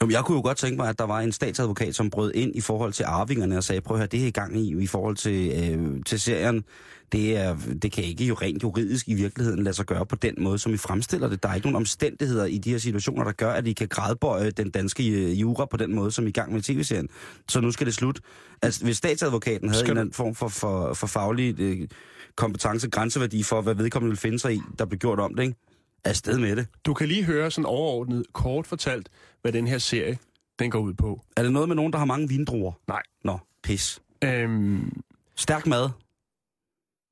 Jamen, 0.00 0.12
jeg 0.12 0.24
kunne 0.24 0.36
jo 0.36 0.42
godt 0.42 0.58
tænke 0.58 0.76
mig, 0.76 0.88
at 0.88 0.98
der 0.98 1.04
var 1.04 1.20
en 1.20 1.32
statsadvokat, 1.32 1.94
som 1.94 2.10
brød 2.10 2.32
ind 2.34 2.56
i 2.56 2.60
forhold 2.60 2.92
til 2.92 3.04
arvingerne 3.04 3.56
og 3.56 3.64
sagde, 3.64 3.80
prøv 3.80 3.96
at 3.96 3.98
høre, 3.98 4.06
det 4.06 4.20
her 4.20 4.26
i 4.26 4.30
gang 4.30 4.56
i, 4.56 4.82
i 4.82 4.86
forhold 4.86 5.16
til, 5.16 5.52
øh, 5.52 6.02
til 6.06 6.20
serien, 6.20 6.64
det, 7.12 7.36
er, 7.36 7.56
det 7.82 7.92
kan 7.92 8.04
ikke 8.04 8.24
jo 8.24 8.34
rent 8.34 8.62
juridisk 8.62 9.08
i 9.08 9.14
virkeligheden 9.14 9.62
lade 9.62 9.74
sig 9.74 9.86
gøre 9.86 10.06
på 10.06 10.16
den 10.16 10.34
måde, 10.38 10.58
som 10.58 10.72
vi 10.72 10.76
fremstiller 10.76 11.28
det. 11.28 11.42
Der 11.42 11.48
er 11.48 11.54
ikke 11.54 11.66
nogen 11.66 11.76
omstændigheder 11.76 12.44
i 12.44 12.58
de 12.58 12.70
her 12.70 12.78
situationer, 12.78 13.24
der 13.24 13.32
gør, 13.32 13.52
at 13.52 13.66
I 13.66 13.72
kan 13.72 13.88
gradbøje 13.88 14.50
den 14.50 14.70
danske 14.70 15.08
øh, 15.08 15.40
jura 15.40 15.64
på 15.64 15.76
den 15.76 15.94
måde, 15.94 16.10
som 16.10 16.26
I 16.26 16.28
i 16.28 16.32
gang 16.32 16.52
med 16.52 16.68
i 16.68 16.74
tv-serien. 16.74 17.08
Så 17.48 17.60
nu 17.60 17.70
skal 17.70 17.86
det 17.86 17.94
slut. 17.94 18.20
Altså, 18.62 18.84
hvis 18.84 18.96
statsadvokaten 18.96 19.68
havde 19.68 19.78
Skal 19.78 19.86
en 19.86 19.90
eller 19.90 20.00
anden 20.00 20.14
form 20.14 20.34
for, 20.34 20.48
for, 20.48 20.94
for 20.94 21.06
faglig 21.06 21.60
øh, 21.60 21.88
kompetence, 22.36 22.90
grænseværdi 22.90 23.42
for, 23.42 23.60
hvad 23.60 23.74
vedkommende 23.74 24.10
vil 24.10 24.18
finde 24.18 24.38
sig 24.38 24.54
i, 24.54 24.60
der 24.78 24.84
blev 24.84 24.98
gjort 24.98 25.20
om 25.20 25.34
det, 25.34 25.42
ikke? 25.42 25.56
Afsted 26.04 26.38
med 26.38 26.56
det. 26.56 26.66
Du 26.86 26.94
kan 26.94 27.08
lige 27.08 27.24
høre 27.24 27.50
sådan 27.50 27.66
overordnet, 27.66 28.24
kort 28.32 28.66
fortalt, 28.66 29.08
hvad 29.44 29.52
den 29.52 29.66
her 29.66 29.78
serie, 29.78 30.18
den 30.58 30.70
går 30.70 30.78
ud 30.78 30.94
på. 30.94 31.20
Er 31.36 31.42
det 31.42 31.52
noget 31.52 31.68
med 31.68 31.76
nogen, 31.76 31.92
der 31.92 31.98
har 31.98 32.04
mange 32.04 32.28
vindruer? 32.28 32.72
Nej. 32.88 33.02
Nå, 33.24 33.38
pis. 33.62 34.02
Øhm, 34.24 35.02
Stærk 35.36 35.66
mad, 35.66 35.90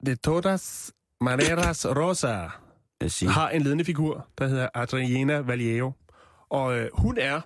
De 0.07 0.15
todas 0.15 0.93
maneras 1.21 1.87
rosa 1.87 2.49
har 3.29 3.49
en 3.49 3.63
ledende 3.63 3.85
figur, 3.85 4.29
der 4.39 4.47
hedder 4.47 4.69
Adriana 4.75 5.39
Valiero. 5.39 5.93
Og 6.49 6.79
øh, 6.79 6.91
hun 6.93 7.19
er 7.19 7.41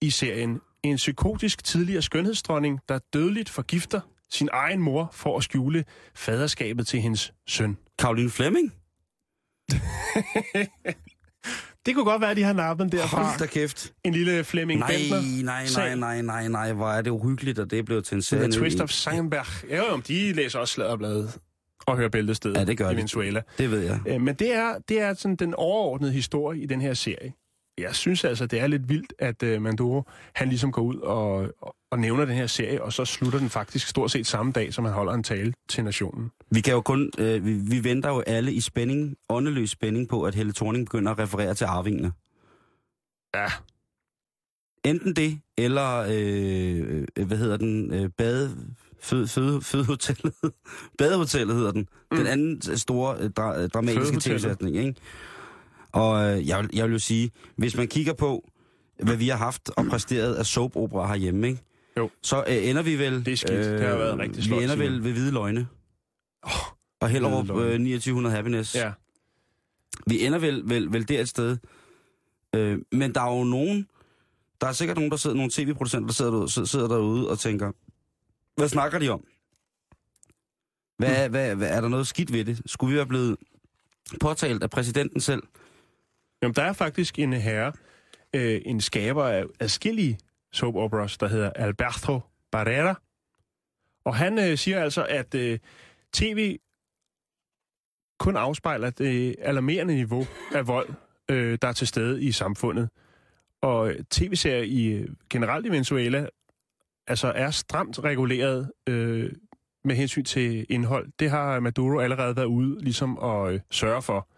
i 0.00 0.10
serien 0.10 0.60
en 0.82 0.96
psykotisk 0.96 1.64
tidligere 1.64 2.02
skønhedsdronning, 2.02 2.80
der 2.88 2.98
dødeligt 3.12 3.48
forgifter 3.48 4.00
sin 4.30 4.48
egen 4.52 4.82
mor 4.82 5.10
for 5.12 5.36
at 5.36 5.44
skjule 5.44 5.84
faderskabet 6.14 6.86
til 6.86 7.00
hendes 7.00 7.32
søn. 7.46 7.76
Karoline 7.98 8.30
Flemming? 8.30 8.72
Det 11.88 11.94
kunne 11.96 12.04
godt 12.04 12.20
være, 12.20 12.30
at 12.30 12.36
de 12.36 12.42
har 12.42 12.52
nappet 12.52 12.92
derfra. 12.92 13.22
Hold 13.22 13.38
da 13.38 13.46
kæft. 13.46 13.92
En 14.04 14.12
lille 14.12 14.44
Flemming 14.44 14.80
Nej, 14.80 14.88
Bentner. 14.96 15.44
nej, 15.44 15.66
nej, 15.76 15.94
nej, 15.94 16.22
nej, 16.22 16.48
nej, 16.48 16.72
hvor 16.72 16.88
er 16.88 17.02
det 17.02 17.10
uhyggeligt, 17.10 17.58
at 17.58 17.70
det 17.70 17.78
er 17.78 17.82
blevet 17.82 18.04
til 18.04 18.14
en 18.14 18.22
serie. 18.22 18.42
The 18.42 18.52
Twist 18.52 18.80
of 18.80 18.90
Sangenberg. 18.90 19.70
Ja, 19.70 19.76
jo, 19.76 20.00
de 20.08 20.32
læser 20.32 20.58
også 20.58 20.74
sladderbladet 20.74 21.38
og 21.86 21.96
hører 21.96 22.08
bæltestedet 22.08 22.56
Ja, 22.56 22.64
det 22.64 22.78
gør 22.78 22.90
i. 22.90 22.96
Venezuela. 22.96 23.42
Det 23.58 23.70
ved 23.70 23.80
jeg. 23.80 24.00
Øh, 24.08 24.20
Men 24.20 24.34
det 24.34 24.54
er, 24.54 24.74
det 24.88 25.00
er 25.00 25.14
sådan 25.14 25.36
den 25.36 25.54
overordnede 25.54 26.12
historie 26.12 26.60
i 26.60 26.66
den 26.66 26.80
her 26.80 26.94
serie. 26.94 27.32
Jeg 27.78 27.94
synes 27.94 28.24
altså, 28.24 28.46
det 28.46 28.60
er 28.60 28.66
lidt 28.66 28.88
vildt, 28.88 29.12
at 29.18 29.42
uh, 29.42 29.62
Manduro, 29.62 30.02
han 30.34 30.48
ligesom 30.48 30.72
går 30.72 30.82
ud 30.82 30.96
og, 30.96 31.52
og, 31.60 31.74
og 31.90 31.98
nævner 31.98 32.24
den 32.24 32.34
her 32.34 32.46
serie, 32.46 32.82
og 32.82 32.92
så 32.92 33.04
slutter 33.04 33.38
den 33.38 33.48
faktisk 33.50 33.88
stort 33.88 34.10
set 34.10 34.26
samme 34.26 34.52
dag, 34.52 34.74
som 34.74 34.84
han 34.84 34.94
holder 34.94 35.12
en 35.12 35.22
tale 35.22 35.52
til 35.68 35.84
nationen. 35.84 36.30
Vi 36.50 36.60
kan 36.60 36.72
jo 36.74 36.80
kun, 36.80 37.10
øh, 37.18 37.44
vi, 37.46 37.52
vi 37.52 37.84
venter 37.84 38.08
jo 38.08 38.20
alle 38.26 38.52
i 38.52 38.60
spænding, 38.60 39.16
åndeløs 39.28 39.70
spænding 39.70 40.08
på, 40.08 40.22
at 40.22 40.34
Helle 40.34 40.52
Thorning 40.52 40.86
begynder 40.86 41.12
at 41.12 41.18
referere 41.18 41.54
til 41.54 41.64
arvingene. 41.64 42.12
Ja. 43.34 43.46
Enten 44.84 45.16
det, 45.16 45.40
eller, 45.58 46.06
øh, 46.10 47.04
øh, 47.16 47.26
hvad 47.26 47.36
hedder 47.38 47.56
den, 47.56 47.94
øh, 47.94 48.10
bade, 48.18 48.56
fød, 49.02 49.26
fød, 49.26 49.60
fødehotellet. 49.60 50.34
Badehotellet 50.98 51.56
hedder 51.56 51.72
den. 51.72 51.88
Mm. 52.10 52.16
Den 52.16 52.26
anden 52.26 52.76
store 52.78 53.16
øh, 53.20 53.30
dra, 53.30 53.60
øh, 53.62 53.68
dramatiske 53.68 54.16
tilsætning, 54.20 54.76
ikke? 54.76 54.94
Og 55.92 56.24
øh, 56.24 56.48
jeg, 56.48 56.58
vil- 56.58 56.70
jeg 56.72 56.84
vil 56.84 56.92
jo 56.92 56.98
sige, 56.98 57.30
hvis 57.56 57.76
man 57.76 57.88
kigger 57.88 58.12
på, 58.12 58.48
hvad 59.02 59.16
vi 59.16 59.28
har 59.28 59.36
haft 59.36 59.70
og 59.76 59.84
præsteret 59.86 60.34
af 60.34 60.46
soap-opera 60.46 61.06
herhjemme, 61.06 61.48
ikke? 61.48 61.62
Jo. 61.98 62.10
Så 62.22 62.44
øh, 62.48 62.68
ender 62.68 62.82
vi 62.82 62.98
vel... 62.98 63.24
Det 63.26 63.32
er 63.32 63.36
skidt. 63.36 63.64
Det 63.64 63.80
har 63.88 63.96
været 63.96 64.18
rigtig 64.18 64.44
sløjt, 64.44 64.60
Vi 64.60 64.64
ender 64.64 64.76
vel 64.76 65.04
ved 65.04 65.12
hvide 65.12 65.32
løgne. 65.32 65.68
Oh, 66.42 66.50
og 67.00 67.08
Hellerup 67.08 67.50
øh, 67.50 67.72
2900 67.72 68.36
Happiness. 68.36 68.74
Ja. 68.74 68.92
Vi 70.06 70.26
ender 70.26 70.38
vel, 70.38 70.62
vel, 70.64 70.92
vel 70.92 71.08
der 71.08 71.20
et 71.20 71.28
sted. 71.28 71.56
Øh, 72.54 72.78
men 72.92 73.14
der 73.14 73.20
er 73.20 73.38
jo 73.38 73.44
nogen... 73.44 73.88
Der 74.60 74.66
er 74.66 74.72
sikkert 74.72 74.96
nogen, 74.96 75.10
der 75.10 75.16
sidder, 75.16 75.36
nogle 75.36 75.50
tv-producenter, 75.50 76.06
der 76.06 76.12
sidder, 76.14 76.30
derude, 76.30 76.66
sidder 76.66 76.88
derude 76.88 77.30
og 77.30 77.38
tænker, 77.38 77.72
hvad 78.56 78.68
snakker 78.68 78.98
de 78.98 79.08
om? 79.08 79.24
Hvad, 80.98 81.22
Hmm. 81.22 81.30
hvad, 81.30 81.54
hvad, 81.54 81.68
er 81.68 81.80
der 81.80 81.88
noget 81.88 82.06
skidt 82.06 82.32
ved 82.32 82.44
det? 82.44 82.62
Skulle 82.66 82.90
vi 82.90 82.96
være 82.96 83.06
blevet 83.06 83.36
påtalt 84.20 84.62
af 84.62 84.70
præsidenten 84.70 85.20
selv? 85.20 85.42
Jamen, 86.42 86.54
der 86.54 86.62
er 86.62 86.72
faktisk 86.72 87.18
en 87.18 87.32
herre, 87.32 87.72
øh, 88.34 88.60
en 88.64 88.80
skaber 88.80 89.24
af 89.24 89.44
adskillige 89.60 90.18
soap 90.52 90.74
operas, 90.74 91.18
der 91.18 91.28
hedder 91.28 91.50
Alberto 91.50 92.20
Barrera. 92.50 93.00
Og 94.04 94.14
han 94.16 94.38
øh, 94.38 94.58
siger 94.58 94.82
altså, 94.82 95.04
at 95.04 95.34
øh, 95.34 95.58
tv 96.12 96.58
kun 98.18 98.36
afspejler 98.36 98.90
det 98.90 99.36
alarmerende 99.38 99.94
niveau 99.94 100.26
af 100.54 100.66
vold, 100.66 100.88
øh, 101.30 101.58
der 101.62 101.68
er 101.68 101.72
til 101.72 101.86
stede 101.86 102.22
i 102.22 102.32
samfundet. 102.32 102.88
Og 103.60 103.90
øh, 103.90 104.04
tv-serier 104.10 104.62
i 104.62 104.86
øh, 104.86 105.08
generelt 105.30 105.66
i 105.66 105.68
Venezuela 105.68 106.26
altså 107.06 107.32
er 107.34 107.50
stramt 107.50 108.04
reguleret 108.04 108.72
øh, 108.86 109.32
med 109.84 109.96
hensyn 109.96 110.24
til 110.24 110.66
indhold. 110.68 111.08
Det 111.18 111.30
har 111.30 111.60
Maduro 111.60 111.98
allerede 111.98 112.36
været 112.36 112.46
ude 112.46 112.84
ligesom 112.84 113.18
at 113.18 113.52
øh, 113.52 113.60
sørge 113.70 114.02
for. 114.02 114.28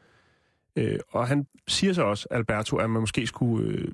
Øh, 0.76 0.98
og 1.08 1.28
han 1.28 1.46
siger 1.68 1.92
så 1.92 2.02
også, 2.02 2.28
Alberto, 2.30 2.76
at 2.76 2.90
man 2.90 3.00
måske 3.00 3.26
skulle 3.26 3.68
øh, 3.68 3.88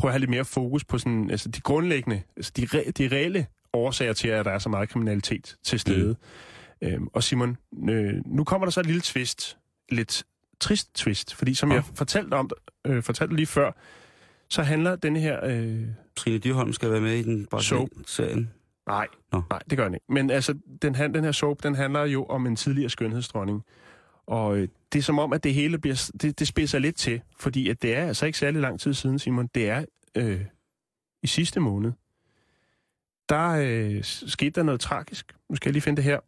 prøve 0.00 0.08
at 0.10 0.12
have 0.12 0.20
lidt 0.20 0.30
mere 0.30 0.44
fokus 0.44 0.84
på 0.84 0.98
sådan, 0.98 1.30
altså 1.30 1.48
de 1.48 1.60
grundlæggende, 1.60 2.22
altså 2.36 2.52
de, 2.56 2.66
re, 2.74 2.90
de 2.98 3.08
reelle 3.16 3.46
årsager 3.72 4.12
til, 4.12 4.28
at 4.28 4.44
der 4.44 4.50
er 4.50 4.58
så 4.58 4.68
meget 4.68 4.88
kriminalitet 4.88 5.56
til 5.64 5.80
stede. 5.80 6.16
Mm. 6.82 6.88
Øhm, 6.88 7.08
og 7.12 7.22
Simon, 7.22 7.56
øh, 7.90 8.14
nu 8.26 8.44
kommer 8.44 8.66
der 8.66 8.70
så 8.70 8.80
et 8.80 8.86
lille 8.86 9.00
twist, 9.00 9.58
lidt 9.88 10.24
trist 10.60 10.94
twist, 10.94 11.34
fordi 11.34 11.54
som 11.54 11.70
Åh. 11.70 11.74
jeg 11.74 11.84
fortalte 11.94 12.34
om, 12.34 12.50
øh, 12.86 13.02
fortalte 13.02 13.36
lige 13.36 13.46
før, 13.46 13.72
så 14.48 14.62
handler 14.62 14.96
den 14.96 15.16
her... 15.16 15.44
Øh, 15.44 15.82
Trine 16.16 16.38
Dyrholm 16.38 16.72
skal 16.72 16.90
være 16.90 17.00
med 17.00 17.14
i 17.16 17.22
den 17.22 17.46
serien. 18.06 18.50
nej, 18.86 19.06
Nå. 19.32 19.42
nej, 19.50 19.60
det 19.70 19.78
gør 19.78 19.84
den 19.84 19.94
ikke. 19.94 20.06
Men 20.08 20.30
altså, 20.30 20.54
den, 20.82 20.94
han- 20.94 21.14
den 21.14 21.24
her 21.24 21.32
soap, 21.32 21.62
den 21.62 21.74
handler 21.74 22.04
jo 22.04 22.24
om 22.24 22.46
en 22.46 22.56
tidligere 22.56 22.90
skønhedsdronning. 22.90 23.62
Og 24.26 24.56
øh, 24.58 24.68
det 24.92 24.98
er 24.98 25.02
som 25.02 25.18
om, 25.18 25.32
at 25.32 25.44
det 25.44 25.54
hele 25.54 25.78
bliver, 25.78 26.10
det, 26.22 26.38
det 26.38 26.48
spidser 26.48 26.78
lidt 26.78 26.96
til, 26.96 27.20
fordi 27.38 27.68
at 27.68 27.82
det 27.82 27.94
er 27.94 28.06
altså 28.06 28.26
ikke 28.26 28.38
særlig 28.38 28.60
lang 28.60 28.80
tid 28.80 28.94
siden, 28.94 29.18
Simon. 29.18 29.46
Det 29.54 29.68
er 29.68 29.84
øh, 30.14 30.44
i 31.22 31.26
sidste 31.26 31.60
måned. 31.60 31.92
Der 33.28 33.48
øh, 33.50 34.04
skete 34.04 34.50
der 34.50 34.62
noget 34.62 34.80
tragisk. 34.80 35.36
Nu 35.48 35.56
skal 35.56 35.68
jeg 35.68 35.72
lige 35.72 35.82
finde 35.82 35.96
det 35.96 36.04
her, 36.04 36.20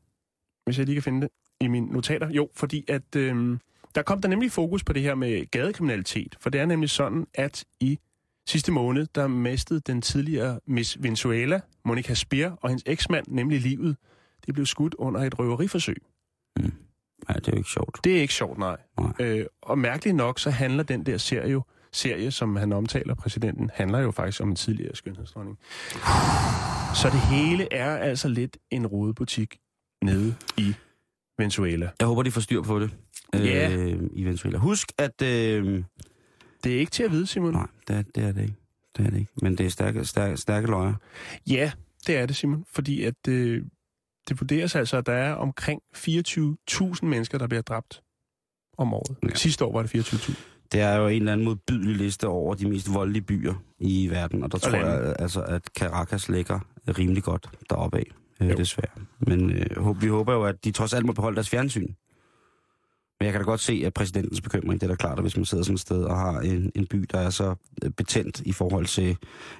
hvis 0.65 0.79
jeg 0.79 0.87
lige 0.87 0.97
kan 0.97 1.03
finde 1.03 1.21
det 1.21 1.31
i 1.61 1.67
mine 1.69 1.87
notater. 1.87 2.31
Jo, 2.31 2.51
fordi 2.55 2.85
at 2.89 3.17
øh, 3.17 3.59
der 3.95 4.03
kom 4.03 4.21
der 4.21 4.29
nemlig 4.29 4.53
fokus 4.53 4.85
på 4.85 4.93
det 4.93 5.03
her 5.03 5.15
med 5.15 5.51
gadekriminalitet. 5.51 6.37
For 6.41 6.51
det 6.51 6.61
er 6.61 6.67
nemlig 6.67 6.91
sådan, 6.91 7.27
at 7.35 7.65
i 7.81 7.99
sidste 8.47 8.73
måned, 8.73 9.07
der 9.15 9.27
mistede 9.27 9.81
den 9.81 10.03
tidligere 10.03 10.61
Miss 10.67 11.03
Venezuela, 11.03 11.61
Monica 11.85 12.15
Spear, 12.15 12.59
og 12.61 12.69
hendes 12.69 12.83
eksmand, 12.87 13.27
nemlig 13.29 13.61
livet. 13.61 13.97
Det 14.47 14.55
blev 14.55 14.67
skudt 14.67 14.95
under 14.95 15.21
et 15.21 15.39
røveriforsøg. 15.39 16.03
Mm. 16.57 16.73
Nej, 17.29 17.37
det 17.37 17.49
er 17.49 17.53
jo 17.53 17.59
ikke 17.59 17.71
sjovt. 17.71 18.01
Det 18.05 18.17
er 18.17 18.21
ikke 18.21 18.35
sjovt, 18.35 18.59
nej. 18.59 18.77
Nej. 19.01 19.13
Øh, 19.21 19.47
og 19.63 19.79
mærkeligt 19.79 20.17
nok, 20.17 20.39
så 20.39 20.51
handler 20.51 20.83
den 20.83 21.07
der 21.07 21.19
serie, 21.19 21.51
jo, 21.51 21.63
serie, 21.93 22.31
som 22.31 22.57
han 22.57 22.73
omtaler, 22.73 23.15
præsidenten, 23.15 23.71
handler 23.75 23.99
jo 23.99 24.11
faktisk 24.11 24.41
om 24.43 24.49
en 24.49 24.57
tidligere 24.57 24.97
skønhedsdronning. 24.97 25.59
Så 26.95 27.09
det 27.13 27.21
hele 27.21 27.73
er 27.73 27.97
altså 27.97 28.29
lidt 28.29 28.57
en 28.71 28.87
rodebutik. 28.87 29.59
nede 30.03 30.35
i 30.57 30.75
Venezuela. 31.39 31.91
Jeg 32.01 32.07
håber, 32.09 32.23
de 32.23 32.31
får 32.31 32.41
styr 32.41 32.63
på 32.63 32.81
det. 32.81 32.91
Ja. 33.35 33.73
Øh, 33.73 34.01
I 34.13 34.25
Venezuela. 34.25 34.59
Husk, 34.59 34.93
at... 34.99 35.23
Øh, 35.23 35.85
Det 36.65 36.75
er 36.75 36.79
ikke 36.79 36.91
til 36.93 37.03
at 37.03 37.11
vide, 37.11 37.27
Simon. 37.27 37.53
nej, 37.53 37.67
det 37.89 37.97
er, 37.97 38.03
det 38.15 38.25
er 38.25 38.33
det 38.33 38.43
ikke. 38.43 38.55
Det 38.97 39.07
er 39.07 39.11
det 39.11 39.19
ikke. 39.19 39.33
Men 39.43 39.59
det 39.59 39.67
er 39.67 39.71
stærke, 39.71 40.05
stærke, 40.05 40.37
stærke 40.37 40.67
løjer. 40.67 40.95
Ja, 41.47 41.73
det 42.07 42.17
er 42.19 42.27
det, 42.27 42.37
Simon. 42.37 42.65
Fordi 42.73 43.03
at 43.05 43.29
øh, 43.29 43.63
det 44.29 44.41
vurderes 44.41 44.77
altså, 44.77 44.97
at 44.97 45.07
der 45.07 45.13
er 45.13 45.35
omkring 45.35 45.81
24.000 45.97 47.07
mennesker, 47.07 47.39
der 47.39 47.47
bliver 47.47 47.63
dræbt 47.63 48.03
om 48.79 48.95
året. 48.95 49.17
Ja. 49.23 49.35
Sidste 49.35 49.65
år 49.65 49.73
var 49.73 49.83
det 49.83 49.95
24.000. 49.95 50.35
Det 50.73 50.81
er 50.81 50.97
jo 50.97 51.09
en 51.09 51.17
eller 51.23 51.33
anden 51.33 51.45
modbydelig 51.45 51.97
liste 51.97 52.29
over 52.29 52.55
de 52.55 52.69
mest 52.69 52.95
voldelige 52.95 53.23
byer 53.23 53.55
i 53.79 54.09
verden, 54.11 54.43
og 54.43 54.53
der 54.53 54.59
tror 54.59 54.71
lande. 54.71 54.91
jeg 54.91 55.17
altså, 55.19 55.43
at 55.43 55.63
Caracas 55.79 56.29
ligger 56.29 56.61
rimelig 56.99 57.23
godt 57.23 57.49
deroppe 57.71 57.99
af, 57.99 58.07
øh, 58.41 58.57
desværre. 58.57 59.01
Men 59.19 59.51
øh, 59.51 60.03
vi 60.03 60.07
håber 60.07 60.33
jo, 60.33 60.45
at 60.45 60.65
de 60.65 60.73
trods 60.73 60.93
alt 60.93 61.07
må 61.07 61.13
beholde 61.13 61.35
deres 61.35 61.49
fjernsyn. 61.51 61.95
Men 63.23 63.25
jeg 63.27 63.33
kan 63.33 63.41
da 63.41 63.45
godt 63.45 63.61
se, 63.61 63.83
at 63.87 63.95
præsidentens 63.95 64.41
bekymring, 64.41 64.81
det 64.81 64.87
er 64.87 64.91
da 64.91 64.97
klart, 64.97 65.19
at 65.19 65.25
hvis 65.25 65.37
man 65.37 65.45
sidder 65.45 65.65
sådan 65.65 65.75
et 65.75 65.81
sted 65.81 66.05
og 66.05 66.19
har 66.19 66.41
en, 66.41 66.73
en 66.75 66.87
by, 66.87 67.07
der 67.13 67.19
er 67.19 67.31
så 67.31 67.55
øh, 67.85 67.91
betændt 67.91 68.41
i 68.41 68.53
forhold 68.53 68.87
til 68.87 69.17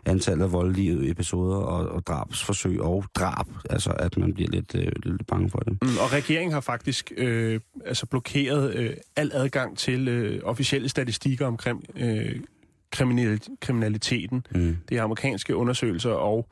antallet 0.07 0.45
af 0.45 0.53
voldelige 0.53 1.11
episoder 1.11 1.57
og, 1.57 1.89
og 1.89 2.07
drabsforsøg 2.07 2.81
og 2.81 3.05
drab, 3.15 3.47
altså 3.71 3.91
at 3.91 4.17
man 4.17 4.35
bliver 4.35 4.51
lidt, 4.51 4.75
øh, 4.75 4.93
lidt 5.03 5.27
bange 5.27 5.51
for 5.51 5.59
det. 5.59 5.73
Mm, 5.83 5.89
og 6.01 6.13
regeringen 6.13 6.53
har 6.53 6.61
faktisk 6.61 7.13
øh, 7.17 7.61
altså 7.85 8.07
blokeret 8.07 8.75
øh, 8.75 8.97
al 9.17 9.31
adgang 9.35 9.79
til 9.79 10.09
øh, 10.09 10.41
officielle 10.45 10.89
statistikker 10.89 11.47
omkring 11.47 11.85
øh, 11.97 12.41
kriminal- 12.97 13.57
kriminaliteten. 13.61 14.47
Mm. 14.51 14.77
Det 14.89 14.99
er 14.99 15.03
amerikanske 15.03 15.57
undersøgelser, 15.57 16.11
og 16.11 16.49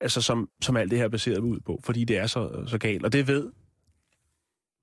altså 0.00 0.22
som, 0.22 0.48
som 0.62 0.76
alt 0.76 0.90
det 0.90 0.98
her 0.98 1.04
er 1.04 1.10
baseret 1.10 1.38
ud 1.38 1.60
på, 1.66 1.80
fordi 1.84 2.04
det 2.04 2.18
er 2.18 2.26
så, 2.26 2.50
så 2.66 2.78
galt. 2.78 3.04
Og 3.04 3.12
det 3.12 3.28
ved 3.28 3.46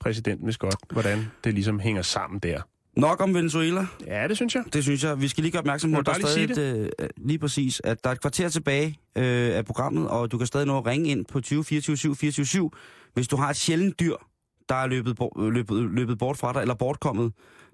præsidenten 0.06 0.48
vist 0.48 0.60
godt, 0.60 0.76
hvordan 0.92 1.26
det 1.44 1.54
ligesom 1.54 1.80
hænger 1.80 2.02
sammen 2.02 2.40
der. 2.40 2.62
Nok 2.98 3.22
om 3.22 3.34
Venezuela. 3.34 3.86
Ja, 4.08 4.28
det 4.28 4.36
synes 4.38 4.56
jeg. 4.56 4.64
Det 4.74 4.84
synes 4.84 5.04
jeg. 5.04 5.22
Vi 5.22 5.28
skal 5.28 5.42
lige 5.42 5.52
gøre 5.52 5.60
opmærksom 5.60 5.92
på, 5.92 6.00
at 6.00 6.06
der 6.06 6.12
er 6.12 6.20
stadig 6.28 6.52
et, 6.52 6.58
øh, 6.58 7.08
lige 7.18 7.40
præcis, 7.40 7.82
at 7.84 8.04
der 8.04 8.10
er 8.10 8.14
et 8.14 8.22
kvarter 8.22 8.50
tilbage 8.50 8.88
øh, 9.18 9.56
af 9.58 9.66
programmet, 9.66 10.08
og 10.08 10.32
du 10.32 10.38
kan 10.38 10.48
stadig 10.48 10.68
nå 10.68 10.78
at 10.78 10.86
ringe 10.86 11.10
ind 11.10 11.26
på 11.26 11.42
20 11.42 11.64
24 11.64 11.98
7 11.98 12.16
24 12.16 12.46
7, 12.46 12.72
hvis 13.14 13.28
du 13.28 13.36
har 13.36 13.50
et 13.50 13.56
sjældent 13.56 14.00
dyr, 14.00 14.16
der 14.70 14.76
er 14.76 14.88
løbet, 14.88 15.16
bo- 15.16 15.50
løbet, 15.50 15.92
løbet 15.92 16.18
bort 16.18 16.38
fra 16.38 16.54
dig, 16.54 16.62
eller 16.62 16.76
bortkommet. 16.76 17.32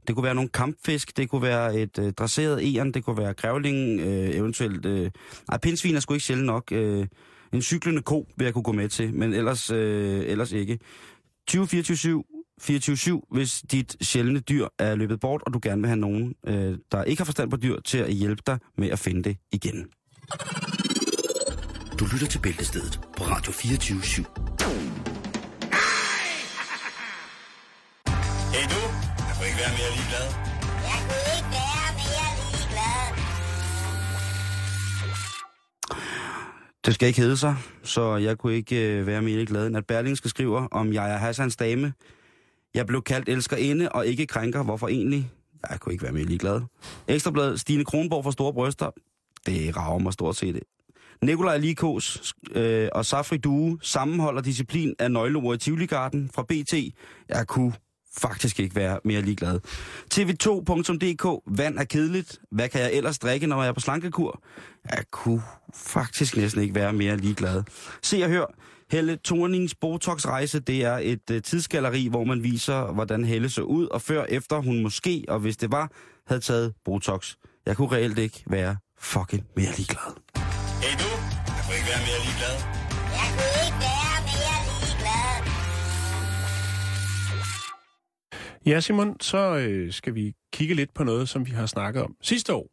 Det 0.07 0.15
kunne 0.15 0.23
være 0.23 0.36
nogle 0.36 0.49
kampfisk, 0.49 1.17
det 1.17 1.29
kunne 1.29 1.41
være 1.41 1.75
et 1.75 1.99
øh, 1.99 2.13
dresseret 2.13 2.75
eren, 2.75 2.93
det 2.93 3.03
kunne 3.03 3.17
være 3.17 3.34
grævling, 3.34 3.99
øh, 3.99 4.36
eventuelt... 4.36 4.86
Øh, 4.86 5.11
nej, 5.49 5.57
pindsvin 5.57 5.95
er 5.95 5.99
sgu 5.99 6.13
ikke 6.13 6.25
sjældent 6.25 6.45
nok. 6.47 6.71
Øh, 6.71 7.07
en 7.53 7.61
cyklende 7.61 8.01
ko 8.01 8.27
vil 8.38 8.45
jeg 8.45 8.53
kunne 8.53 8.63
gå 8.63 8.71
med 8.71 8.89
til, 8.89 9.13
men 9.13 9.34
ellers, 9.34 9.71
øh, 9.71 10.23
ellers 10.25 10.51
ikke. 10.51 10.79
20 11.47 11.67
24 11.67 11.97
7 11.97 12.25
24-7, 12.61 13.27
hvis 13.31 13.63
dit 13.71 13.95
sjældne 14.01 14.39
dyr 14.39 14.67
er 14.79 14.95
løbet 14.95 15.19
bort, 15.19 15.41
og 15.45 15.53
du 15.53 15.59
gerne 15.63 15.81
vil 15.81 15.87
have 15.87 15.99
nogen, 15.99 16.33
øh, 16.47 16.77
der 16.91 17.03
ikke 17.03 17.19
har 17.19 17.25
forstand 17.25 17.49
på 17.49 17.57
dyr, 17.57 17.79
til 17.85 17.97
at 17.97 18.13
hjælpe 18.13 18.41
dig 18.47 18.59
med 18.77 18.89
at 18.89 18.99
finde 18.99 19.23
det 19.23 19.37
igen. 19.51 19.87
Du 21.99 22.05
lytter 22.13 22.27
til 22.27 22.39
Bæltestedet 22.39 22.99
på 23.17 23.23
Radio 23.23 23.51
24 23.51 23.99
/7. 23.99 24.23
Hey 28.53 28.65
du, 28.73 28.81
jeg 29.27 29.33
kunne 29.35 29.47
ikke 29.47 29.59
være 29.63 29.73
mere 29.79 29.91
ligeglad. 29.97 31.30
Det 36.86 36.95
skal 36.95 37.07
ikke 37.07 37.21
hedde 37.21 37.38
sig, 37.38 37.55
så 37.84 38.15
jeg 38.15 38.38
kunne 38.38 38.53
ikke 38.55 38.99
øh, 38.99 39.07
være 39.07 39.21
mere 39.21 39.45
glad, 39.45 39.67
end 39.67 39.77
at 39.77 39.86
Berlingske 39.86 40.29
skriver 40.29 40.67
om 40.71 40.93
jeg 40.93 41.11
er 41.13 41.17
Hassans 41.17 41.55
dame. 41.55 41.93
Jeg 42.73 42.88
blev 42.88 43.01
kaldt 43.01 43.29
elskerinde 43.29 43.89
og 43.89 44.07
ikke 44.07 44.25
krænker. 44.27 44.63
Hvorfor 44.63 44.88
egentlig? 44.88 45.32
Jeg 45.69 45.79
kunne 45.79 45.93
ikke 45.93 46.03
være 46.03 46.13
mere 46.13 46.23
ligeglad. 46.23 46.61
Ekstrablad 47.07 47.57
Stine 47.57 47.86
Kronborg 47.86 48.23
for 48.23 48.32
store 48.32 48.53
bryster. 48.53 48.91
Det 49.45 49.77
rager 49.77 49.99
mig 49.99 50.13
stort 50.13 50.36
set. 50.36 50.59
Nikolaj 51.21 51.57
Likos 51.57 52.34
øh, 52.51 52.89
og 52.91 53.05
Safri 53.05 53.38
Due 53.38 53.79
sammenholder 53.82 54.41
disciplin 54.41 54.95
af 54.99 55.11
nøgleord 55.11 55.55
i 55.55 55.57
Tivoligarden 55.57 56.29
fra 56.34 56.43
BT. 56.43 56.73
Jeg 57.29 57.47
kunne 57.47 57.73
faktisk 58.18 58.59
ikke 58.59 58.76
være 58.76 58.99
mere 59.05 59.22
ligeglad. 59.22 59.59
tv2.dk. 60.14 61.41
Vand 61.57 61.78
er 61.80 61.84
kedeligt. 61.84 62.39
Hvad 62.51 62.70
kan 62.70 62.82
jeg 62.82 62.93
ellers 62.93 63.20
drikke, 63.20 63.47
når 63.47 63.62
jeg 63.62 63.70
er 63.70 63.74
på 63.74 63.80
slankekur? 63.80 64.43
Jeg 64.91 65.03
kunne 65.12 65.41
faktisk 65.74 66.38
næsten 66.38 66.62
ikke 66.62 66.76
være 66.76 66.93
mere 66.93 67.18
ligeglad. 67.18 67.64
Se 68.03 68.24
og 68.24 68.30
hør. 68.30 68.45
Helle 68.91 69.18
Thornings 69.26 69.76
Botox-rejse, 69.76 70.59
det 70.59 70.84
er 70.84 70.99
et 71.01 71.32
øh, 71.32 71.41
tidsgalleri, 71.41 72.07
hvor 72.07 72.24
man 72.24 72.43
viser, 72.43 72.91
hvordan 72.93 73.26
Helle 73.26 73.49
så 73.49 73.62
ud, 73.62 73.88
og 73.88 74.01
før 74.01 74.26
efter 74.30 74.57
hun 74.62 74.82
måske, 74.84 75.26
og 75.28 75.39
hvis 75.39 75.57
det 75.57 75.72
var, 75.72 75.91
havde 76.28 76.41
taget 76.41 76.74
Botox. 76.86 77.36
Jeg 77.66 77.76
kunne 77.78 77.91
reelt 77.91 78.20
ikke 78.20 78.43
være 78.47 78.78
fucking 78.99 79.43
mere 79.55 79.72
ligeglad. 79.78 80.14
Hey 80.84 80.93
du, 80.99 81.09
jeg 81.47 81.64
kunne 81.66 81.76
ikke 81.76 81.89
være 81.89 82.03
mere 82.07 82.22
ligeglad. 82.28 82.55
Jeg 83.20 83.28
kunne 83.36 83.66
ikke 83.66 83.80
være 83.80 84.01
Ja, 88.66 88.80
Simon, 88.80 89.20
så 89.20 89.57
øh, 89.57 89.91
skal 89.91 90.16
vi 90.16 90.34
kigge 90.53 90.76
lidt 90.76 90.93
på 90.93 91.03
noget, 91.03 91.30
som 91.30 91.45
vi 91.45 91.51
har 91.51 91.66
snakket 91.66 92.03
om 92.03 92.16
sidste 92.22 92.53
år. 92.53 92.68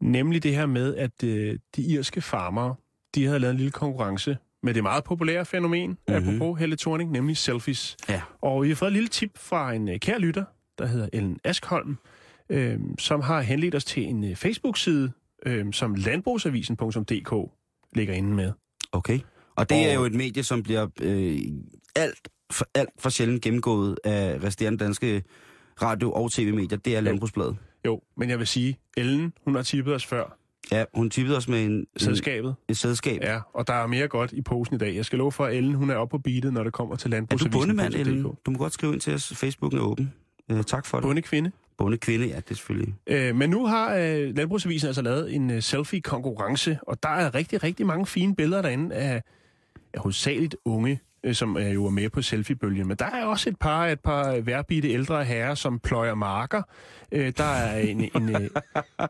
Nemlig 0.00 0.42
det 0.42 0.54
her 0.56 0.66
med, 0.66 0.94
at 0.96 1.24
øh, 1.24 1.58
de 1.76 1.82
irske 1.82 2.20
farmere, 2.20 2.74
de 3.14 3.24
havde 3.26 3.38
lavet 3.38 3.50
en 3.52 3.56
lille 3.56 3.70
konkurrence 3.72 4.36
med 4.62 4.74
det 4.74 4.82
meget 4.82 5.04
populære 5.04 5.44
fænomen, 5.44 5.90
mm-hmm. 6.08 6.14
apropos 6.28 6.58
Helle 6.60 6.76
Thorning, 6.76 7.10
nemlig 7.10 7.36
selfies. 7.36 7.96
Ja. 8.08 8.22
Og 8.42 8.62
vi 8.62 8.68
har 8.68 8.74
fået 8.74 8.88
et 8.88 8.92
lille 8.92 9.08
tip 9.08 9.38
fra 9.38 9.72
en 9.72 9.88
øh, 9.88 9.98
kær 10.00 10.18
lytter, 10.18 10.44
der 10.78 10.86
hedder 10.86 11.08
Ellen 11.12 11.38
Askholm, 11.44 11.96
øh, 12.50 12.78
som 12.98 13.20
har 13.20 13.40
henledt 13.40 13.74
os 13.74 13.84
til 13.84 14.02
en 14.02 14.24
øh, 14.24 14.36
Facebook-side, 14.36 15.12
øh, 15.46 15.72
som 15.72 15.94
landbrugsavisen.dk 15.94 17.50
ligger 17.96 18.14
inde 18.14 18.34
med. 18.34 18.52
Okay. 18.92 19.18
Og 19.56 19.70
det 19.70 19.76
Og- 19.78 19.84
er 19.84 19.94
jo 19.94 20.04
et 20.04 20.14
medie, 20.14 20.42
som 20.42 20.62
bliver 20.62 20.86
øh, 21.00 21.38
alt, 21.96 22.28
for, 22.50 22.66
alt 22.74 22.88
for 22.98 23.10
sjældent 23.10 23.42
gennemgået 23.42 23.98
af 24.04 24.38
resterende 24.44 24.78
danske 24.84 25.22
radio- 25.82 26.12
og 26.12 26.32
tv-medier. 26.32 26.78
Det 26.78 26.96
er 26.96 27.00
Landbrugsbladet. 27.00 27.56
Jo, 27.86 28.00
men 28.16 28.30
jeg 28.30 28.38
vil 28.38 28.46
sige, 28.46 28.78
Ellen, 28.96 29.32
hun 29.44 29.54
har 29.54 29.62
tippet 29.62 29.94
os 29.94 30.06
før, 30.06 30.38
Ja, 30.72 30.84
hun 30.94 31.10
tippede 31.10 31.36
os 31.36 31.48
med 31.48 31.64
en, 31.64 31.70
en, 31.72 31.86
selskabet. 31.96 32.54
et 32.68 32.76
sædskab. 32.76 33.22
Ja, 33.22 33.40
og 33.54 33.66
der 33.66 33.72
er 33.74 33.86
mere 33.86 34.08
godt 34.08 34.32
i 34.32 34.42
posen 34.42 34.74
i 34.74 34.78
dag. 34.78 34.94
Jeg 34.94 35.04
skal 35.04 35.18
love 35.18 35.32
for, 35.32 35.44
at 35.44 35.54
Ellen 35.56 35.74
hun 35.74 35.90
er 35.90 35.94
oppe 35.94 36.10
på 36.10 36.18
beatet, 36.18 36.52
når 36.52 36.64
det 36.64 36.72
kommer 36.72 36.96
til 36.96 37.08
Er 37.08 37.10
du 37.10 37.14
landbrugsavisen. 37.16 37.60
bondemand, 37.60 37.94
Ellen? 37.94 38.22
Du 38.22 38.50
må 38.50 38.58
godt 38.58 38.72
skrive 38.72 38.92
ind 38.92 39.00
til 39.00 39.14
os. 39.14 39.32
Facebooken 39.36 39.78
er 39.78 39.82
åben. 39.82 40.12
Øh, 40.50 40.62
tak 40.64 40.86
for 40.86 40.96
det. 40.98 41.02
Bondekvinde. 41.02 41.50
Bondekvinde, 41.78 42.26
ja, 42.26 42.36
det 42.36 42.50
er 42.50 42.54
selvfølgelig. 42.54 42.94
Øh, 43.06 43.36
men 43.36 43.50
nu 43.50 43.66
har 43.66 43.94
øh, 43.94 44.36
Landbrugsavisen 44.36 44.86
altså 44.86 45.02
lavet 45.02 45.34
en 45.34 45.50
øh, 45.50 45.62
selfie-konkurrence, 45.62 46.78
og 46.82 47.02
der 47.02 47.08
er 47.08 47.34
rigtig, 47.34 47.62
rigtig 47.62 47.86
mange 47.86 48.06
fine 48.06 48.36
billeder 48.36 48.62
derinde 48.62 48.94
af, 48.94 49.22
af 49.94 50.00
hovedsageligt 50.00 50.56
unge, 50.64 51.00
Øh, 51.24 51.34
som 51.34 51.56
er 51.56 51.68
jo 51.68 51.86
er 51.86 51.90
med 51.90 52.10
på 52.10 52.22
selfiebølgen. 52.22 52.88
Men 52.88 52.96
der 52.96 53.04
er 53.04 53.24
også 53.24 53.50
et 53.50 53.58
par, 53.58 53.86
et 53.86 54.00
par 54.00 54.40
værbitte 54.40 54.88
ældre 54.90 55.24
herrer, 55.24 55.54
som 55.54 55.78
pløjer 55.78 56.14
marker. 56.14 56.62
Øh, 57.12 57.32
der 57.36 57.44
er 57.44 57.78
en, 57.78 58.10
en, 58.16 58.36
øh, 58.36 58.50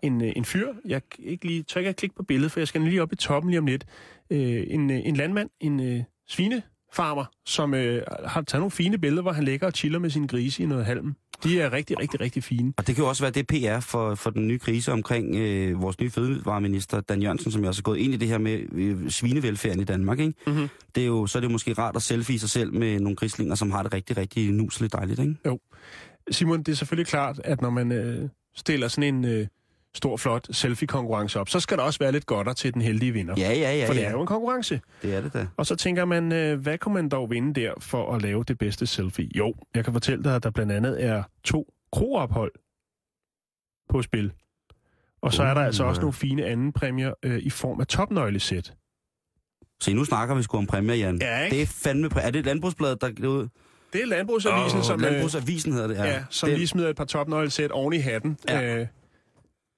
en, 0.02 0.20
en, 0.20 0.32
en 0.36 0.44
fyr, 0.44 0.68
jeg 0.84 1.02
ikke 1.18 1.46
lige 1.46 1.62
tør 1.62 1.80
ikke 1.80 1.88
at 1.90 1.96
klikke 1.96 2.16
på 2.16 2.22
billedet, 2.22 2.52
for 2.52 2.60
jeg 2.60 2.68
skal 2.68 2.80
lige 2.80 3.02
op 3.02 3.12
i 3.12 3.16
toppen 3.16 3.50
lige 3.50 3.58
om 3.58 3.66
lidt. 3.66 3.84
Øh, 4.30 4.64
en, 4.68 4.90
en 4.90 5.16
landmand, 5.16 5.50
en 5.60 5.80
øh, 5.80 6.02
svinefarmer, 6.28 7.24
som 7.46 7.74
øh, 7.74 8.02
har 8.24 8.42
taget 8.42 8.60
nogle 8.60 8.70
fine 8.70 8.98
billeder, 8.98 9.22
hvor 9.22 9.32
han 9.32 9.44
ligger 9.44 9.66
og 9.66 9.72
chiller 9.72 9.98
med 9.98 10.10
sin 10.10 10.26
grise 10.26 10.62
i 10.62 10.66
noget 10.66 10.86
halm. 10.86 11.14
De 11.44 11.60
er 11.60 11.72
rigtig, 11.72 11.98
rigtig, 11.98 12.20
rigtig 12.20 12.44
fine. 12.44 12.72
Og 12.76 12.86
det 12.86 12.94
kan 12.94 13.04
jo 13.04 13.08
også 13.08 13.22
være 13.22 13.30
det 13.30 13.46
PR 13.46 13.80
for, 13.80 14.14
for 14.14 14.30
den 14.30 14.48
nye 14.48 14.58
krise 14.58 14.92
omkring 14.92 15.36
øh, 15.36 15.82
vores 15.82 16.00
nye 16.00 16.10
fødevareminister, 16.10 17.00
Dan 17.00 17.22
Jørgensen, 17.22 17.52
som 17.52 17.62
jo 17.62 17.68
også 17.68 17.80
er 17.80 17.82
gået 17.82 17.98
ind 17.98 18.14
i 18.14 18.16
det 18.16 18.28
her 18.28 18.38
med 18.38 18.60
øh, 18.72 19.10
svinevelfærden 19.10 19.80
i 19.80 19.84
Danmark. 19.84 20.18
Ikke? 20.18 20.34
Mhm. 20.46 20.68
Det 20.94 21.02
er 21.02 21.06
jo, 21.06 21.26
så 21.26 21.38
er 21.38 21.40
det 21.40 21.48
jo 21.48 21.52
måske 21.52 21.72
rart 21.72 21.96
at 21.96 22.02
selfie 22.02 22.38
sig 22.38 22.50
selv 22.50 22.74
med 22.74 23.00
nogle 23.00 23.16
grislinger, 23.16 23.54
som 23.54 23.70
har 23.70 23.82
det 23.82 23.94
rigtig, 23.94 24.16
rigtig 24.16 24.52
nuseligt 24.52 24.92
dejligt. 24.92 25.20
Ikke? 25.20 25.34
Simon, 26.30 26.58
det 26.58 26.72
er 26.72 26.76
selvfølgelig 26.76 27.06
klart, 27.06 27.40
at 27.44 27.62
når 27.62 27.70
man 27.70 27.92
øh, 27.92 28.28
stiller 28.56 28.88
sådan 28.88 29.14
en 29.14 29.24
øh, 29.24 29.46
stor, 29.96 30.16
flot 30.16 30.46
selfie-konkurrence 30.50 31.40
op, 31.40 31.48
så 31.48 31.60
skal 31.60 31.78
der 31.78 31.84
også 31.84 31.98
være 31.98 32.12
lidt 32.12 32.26
godter 32.26 32.52
til 32.52 32.74
den 32.74 32.82
heldige 32.82 33.12
vinder. 33.12 33.34
Ja, 33.38 33.52
ja, 33.52 33.76
ja. 33.76 33.88
For 33.88 33.92
det 33.92 34.00
ja. 34.00 34.06
er 34.06 34.10
jo 34.10 34.20
en 34.20 34.26
konkurrence. 34.26 34.80
Det 35.02 35.14
er 35.14 35.20
det 35.20 35.32
da. 35.32 35.46
Og 35.56 35.66
så 35.66 35.76
tænker 35.76 36.04
man, 36.04 36.32
øh, 36.32 36.60
hvad 36.60 36.78
kunne 36.78 36.94
man 36.94 37.08
dog 37.08 37.30
vinde 37.30 37.60
der 37.60 37.72
for 37.78 38.14
at 38.14 38.22
lave 38.22 38.44
det 38.44 38.58
bedste 38.58 38.86
selfie? 38.86 39.28
Jo, 39.36 39.54
jeg 39.74 39.84
kan 39.84 39.92
fortælle 39.92 40.24
dig, 40.24 40.36
at 40.36 40.42
der 40.42 40.50
blandt 40.50 40.72
andet 40.72 41.04
er 41.04 41.22
to 41.44 41.72
kroophold 41.92 42.52
på 43.88 44.02
spil. 44.02 44.32
Og 45.22 45.32
så 45.32 45.42
er 45.42 45.54
der 45.54 45.60
altså 45.60 45.84
også 45.84 46.00
nogle 46.00 46.12
fine 46.12 46.44
anden 46.44 46.72
præmier 46.72 47.12
øh, 47.22 47.38
i 47.38 47.50
form 47.50 47.80
af 47.80 47.86
topnøglesæt. 47.86 48.74
Se, 49.82 49.94
nu 49.94 50.04
snakker 50.04 50.34
vi 50.34 50.42
sgu 50.42 50.56
om 50.56 50.66
præmier, 50.66 50.94
Jan. 50.94 51.18
Ja, 51.20 51.44
ikke? 51.44 51.56
Det 51.56 51.62
er 51.62 51.66
fandme 51.66 52.08
præmier. 52.08 52.26
Er 52.26 52.30
det 52.30 52.44
Landbrugsbladet, 52.44 53.00
der 53.00 53.06
er 53.06 53.28
ud? 53.28 53.48
Det 53.92 54.02
er 54.02 54.06
Landbrugsavisen, 54.06 54.78
Åh, 54.78 54.84
som, 54.84 55.00
Landbrugsavisen 55.00 55.72
hedder 55.72 55.86
det, 55.86 55.94
ja. 55.94 56.04
ja, 56.04 56.24
som 56.30 56.48
det, 56.48 56.58
lige 56.58 56.68
smider 56.68 56.88
et 56.88 56.96
par 56.96 57.04
topnøglesæt 57.04 57.70
oven 57.70 57.92
i 57.92 57.98
hatten. 57.98 58.38
Ja. 58.48 58.76
Øh, 58.76 58.86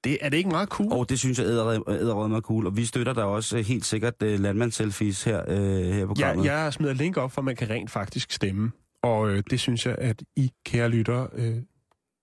Det, 0.04 0.18
er 0.20 0.28
det 0.28 0.36
ikke 0.36 0.50
meget 0.50 0.68
cool? 0.68 0.92
Og 0.92 1.08
det 1.08 1.18
synes 1.18 1.38
jeg 1.38 1.46
æderrød 1.46 2.32
er 2.32 2.40
cool, 2.40 2.66
og 2.66 2.76
vi 2.76 2.84
støtter 2.84 3.12
da 3.12 3.22
også 3.22 3.58
øh, 3.58 3.64
helt 3.64 3.84
sikkert 3.84 4.14
uh, 4.22 4.28
landmandsselfies 4.28 5.24
her, 5.24 5.42
uh, 5.48 5.54
her 5.54 6.06
på 6.06 6.14
Ja, 6.18 6.24
programmet. 6.24 6.44
jeg 6.44 6.72
smider 6.72 6.92
link 6.94 7.16
op, 7.16 7.32
for 7.32 7.42
man 7.42 7.56
kan 7.56 7.70
rent 7.70 7.90
faktisk 7.90 8.32
stemme. 8.32 8.72
Og 9.02 9.30
øh, 9.30 9.42
det 9.50 9.60
synes 9.60 9.86
jeg, 9.86 9.94
at 9.98 10.22
I, 10.36 10.50
kære 10.66 10.88
lyttere, 10.88 11.28
øh, 11.32 11.56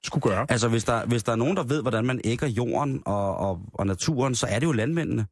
skulle 0.04 0.22
gøre. 0.22 0.46
Altså, 0.50 0.68
hvis 0.70 0.84
der, 0.84 1.06
hvis 1.06 1.24
der 1.24 1.32
er 1.32 1.36
nogen, 1.36 1.58
der 1.58 1.64
ved, 1.64 1.82
hvordan 1.82 2.06
man 2.06 2.22
ægger 2.24 2.48
jorden 2.48 3.04
og, 3.06 3.38
og, 3.38 3.62
og 3.74 3.88
naturen, 3.88 4.36
så 4.36 4.48
er 4.50 4.60
det 4.60 4.66
jo 4.68 4.72
landmændene. 4.72 5.26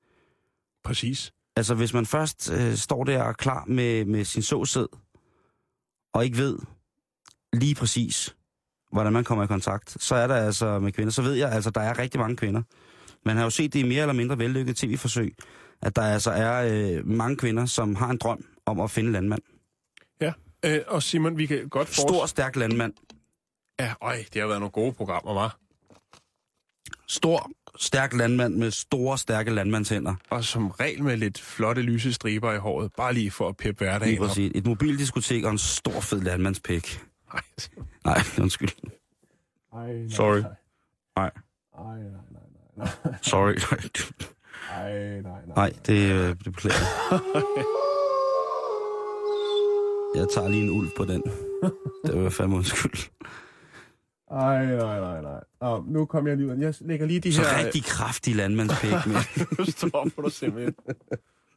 Præcis. 0.83 1.31
Altså, 1.55 1.75
hvis 1.75 1.93
man 1.93 2.05
først 2.05 2.51
øh, 2.51 2.75
står 2.75 3.03
der 3.03 3.23
er 3.23 3.33
klar 3.33 3.65
med, 3.67 4.05
med 4.05 4.25
sin 4.25 4.41
såsæd, 4.41 4.87
og 6.13 6.25
ikke 6.25 6.37
ved 6.37 6.57
lige 7.53 7.75
præcis, 7.75 8.35
hvordan 8.93 9.13
man 9.13 9.23
kommer 9.23 9.43
i 9.43 9.47
kontakt, 9.47 9.97
så 9.99 10.15
er 10.15 10.27
der 10.27 10.35
altså 10.35 10.79
med 10.79 10.91
kvinder, 10.91 11.11
så 11.11 11.21
ved 11.21 11.33
jeg, 11.33 11.51
altså, 11.51 11.69
der 11.69 11.81
er 11.81 11.99
rigtig 11.99 12.19
mange 12.19 12.35
kvinder. 12.35 12.61
Man 13.25 13.37
har 13.37 13.43
jo 13.43 13.49
set 13.49 13.73
det 13.73 13.79
i 13.79 13.83
mere 13.83 14.01
eller 14.01 14.13
mindre 14.13 14.37
vellykket 14.37 14.75
tv-forsøg, 14.75 15.35
at 15.81 15.95
der 15.95 16.01
altså 16.01 16.31
er 16.31 16.67
øh, 16.71 17.07
mange 17.07 17.37
kvinder, 17.37 17.65
som 17.65 17.95
har 17.95 18.09
en 18.09 18.17
drøm 18.17 18.45
om 18.65 18.79
at 18.79 18.91
finde 18.91 19.11
landmand. 19.11 19.41
Ja, 20.21 20.33
øh, 20.65 20.79
og 20.87 21.03
Simon, 21.03 21.37
vi 21.37 21.45
kan 21.45 21.69
godt 21.69 21.93
Stor, 21.93 22.25
stærk 22.25 22.55
landmand. 22.55 22.93
Ja, 23.79 23.93
øj, 24.01 24.23
det 24.33 24.41
har 24.41 24.47
været 24.47 24.59
nogle 24.59 24.71
gode 24.71 24.93
programmer, 24.93 25.33
var. 25.33 25.57
Stor, 27.07 27.51
stærk 27.79 28.13
landmand 28.13 28.55
med 28.55 28.71
store, 28.71 29.17
stærke 29.17 29.51
landmandshænder. 29.51 30.15
Og 30.29 30.43
som 30.43 30.69
regel 30.69 31.03
med 31.03 31.17
lidt 31.17 31.41
flotte 31.41 31.81
lyse 31.81 32.13
striber 32.13 32.53
i 32.53 32.57
håret, 32.57 32.91
bare 32.97 33.13
lige 33.13 33.31
for 33.31 33.49
at 33.49 33.57
peppe 33.57 33.83
Lige 33.83 33.89
hverdagen 33.89 34.19
op. 34.19 34.27
præcis. 34.27 34.51
Et 34.55 34.65
mobildiskotek 34.65 35.43
og 35.43 35.51
en 35.51 35.57
stor, 35.57 35.99
fed 35.99 36.21
landmandspæk. 36.21 37.01
Nej, 38.05 38.17
undskyld. 38.41 38.69
Ej, 39.73 39.93
nej, 39.93 40.09
Sorry. 40.09 40.39
Nej. 40.41 40.51
Nej, 41.15 41.31
Ej, 41.77 41.97
nej, 41.97 42.11
nej, 42.31 42.87
nej. 43.05 43.13
sorry. 43.21 43.53
Ej, 44.71 45.21
nej, 45.21 45.21
nej. 45.21 45.41
Nej, 45.55 45.73
det, 45.85 46.11
øh, 46.11 46.27
det 46.29 46.43
beklager 46.43 46.75
jeg. 47.11 47.19
Jeg 50.15 50.27
tager 50.35 50.47
lige 50.49 50.63
en 50.63 50.69
ulv 50.69 50.89
på 50.97 51.05
den. 51.05 51.23
Det 52.05 52.23
var 52.23 52.29
fandme 52.29 52.55
undskyld. 52.55 53.09
Ej, 54.31 54.65
nej, 54.65 54.99
nej, 54.99 55.21
nej. 55.21 55.43
Og 55.59 55.85
nu 55.87 56.05
kommer 56.05 56.29
jeg 56.29 56.37
lige 56.37 56.49
ud. 56.51 56.57
Jeg 56.57 56.73
lægger 56.81 57.05
lige 57.05 57.19
de 57.19 57.33
Så 57.33 57.41
her... 57.41 57.65
rigtig 57.65 57.83
kraftig 57.83 58.35
landmandspæk 58.35 58.91
med. 59.07 59.57
Nu 59.57 59.65
stopper 59.65 60.21
du 60.21 60.29
simpelthen. 60.29 60.75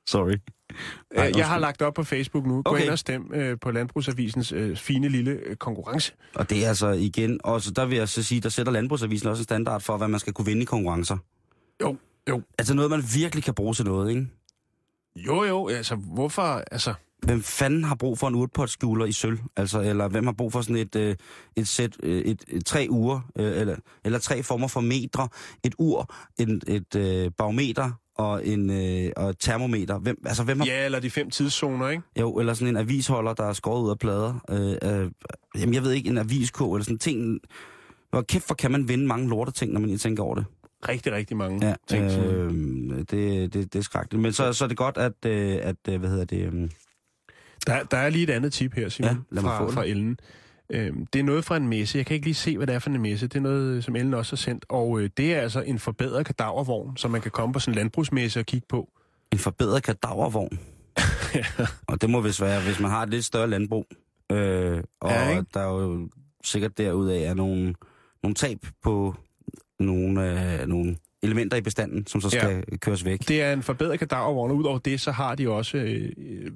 Sorry. 0.08 0.34
Øh, 1.18 1.32
jeg 1.38 1.48
har 1.48 1.58
lagt 1.58 1.82
op 1.82 1.94
på 1.94 2.04
Facebook 2.04 2.46
nu. 2.46 2.62
Gå 2.62 2.70
Okay. 2.70 2.82
ind 2.82 2.90
og 2.90 2.98
stem 2.98 3.30
øh, 3.34 3.58
på 3.60 3.70
Landbrugsavisens 3.70 4.52
øh, 4.52 4.76
fine 4.76 5.08
lille 5.08 5.30
øh, 5.30 5.56
konkurrence. 5.56 6.12
Og 6.34 6.50
det 6.50 6.64
er 6.64 6.68
altså 6.68 6.88
igen, 6.88 7.40
også 7.44 7.70
der 7.70 7.86
vil 7.86 7.98
jeg 7.98 8.08
så 8.08 8.22
sige, 8.22 8.40
der 8.40 8.48
sætter 8.48 8.72
Landbrugsavisen 8.72 9.28
også 9.28 9.40
en 9.40 9.44
standard 9.44 9.80
for, 9.80 9.96
hvad 9.96 10.08
man 10.08 10.20
skal 10.20 10.32
kunne 10.32 10.46
vinde 10.46 10.62
i 10.62 10.64
konkurrencer. 10.64 11.16
Jo, 11.82 11.96
jo. 12.28 12.42
Altså 12.58 12.74
noget, 12.74 12.90
man 12.90 13.02
virkelig 13.14 13.44
kan 13.44 13.54
bruge 13.54 13.74
til 13.74 13.84
noget, 13.84 14.10
ikke? 14.10 14.28
Jo, 15.16 15.44
jo, 15.44 15.68
altså 15.68 15.94
hvorfor, 15.94 16.42
altså... 16.42 16.94
Hvem 17.22 17.42
fanden 17.42 17.84
har 17.84 17.94
brug 17.94 18.18
for 18.18 18.28
en 18.28 18.34
urtpotskjuler 18.34 19.04
i 19.06 19.12
sølv? 19.12 19.38
Altså, 19.56 19.80
eller 19.80 20.08
hvem 20.08 20.24
har 20.26 20.32
brug 20.32 20.52
for 20.52 20.60
sådan 20.60 20.76
et, 20.76 20.96
øh, 20.96 21.16
et 21.56 21.68
sæt, 21.68 21.96
øh, 22.02 22.20
et, 22.22 22.44
et, 22.48 22.66
tre 22.66 22.86
uger, 22.90 23.20
øh, 23.38 23.60
eller, 23.60 23.76
eller 24.04 24.18
tre 24.18 24.42
former 24.42 24.68
for 24.68 24.80
metre, 24.80 25.28
et 25.64 25.74
ur, 25.78 26.14
en, 26.38 26.62
et 26.68 26.96
øh, 26.96 27.30
barometer 27.38 27.90
og 28.18 28.46
en 28.46 28.70
øh, 28.70 29.12
og 29.16 29.30
et 29.30 29.36
termometer. 29.40 29.98
Hvem, 29.98 30.22
altså, 30.26 30.42
hvem 30.44 30.58
har 30.60 30.66
Ja, 30.66 30.84
eller 30.84 31.00
de 31.00 31.10
fem 31.10 31.30
tidszoner, 31.30 31.88
ikke? 31.88 32.02
Jo, 32.20 32.38
eller 32.38 32.54
sådan 32.54 32.68
en 32.68 32.76
avisholder, 32.76 33.32
der 33.34 33.44
er 33.44 33.52
skåret 33.52 33.82
ud 33.84 33.90
af 33.90 33.98
plader. 33.98 34.34
Øh, 34.50 35.00
øh, 35.02 35.10
jamen, 35.60 35.74
jeg 35.74 35.82
ved 35.82 35.92
ikke, 35.92 36.08
en 36.08 36.18
avisko 36.18 36.72
eller 36.74 36.84
sådan 36.84 36.98
ting. 36.98 37.38
Hvor 38.10 38.22
kæft, 38.22 38.46
hvor 38.46 38.54
kan 38.54 38.70
man 38.70 38.88
vinde 38.88 39.06
mange 39.06 39.28
lorte 39.28 39.52
ting, 39.52 39.72
når 39.72 39.80
man 39.80 39.98
tænker 39.98 40.22
over 40.22 40.34
det. 40.34 40.44
Rigtig, 40.88 41.12
rigtig 41.12 41.36
mange 41.36 41.66
Ja, 41.68 41.74
ting. 41.88 42.04
øh, 42.04 42.50
det, 42.98 43.10
det, 43.10 43.52
det 43.54 43.76
er 43.76 43.82
skrækkeligt. 43.82 44.22
Men 44.22 44.32
så, 44.32 44.52
så 44.52 44.64
er 44.64 44.68
det 44.68 44.76
godt, 44.76 44.96
at, 44.96 45.12
øh, 45.26 45.58
at 45.62 45.76
øh, 45.88 46.00
hvad 46.00 46.10
hedder 46.10 46.24
det... 46.24 46.40
Øh, 46.52 46.70
Der, 47.66 47.82
der 47.82 47.96
er 47.96 48.10
lige 48.10 48.22
et 48.22 48.30
andet 48.30 48.52
tip 48.52 48.74
her, 48.74 48.88
Simon, 48.88 49.10
Ja, 49.10 49.16
lad 49.30 49.42
mig 49.42 49.52
få 49.52 49.56
fra, 49.58 49.66
det. 49.66 49.74
fra 49.74 49.84
Ellen. 49.86 50.18
Øhm, 50.70 51.06
det 51.06 51.18
er 51.18 51.22
noget 51.22 51.44
fra 51.44 51.56
en 51.56 51.68
messe. 51.68 51.98
Jeg 51.98 52.06
kan 52.06 52.14
ikke 52.14 52.26
lige 52.26 52.34
se, 52.34 52.56
hvad 52.56 52.66
det 52.66 52.74
er 52.74 52.78
for 52.78 52.90
en 52.90 53.02
messe. 53.02 53.26
Det 53.26 53.36
er 53.36 53.40
noget, 53.40 53.84
som 53.84 53.96
Ellen 53.96 54.14
også 54.14 54.32
har 54.32 54.36
sendt. 54.36 54.64
Og 54.68 55.00
øh, 55.00 55.10
det 55.16 55.34
er 55.34 55.40
altså 55.40 55.60
en 55.60 55.78
forbedret 55.78 56.26
kadavervogn, 56.26 56.96
som 56.96 57.10
man 57.10 57.20
kan 57.20 57.30
komme 57.30 57.52
på 57.52 57.58
sådan 57.58 57.72
en 57.72 57.76
landbrugsmesse 57.76 58.40
og 58.40 58.46
kigge 58.46 58.66
på. 58.68 58.88
en 59.32 59.38
forbedret 59.38 59.82
kadavervogn. 59.82 60.58
og 61.88 62.00
det 62.02 62.10
må 62.10 62.20
vist 62.20 62.40
være, 62.40 62.62
hvis 62.62 62.80
man 62.80 62.90
har 62.90 63.02
et 63.02 63.08
lidt 63.10 63.24
større 63.24 63.50
landbrug. 63.50 63.86
Øh, 64.32 64.82
og 65.00 65.10
Ja, 65.10 65.30
ikke? 65.30 65.44
der 65.54 65.60
er 65.60 65.70
jo 65.82 66.08
sikkert 66.44 66.78
derudaf 66.78 67.30
er 67.30 67.34
nogle, 67.34 67.74
nogle 68.22 68.34
tab 68.34 68.58
på 68.82 69.14
nogle, 69.80 70.60
øh, 70.60 70.68
nogle 70.68 70.96
elementer 71.22 71.56
i 71.56 71.60
bestanden, 71.60 72.06
som 72.06 72.20
så 72.20 72.30
skal 72.30 72.64
ja. 72.70 72.76
køres 72.76 73.04
væk. 73.04 73.28
Det 73.28 73.42
er 73.42 73.52
en 73.52 73.62
forbedret 73.62 73.98
kadavervogn, 73.98 74.50
og 74.50 74.56
udover 74.56 74.78
det, 74.78 75.00
så 75.00 75.10
har 75.10 75.34
de 75.34 75.48
også, 75.48 75.76
øh, 75.78 76.12
øh, 76.18 76.50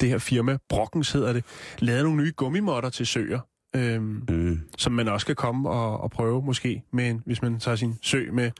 det 0.00 0.08
her 0.08 0.18
firma, 0.18 0.58
Brokkens 0.68 1.12
hedder 1.12 1.32
det, 1.32 1.44
lavet 1.78 2.04
nogle 2.04 2.22
nye 2.22 2.32
gummimotter 2.36 2.90
til 2.90 3.06
søer. 3.06 3.40
Øhm, 3.76 4.22
Mm. 4.28 4.60
som 4.78 4.92
man 4.92 5.08
også 5.08 5.26
kan 5.26 5.34
komme 5.36 5.70
og, 5.70 6.00
og 6.00 6.10
prøve 6.10 6.42
måske, 6.42 6.82
med, 6.92 7.10
en- 7.10 7.22
hvis 7.26 7.42
man 7.42 7.58
tager 7.60 7.76
sin 7.76 7.94
sø 8.02 8.32
med. 8.32 8.50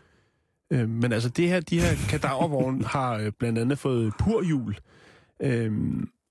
Øh, 0.73 0.89
men 0.89 1.13
altså 1.13 1.29
det 1.29 1.49
her, 1.49 1.61
de 1.61 1.81
her 1.81 1.95
kadavervogne 2.09 2.85
har 2.95 3.15
øh, 3.17 3.33
blandt 3.39 3.59
andet 3.59 3.79
fået 3.79 4.13
purhjul, 4.19 4.77
øh, 5.43 5.73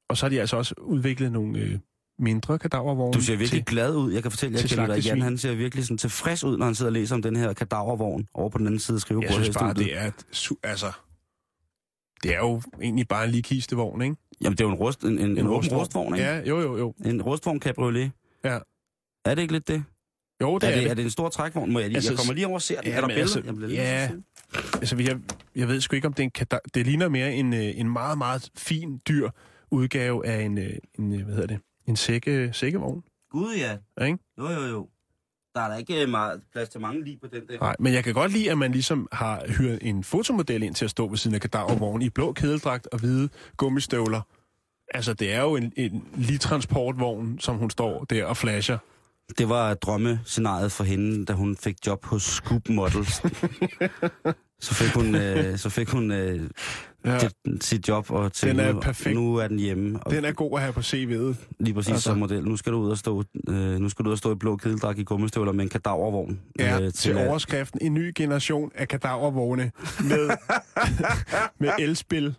og 0.10 0.18
så 0.18 0.26
har 0.26 0.30
de 0.30 0.39
altså 0.41 0.58
også 0.58 0.76
udviklet 0.82 1.32
nogle 1.32 1.60
øh, 1.60 1.78
mindre 2.20 2.60
kadavervogne. 2.60 3.14
Du 3.14 3.22
ser 3.22 3.36
virkelig 3.36 3.66
til, 3.66 3.66
glad 3.66 3.95
ud. 3.95 4.12
Jeg 4.14 4.22
kan 4.22 4.32
fortælle 4.32 4.58
jer, 4.58 4.68
til 4.68 4.80
at 4.80 5.06
Jan 5.06 5.22
han 5.22 5.38
ser 5.38 5.56
virkelig 5.56 5.86
sådan 5.86 5.97
tilfreds 5.97 6.43
ud, 6.43 6.58
når 6.58 6.66
han 6.66 6.76
sidder 6.76 6.89
og 6.89 6.93
læser 6.93 7.16
om 7.16 7.22
den 7.22 7.36
her 7.36 7.54
kadavervogn 7.54 8.28
over 8.34 8.49
på 8.49 8.58
den 8.58 8.66
anden 8.68 8.80
side 8.80 8.95
af 8.95 8.97
jeg 8.97 9.02
skrivebordet. 9.02 9.34
synes 9.34 9.47
her 9.47 9.54
i 9.62 9.64
bare, 9.64 9.74
det 9.74 9.97
er, 9.97 10.12
altså, 10.64 10.91
det 12.24 12.34
er 12.34 12.38
jo 12.38 12.61
egentlig 12.82 13.07
bare 13.07 13.26
en 13.26 13.32
lige 13.32 13.41
kistevogn, 13.41 14.01
ikke? 14.01 14.15
Jamen, 14.41 14.57
det 14.57 14.63
er 14.63 14.67
jo 14.67 14.72
en, 14.72 14.78
rust, 14.78 15.03
en, 15.03 15.11
en, 15.11 15.19
en, 15.19 15.38
en 15.38 15.47
rustvogn. 15.49 15.80
rustvogn, 15.80 16.15
ikke? 16.15 16.26
Ja, 16.28 16.39
jo, 16.39 16.61
jo, 16.61 16.78
jo. 16.78 16.93
En 17.05 17.22
rustvogn 17.22 17.59
cabriolet. 17.59 18.11
Ja. 18.43 18.59
Er 19.26 19.36
det 19.36 19.41
ikke 19.41 19.53
lidt 19.53 19.67
det? 19.67 19.84
Jo, 20.41 20.57
det 20.57 20.63
er, 20.63 20.67
er, 20.72 20.76
det, 20.76 20.84
det. 20.84 20.91
er 20.91 20.93
det 20.95 21.03
en 21.03 21.09
stor 21.09 21.30
trækvogn? 21.30 21.72
Må 21.72 21.80
jeg, 21.80 21.88
lige, 21.89 21.97
Altså, 21.97 22.11
jeg 22.11 22.17
kommer 22.17 22.34
lige 22.34 22.47
over 22.47 22.55
og 22.55 22.61
ser 22.61 22.82
den. 22.82 22.91
ja, 22.91 22.97
er 22.97 23.01
der 23.01 23.07
billeder? 23.07 23.22
altså, 23.22 23.41
Jeg 23.45 23.55
bliver 23.55 23.69
ja. 23.72 24.09
Altså, 24.74 24.95
jeg, 24.97 25.19
jeg 25.55 25.67
ved 25.67 25.82
sgu 25.82 25.95
ikke, 25.95 26.07
om 26.07 26.13
det 26.13 26.24
en 26.24 26.32
Det 26.74 26.86
ligner 26.86 27.09
mere 27.09 27.34
en, 27.34 27.53
øh, 27.53 27.80
en 27.80 27.89
meget, 27.89 28.17
meget 28.17 28.49
fin, 28.57 29.01
dyr 29.07 29.30
udgave 29.72 30.26
af 30.26 30.41
en, 30.41 30.57
øh, 30.57 30.74
en 30.99 31.13
øh, 31.13 31.24
hvad 31.24 31.34
hedder 31.36 31.47
det, 31.47 31.59
en 31.88 31.95
sække, 31.95 32.49
sækkevogn. 32.53 33.03
Gud 33.32 33.55
ja. 33.55 34.05
Ikke? 34.05 34.17
Jo, 34.38 34.49
jo, 34.49 34.61
jo. 34.65 34.88
Der 35.56 35.62
er 35.62 35.70
da 35.70 35.76
ikke 35.76 36.08
meget 36.08 36.41
plads 36.52 36.70
til 36.70 36.82
mange 36.82 37.04
lige 37.04 37.18
på 37.22 37.28
den 37.28 37.47
der. 37.47 37.60
Nej, 37.60 37.76
men 37.80 37.93
jeg 37.93 38.04
kan 38.04 38.14
godt 38.14 38.32
lide, 38.32 38.52
at 38.52 38.58
man 38.58 38.72
ligesom 38.72 39.08
har 39.12 39.43
hyret 39.47 39.80
en 39.82 40.04
fotomodel 40.04 40.64
ind 40.64 40.76
til 40.76 40.86
at 40.86 40.91
stå 40.91 41.08
ved 41.08 41.18
siden 41.18 41.36
af 41.36 41.41
kadavervognen 41.41 42.02
i 42.02 42.10
blå 42.10 42.34
kedeldragt 42.34 42.88
og 42.88 42.99
hvide 42.99 43.30
gummistøvler. 43.58 44.22
Altså, 44.93 45.14
det 45.14 45.34
er 45.34 45.41
jo 45.41 45.56
en, 45.56 45.74
en 45.76 46.08
lige 46.16 46.38
transportvogn, 46.38 47.39
som 47.39 47.58
hun 47.58 47.70
står 47.70 48.04
der 48.04 48.26
og 48.26 48.38
flasher. 48.38 48.78
Det 49.38 49.49
var 49.49 49.74
drømmescenariet 49.74 50.72
for 50.72 50.84
hende, 50.84 51.26
da 51.26 51.34
hun 51.34 51.58
fik 51.58 51.76
job 51.88 52.06
hos 52.06 52.24
Scoop 52.24 52.70
Models. 52.70 53.14
så 54.66 54.74
fik 54.74 54.93
hun, 54.93 55.16
øh, 55.16 55.58
så 55.58 55.70
fik 55.70 55.89
hun 55.89 56.12
øh, 56.12 56.49
Ja, 57.06 57.18
det, 57.20 57.64
sit 57.64 57.88
job, 57.88 58.12
og 58.12 58.34
til 58.34 58.49
Den 58.49 58.60
er 58.60 58.74
nu, 58.74 58.80
perfekt. 58.80 59.16
nu 59.16 59.36
er 59.36 59.47
den 59.47 59.60
hjemme. 59.60 59.99
Og 60.02 60.12
den 60.12 60.26
er 60.26 60.32
god 60.32 60.52
at 60.58 60.62
have 60.62 60.74
på 60.74 60.80
CV'et. 60.80 61.36
lige 61.60 61.74
præcis 61.74 61.91
altså. 61.91 62.10
som 62.10 62.18
model. 62.18 62.43
Nu 62.43 62.58
skal 62.58 62.74
du 62.74 62.78
ud 62.78 62.89
og 62.91 62.97
stå, 62.97 63.24
øh, 63.49 63.56
nu 63.80 63.89
skal 63.89 64.06
du 64.06 64.10
ud 64.10 64.12
og 64.12 64.18
stå 64.18 64.32
i 64.32 64.36
blå 64.36 64.56
kedeldragt 64.58 64.99
i 64.99 65.04
gummistøvler 65.04 65.52
med 65.52 65.64
en 65.64 65.70
kadavervogn. 65.70 66.39
Ja, 66.60 66.82
øh, 66.82 66.93
til 66.93 67.12
at- 67.12 67.28
overskriften 67.28 67.80
en 67.82 67.93
ny 67.93 68.12
generation 68.16 68.72
af 68.76 68.88
kadavervogne 68.88 69.72
med, 70.10 70.30
med 71.60 71.72
elspil. 71.80 72.24
Ved 72.26 72.34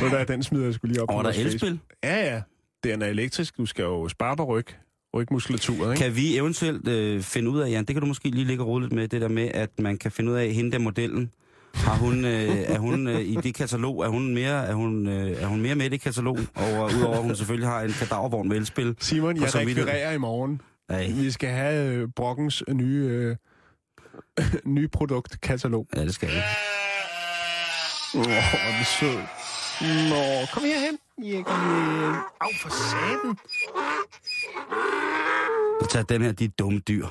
du 0.00 0.08
hvad, 0.08 0.26
den 0.26 0.42
smider 0.42 0.64
jeg 0.64 0.74
skulle 0.74 0.92
lige 0.92 1.02
op 1.02 1.10
Og 1.10 1.18
er 1.18 1.22
der 1.22 1.30
elspil? 1.30 1.78
Ja, 2.04 2.34
ja. 2.34 2.42
Den 2.84 3.02
er 3.02 3.06
elektrisk. 3.06 3.56
Du 3.56 3.66
skal 3.66 3.82
jo 3.82 4.08
spare 4.08 4.36
på 4.36 4.44
ryg. 4.44 4.66
Rygmuskulaturet, 5.14 5.92
ikke? 5.92 6.04
Kan 6.04 6.16
vi 6.16 6.36
eventuelt 6.36 6.88
øh, 6.88 7.22
finde 7.22 7.50
ud 7.50 7.60
af, 7.60 7.70
Jan, 7.70 7.84
det 7.84 7.94
kan 7.94 8.00
du 8.00 8.06
måske 8.06 8.28
lige 8.30 8.44
ligge 8.44 8.62
og 8.62 8.66
rode 8.68 8.80
lidt 8.82 8.92
med, 8.92 9.08
det 9.08 9.20
der 9.20 9.28
med, 9.28 9.50
at 9.54 9.70
man 9.80 9.96
kan 9.96 10.12
finde 10.12 10.30
ud 10.32 10.36
af, 10.36 10.52
hende 10.52 10.72
der 10.72 10.78
modellen, 10.78 11.30
har 11.84 11.94
hun, 11.96 12.24
øh, 12.24 12.48
er 12.48 12.78
hun 12.78 13.06
øh, 13.08 13.20
i 13.20 13.34
det 13.34 13.54
katalog, 13.54 14.00
er 14.04 14.08
hun 14.08 14.34
mere, 14.34 14.66
er 14.66 14.74
hun, 14.74 15.08
øh, 15.08 15.42
er 15.42 15.46
hun 15.46 15.60
mere 15.60 15.74
med 15.74 15.86
i 15.86 15.88
det 15.88 16.00
katalog, 16.00 16.38
og 16.54 16.70
øh, 16.70 16.98
udover 16.98 17.16
at 17.16 17.22
hun 17.22 17.36
selvfølgelig 17.36 17.68
har 17.68 17.80
en 17.80 17.92
kadavervogn 17.92 18.48
med 18.48 18.56
elspil. 18.56 18.96
Simon, 19.00 19.36
jeg 19.36 19.54
rekvirerer 19.54 20.12
i 20.12 20.18
morgen. 20.18 20.60
Ej, 20.88 21.06
Vi 21.10 21.30
skal 21.30 21.48
have 21.48 21.94
øh, 21.94 22.08
Brokkens 22.16 22.62
nye, 22.72 23.36
øh, 24.38 24.46
nye 24.76 24.88
produktkatalog. 24.88 25.86
ja, 25.96 26.04
det 26.04 26.14
skal 26.14 26.28
jeg. 26.28 26.44
Åh, 28.14 28.20
oh, 28.20 28.78
det 28.78 28.86
sød. 29.00 29.18
Nå, 30.10 30.46
kom 30.52 30.62
herhen. 30.62 30.98
Ja, 31.22 31.42
kom 31.42 31.60
herhen. 31.60 32.14
Au, 32.40 32.48
for 32.62 32.70
satan. 32.70 33.36
Tag 35.90 36.04
den 36.08 36.22
her, 36.22 36.32
de 36.32 36.48
dumme 36.48 36.78
dyr. 36.78 37.06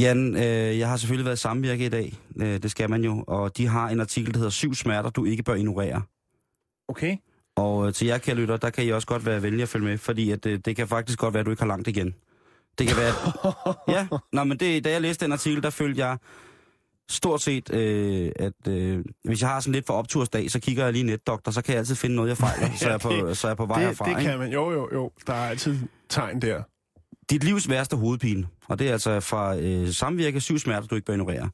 Jan, 0.00 0.36
øh, 0.36 0.78
jeg 0.78 0.88
har 0.88 0.96
selvfølgelig 0.96 1.26
været 1.26 1.38
samvirke 1.38 1.86
i 1.86 1.88
dag. 1.88 2.14
Øh, 2.36 2.62
det 2.62 2.70
skal 2.70 2.90
man 2.90 3.04
jo. 3.04 3.24
Og 3.26 3.56
de 3.56 3.66
har 3.66 3.88
en 3.88 4.00
artikel, 4.00 4.32
der 4.34 4.38
hedder 4.38 4.50
Syv 4.50 4.74
smerter, 4.74 5.10
du 5.10 5.24
ikke 5.24 5.42
bør 5.42 5.54
ignorere. 5.54 6.02
Okay. 6.88 7.16
Og 7.56 7.86
øh, 7.86 7.92
til 7.92 8.06
jer, 8.06 8.18
kære 8.18 8.36
lytter, 8.36 8.56
der 8.56 8.70
kan 8.70 8.84
I 8.84 8.88
også 8.90 9.06
godt 9.06 9.26
være 9.26 9.42
venlige 9.42 9.62
at 9.62 9.68
følge 9.68 9.84
med, 9.84 9.98
fordi 9.98 10.30
at, 10.30 10.46
øh, 10.46 10.58
det 10.64 10.76
kan 10.76 10.88
faktisk 10.88 11.18
godt 11.18 11.34
være, 11.34 11.40
at 11.40 11.46
du 11.46 11.50
ikke 11.50 11.62
har 11.62 11.68
langt 11.68 11.88
igen. 11.88 12.14
Det 12.78 12.86
kan 12.86 12.96
være... 12.96 13.12
At, 13.66 13.74
ja, 13.94 14.06
nå, 14.32 14.44
men 14.44 14.58
det, 14.58 14.84
da 14.84 14.90
jeg 14.90 15.00
læste 15.00 15.24
den 15.24 15.32
artikel, 15.32 15.62
der 15.62 15.70
følte 15.70 16.06
jeg 16.06 16.18
stort 17.10 17.42
set, 17.42 17.74
øh, 17.74 18.32
at 18.36 18.68
øh, 18.68 19.04
hvis 19.24 19.40
jeg 19.40 19.48
har 19.48 19.60
sådan 19.60 19.72
lidt 19.72 19.86
for 19.86 19.94
optursdag, 19.94 20.50
så 20.50 20.60
kigger 20.60 20.84
jeg 20.84 20.92
lige 20.92 21.04
netdoktor, 21.04 21.52
så 21.52 21.62
kan 21.62 21.72
jeg 21.72 21.78
altid 21.78 21.94
finde 21.94 22.16
noget, 22.16 22.28
jeg 22.28 22.36
fejler, 22.36 22.68
så, 22.76 22.86
jeg 22.86 22.94
er 22.94 22.98
på, 22.98 23.34
så 23.34 23.46
er 23.46 23.50
jeg 23.50 23.56
på 23.56 23.66
vej 23.66 23.78
det, 23.78 23.86
herfra. 23.86 24.08
det 24.08 24.22
kan 24.22 24.38
man. 24.38 24.52
Jo, 24.52 24.72
jo, 24.72 24.88
jo. 24.92 25.10
Der 25.26 25.32
er 25.32 25.48
altid 25.48 25.78
tegn 26.08 26.42
der. 26.42 26.62
Dit 27.30 27.44
livs 27.44 27.68
værste 27.68 27.96
hovedpine, 27.96 28.46
og 28.68 28.78
det 28.78 28.88
er 28.88 28.92
altså 28.92 29.20
fra 29.20 29.56
øh, 29.56 29.88
samvirke 29.88 30.40
syv 30.40 30.58
smerter, 30.58 30.88
du 30.88 30.94
ikke 30.94 31.06
bør 31.06 31.12
ignorere. 31.12 31.50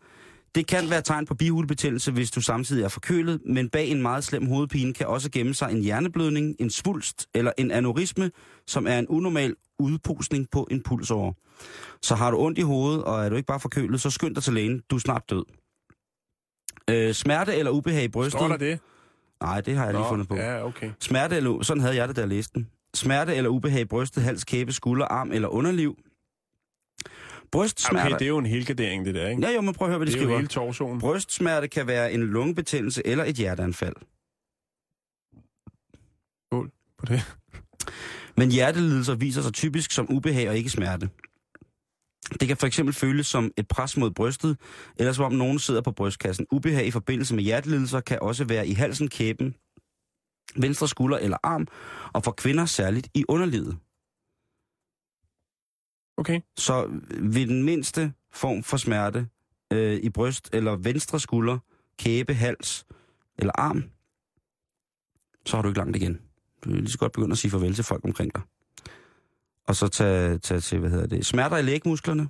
Det 0.54 0.66
kan 0.66 0.90
være 0.90 1.02
tegn 1.02 1.26
på 1.26 1.34
bihulebetændelse, 1.34 2.12
hvis 2.12 2.30
du 2.30 2.40
samtidig 2.40 2.84
er 2.84 2.88
forkølet, 2.88 3.40
men 3.46 3.68
bag 3.68 3.88
en 3.88 4.02
meget 4.02 4.24
slem 4.24 4.46
hovedpine 4.46 4.94
kan 4.94 5.06
også 5.06 5.30
gemme 5.30 5.54
sig 5.54 5.70
en 5.72 5.82
hjerneblødning, 5.82 6.56
en 6.58 6.70
svulst 6.70 7.26
eller 7.34 7.52
en 7.58 7.70
aneurisme, 7.70 8.30
som 8.66 8.86
er 8.86 8.98
en 8.98 9.08
unormal 9.08 9.54
udpustning 9.78 10.50
på 10.50 10.68
en 10.70 10.82
pulsåre. 10.82 11.34
Så 12.02 12.14
har 12.14 12.30
du 12.30 12.38
ondt 12.38 12.58
i 12.58 12.62
hovedet, 12.62 13.04
og 13.04 13.24
er 13.24 13.28
du 13.28 13.36
ikke 13.36 13.46
bare 13.46 13.60
forkølet, 13.60 14.00
så 14.00 14.10
skynd 14.10 14.34
dig 14.34 14.42
til 14.42 14.52
lægen. 14.52 14.82
Du 14.90 14.96
er 14.96 15.00
snart 15.00 15.30
død. 15.30 15.44
Øh, 16.90 17.14
smerte 17.14 17.56
eller 17.56 17.70
ubehag 17.70 18.04
i 18.04 18.08
brystet? 18.08 18.40
Står 18.40 18.48
der 18.48 18.56
det? 18.56 18.80
Nej, 19.42 19.60
det 19.60 19.76
har 19.76 19.84
jeg 19.84 19.94
lige 19.94 20.06
fundet 20.08 20.28
på. 20.28 20.36
Ja, 20.36 20.66
okay. 20.66 20.90
Smerte 21.00 21.36
eller... 21.36 21.62
Sådan 21.62 21.80
havde 21.80 21.96
jeg 21.96 22.08
det, 22.08 22.16
da 22.16 22.20
jeg 22.20 22.28
læste 22.28 22.54
den. 22.54 22.68
Smerte 22.94 23.34
eller 23.34 23.50
ubehag 23.50 23.80
i 23.80 23.84
brystet, 23.84 24.22
hals, 24.22 24.44
kæbe, 24.44 24.72
skulder, 24.72 25.06
arm 25.06 25.32
eller 25.32 25.48
underliv. 25.48 25.98
Brystsmerter... 27.52 28.06
Okay, 28.06 28.18
det 28.18 28.22
er 28.22 28.28
jo 28.28 28.38
en 28.38 28.46
helgardering, 28.46 29.04
det 29.06 29.14
der, 29.14 29.28
ikke? 29.28 29.46
Ja, 29.46 29.54
jo, 29.54 29.60
men 29.60 29.74
prøv 29.74 29.88
at 29.88 29.90
høre, 29.90 29.98
hvad 29.98 30.06
de 30.06 30.12
det 30.12 30.18
er 30.18 30.22
jo 30.22 30.26
skriver. 30.26 30.38
hele 30.38 30.48
torsoen. 30.48 31.00
Brystsmerte 31.00 31.68
kan 31.68 31.86
være 31.86 32.12
en 32.12 32.20
lungebetændelse 32.20 33.02
eller 33.06 33.24
et 33.24 33.36
hjerteanfald. 33.36 33.94
Skål 36.48 36.70
på 36.98 37.06
det. 37.06 37.36
Men 38.36 38.50
hjertelidelser 38.50 39.14
viser 39.14 39.42
sig 39.42 39.52
typisk 39.52 39.92
som 39.92 40.10
ubehag 40.10 40.48
og 40.48 40.56
ikke 40.56 40.70
smerte. 40.70 41.08
Det 42.40 42.48
kan 42.48 42.56
for 42.56 42.66
eksempel 42.66 42.94
føles 42.94 43.26
som 43.26 43.50
et 43.56 43.68
pres 43.68 43.96
mod 43.96 44.10
brystet, 44.10 44.56
eller 44.98 45.12
som 45.12 45.24
om 45.24 45.32
nogen 45.32 45.58
sidder 45.58 45.80
på 45.80 45.92
brystkassen. 45.92 46.46
Ubehag 46.50 46.86
i 46.86 46.90
forbindelse 46.90 47.34
med 47.34 47.44
hjertelidelser 47.44 48.00
kan 48.00 48.18
også 48.22 48.44
være 48.44 48.68
i 48.68 48.72
halsen, 48.72 49.08
kæben, 49.08 49.54
venstre 50.56 50.88
skulder 50.88 51.18
eller 51.18 51.36
arm, 51.42 51.68
og 52.12 52.24
for 52.24 52.32
kvinder 52.32 52.66
særligt 52.66 53.08
i 53.14 53.24
underlivet. 53.28 53.78
Okay. 56.16 56.40
Så 56.56 56.86
ved 57.20 57.46
den 57.46 57.62
mindste 57.62 58.12
form 58.32 58.62
for 58.62 58.76
smerte 58.76 59.28
øh, 59.72 59.96
i 59.96 60.10
bryst 60.10 60.50
eller 60.52 60.76
venstre 60.76 61.20
skulder, 61.20 61.58
kæbe, 61.98 62.34
hals 62.34 62.86
eller 63.38 63.52
arm, 63.54 63.84
så 65.46 65.56
har 65.56 65.62
du 65.62 65.68
ikke 65.68 65.78
langt 65.78 65.96
igen. 65.96 66.20
Du 66.64 66.70
vil 66.70 66.78
lige 66.78 66.90
så 66.90 66.98
godt 66.98 67.12
begynde 67.12 67.32
at 67.32 67.38
sige 67.38 67.50
farvel 67.50 67.74
til 67.74 67.84
folk 67.84 68.04
omkring 68.04 68.34
dig. 68.34 68.42
Og 69.68 69.76
så 69.76 69.88
tage, 69.88 70.38
tage 70.38 70.60
til, 70.60 70.78
hvad 70.78 70.90
hedder 70.90 71.06
det, 71.06 71.26
smerter 71.26 71.56
i 71.56 71.62
lægmusklerne. 71.62 72.28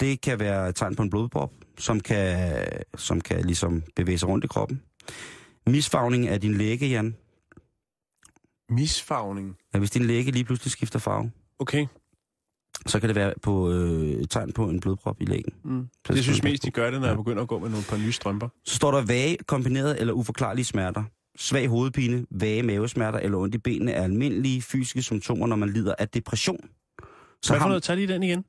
Det 0.00 0.20
kan 0.20 0.40
være 0.40 0.68
et 0.68 0.76
tegn 0.76 0.96
på 0.96 1.02
en 1.02 1.10
blodprop, 1.10 1.52
som 1.78 2.00
kan, 2.00 2.64
som 2.96 3.20
kan 3.20 3.44
ligesom 3.44 3.82
bevæge 3.96 4.18
sig 4.18 4.28
rundt 4.28 4.44
i 4.44 4.48
kroppen. 4.48 4.82
Misfarvning 5.66 6.28
af 6.28 6.40
din 6.40 6.54
læge, 6.54 6.86
Jan. 6.88 7.16
Misfagning. 8.70 9.56
Ja, 9.74 9.78
hvis 9.78 9.90
din 9.90 10.04
læge 10.04 10.30
lige 10.30 10.44
pludselig 10.44 10.70
skifter 10.72 10.98
farve, 10.98 11.30
Okay. 11.58 11.86
så 12.86 13.00
kan 13.00 13.08
det 13.08 13.16
være 13.16 13.34
på, 13.42 13.70
øh, 13.72 14.24
tegn 14.30 14.52
på 14.52 14.68
en 14.68 14.80
blodprop 14.80 15.16
i 15.20 15.24
lægen. 15.24 15.52
Mm. 15.64 15.88
Jeg 16.08 16.18
synes 16.22 16.42
mest, 16.42 16.62
de 16.64 16.70
gør 16.70 16.90
det, 16.90 17.00
når 17.00 17.08
jeg 17.08 17.16
begynder 17.16 17.42
at 17.42 17.48
gå 17.48 17.58
med 17.58 17.68
nogle 17.70 17.84
par 17.88 17.96
nye 17.96 18.12
strømper. 18.12 18.48
Så 18.64 18.74
står 18.76 18.90
der 18.90 19.04
vage, 19.04 19.36
kombineret 19.46 20.00
eller 20.00 20.12
uforklarlige 20.12 20.64
smerter. 20.64 21.04
Svag 21.36 21.68
hovedpine, 21.68 22.26
vage 22.30 22.62
mavesmerter 22.62 23.18
eller 23.18 23.38
ondt 23.38 23.54
i 23.54 23.58
benene 23.58 23.92
er 23.92 24.02
almindelige 24.02 24.62
fysiske 24.62 25.02
symptomer, 25.02 25.46
når 25.46 25.56
man 25.56 25.68
lider 25.68 25.94
af 25.98 26.08
depression. 26.08 26.60
Så 26.60 26.66
Hvad 27.52 27.58
for 27.58 27.62
har 27.62 27.68
noget? 27.68 27.82
Tag 27.82 27.96
lige 27.96 28.08
den 28.08 28.22
igen. 28.22 28.44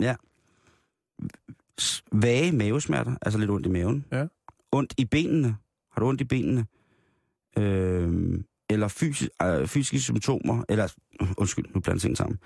s- 1.82 2.04
vage 2.12 2.52
mavesmerter, 2.52 3.16
altså 3.22 3.40
lidt 3.40 3.50
ondt 3.52 3.66
i 3.66 3.70
maven. 3.70 4.06
Ja. 4.12 4.26
Ondt 4.72 4.94
i 4.98 5.06
benene. 5.06 5.58
Har 5.92 6.00
du 6.00 6.08
ondt 6.08 6.22
i 6.22 6.24
benene? 6.24 6.66
Øhm, 7.58 8.46
eller 8.70 8.88
fysi, 8.88 9.28
øh, 9.42 9.68
fysiske 9.68 10.00
symptomer, 10.00 10.64
eller 10.70 10.94
undskyld, 11.38 11.66
nu 11.76 11.80
blander 11.80 12.00
tingene 12.00 12.16
sammen. 12.18 12.40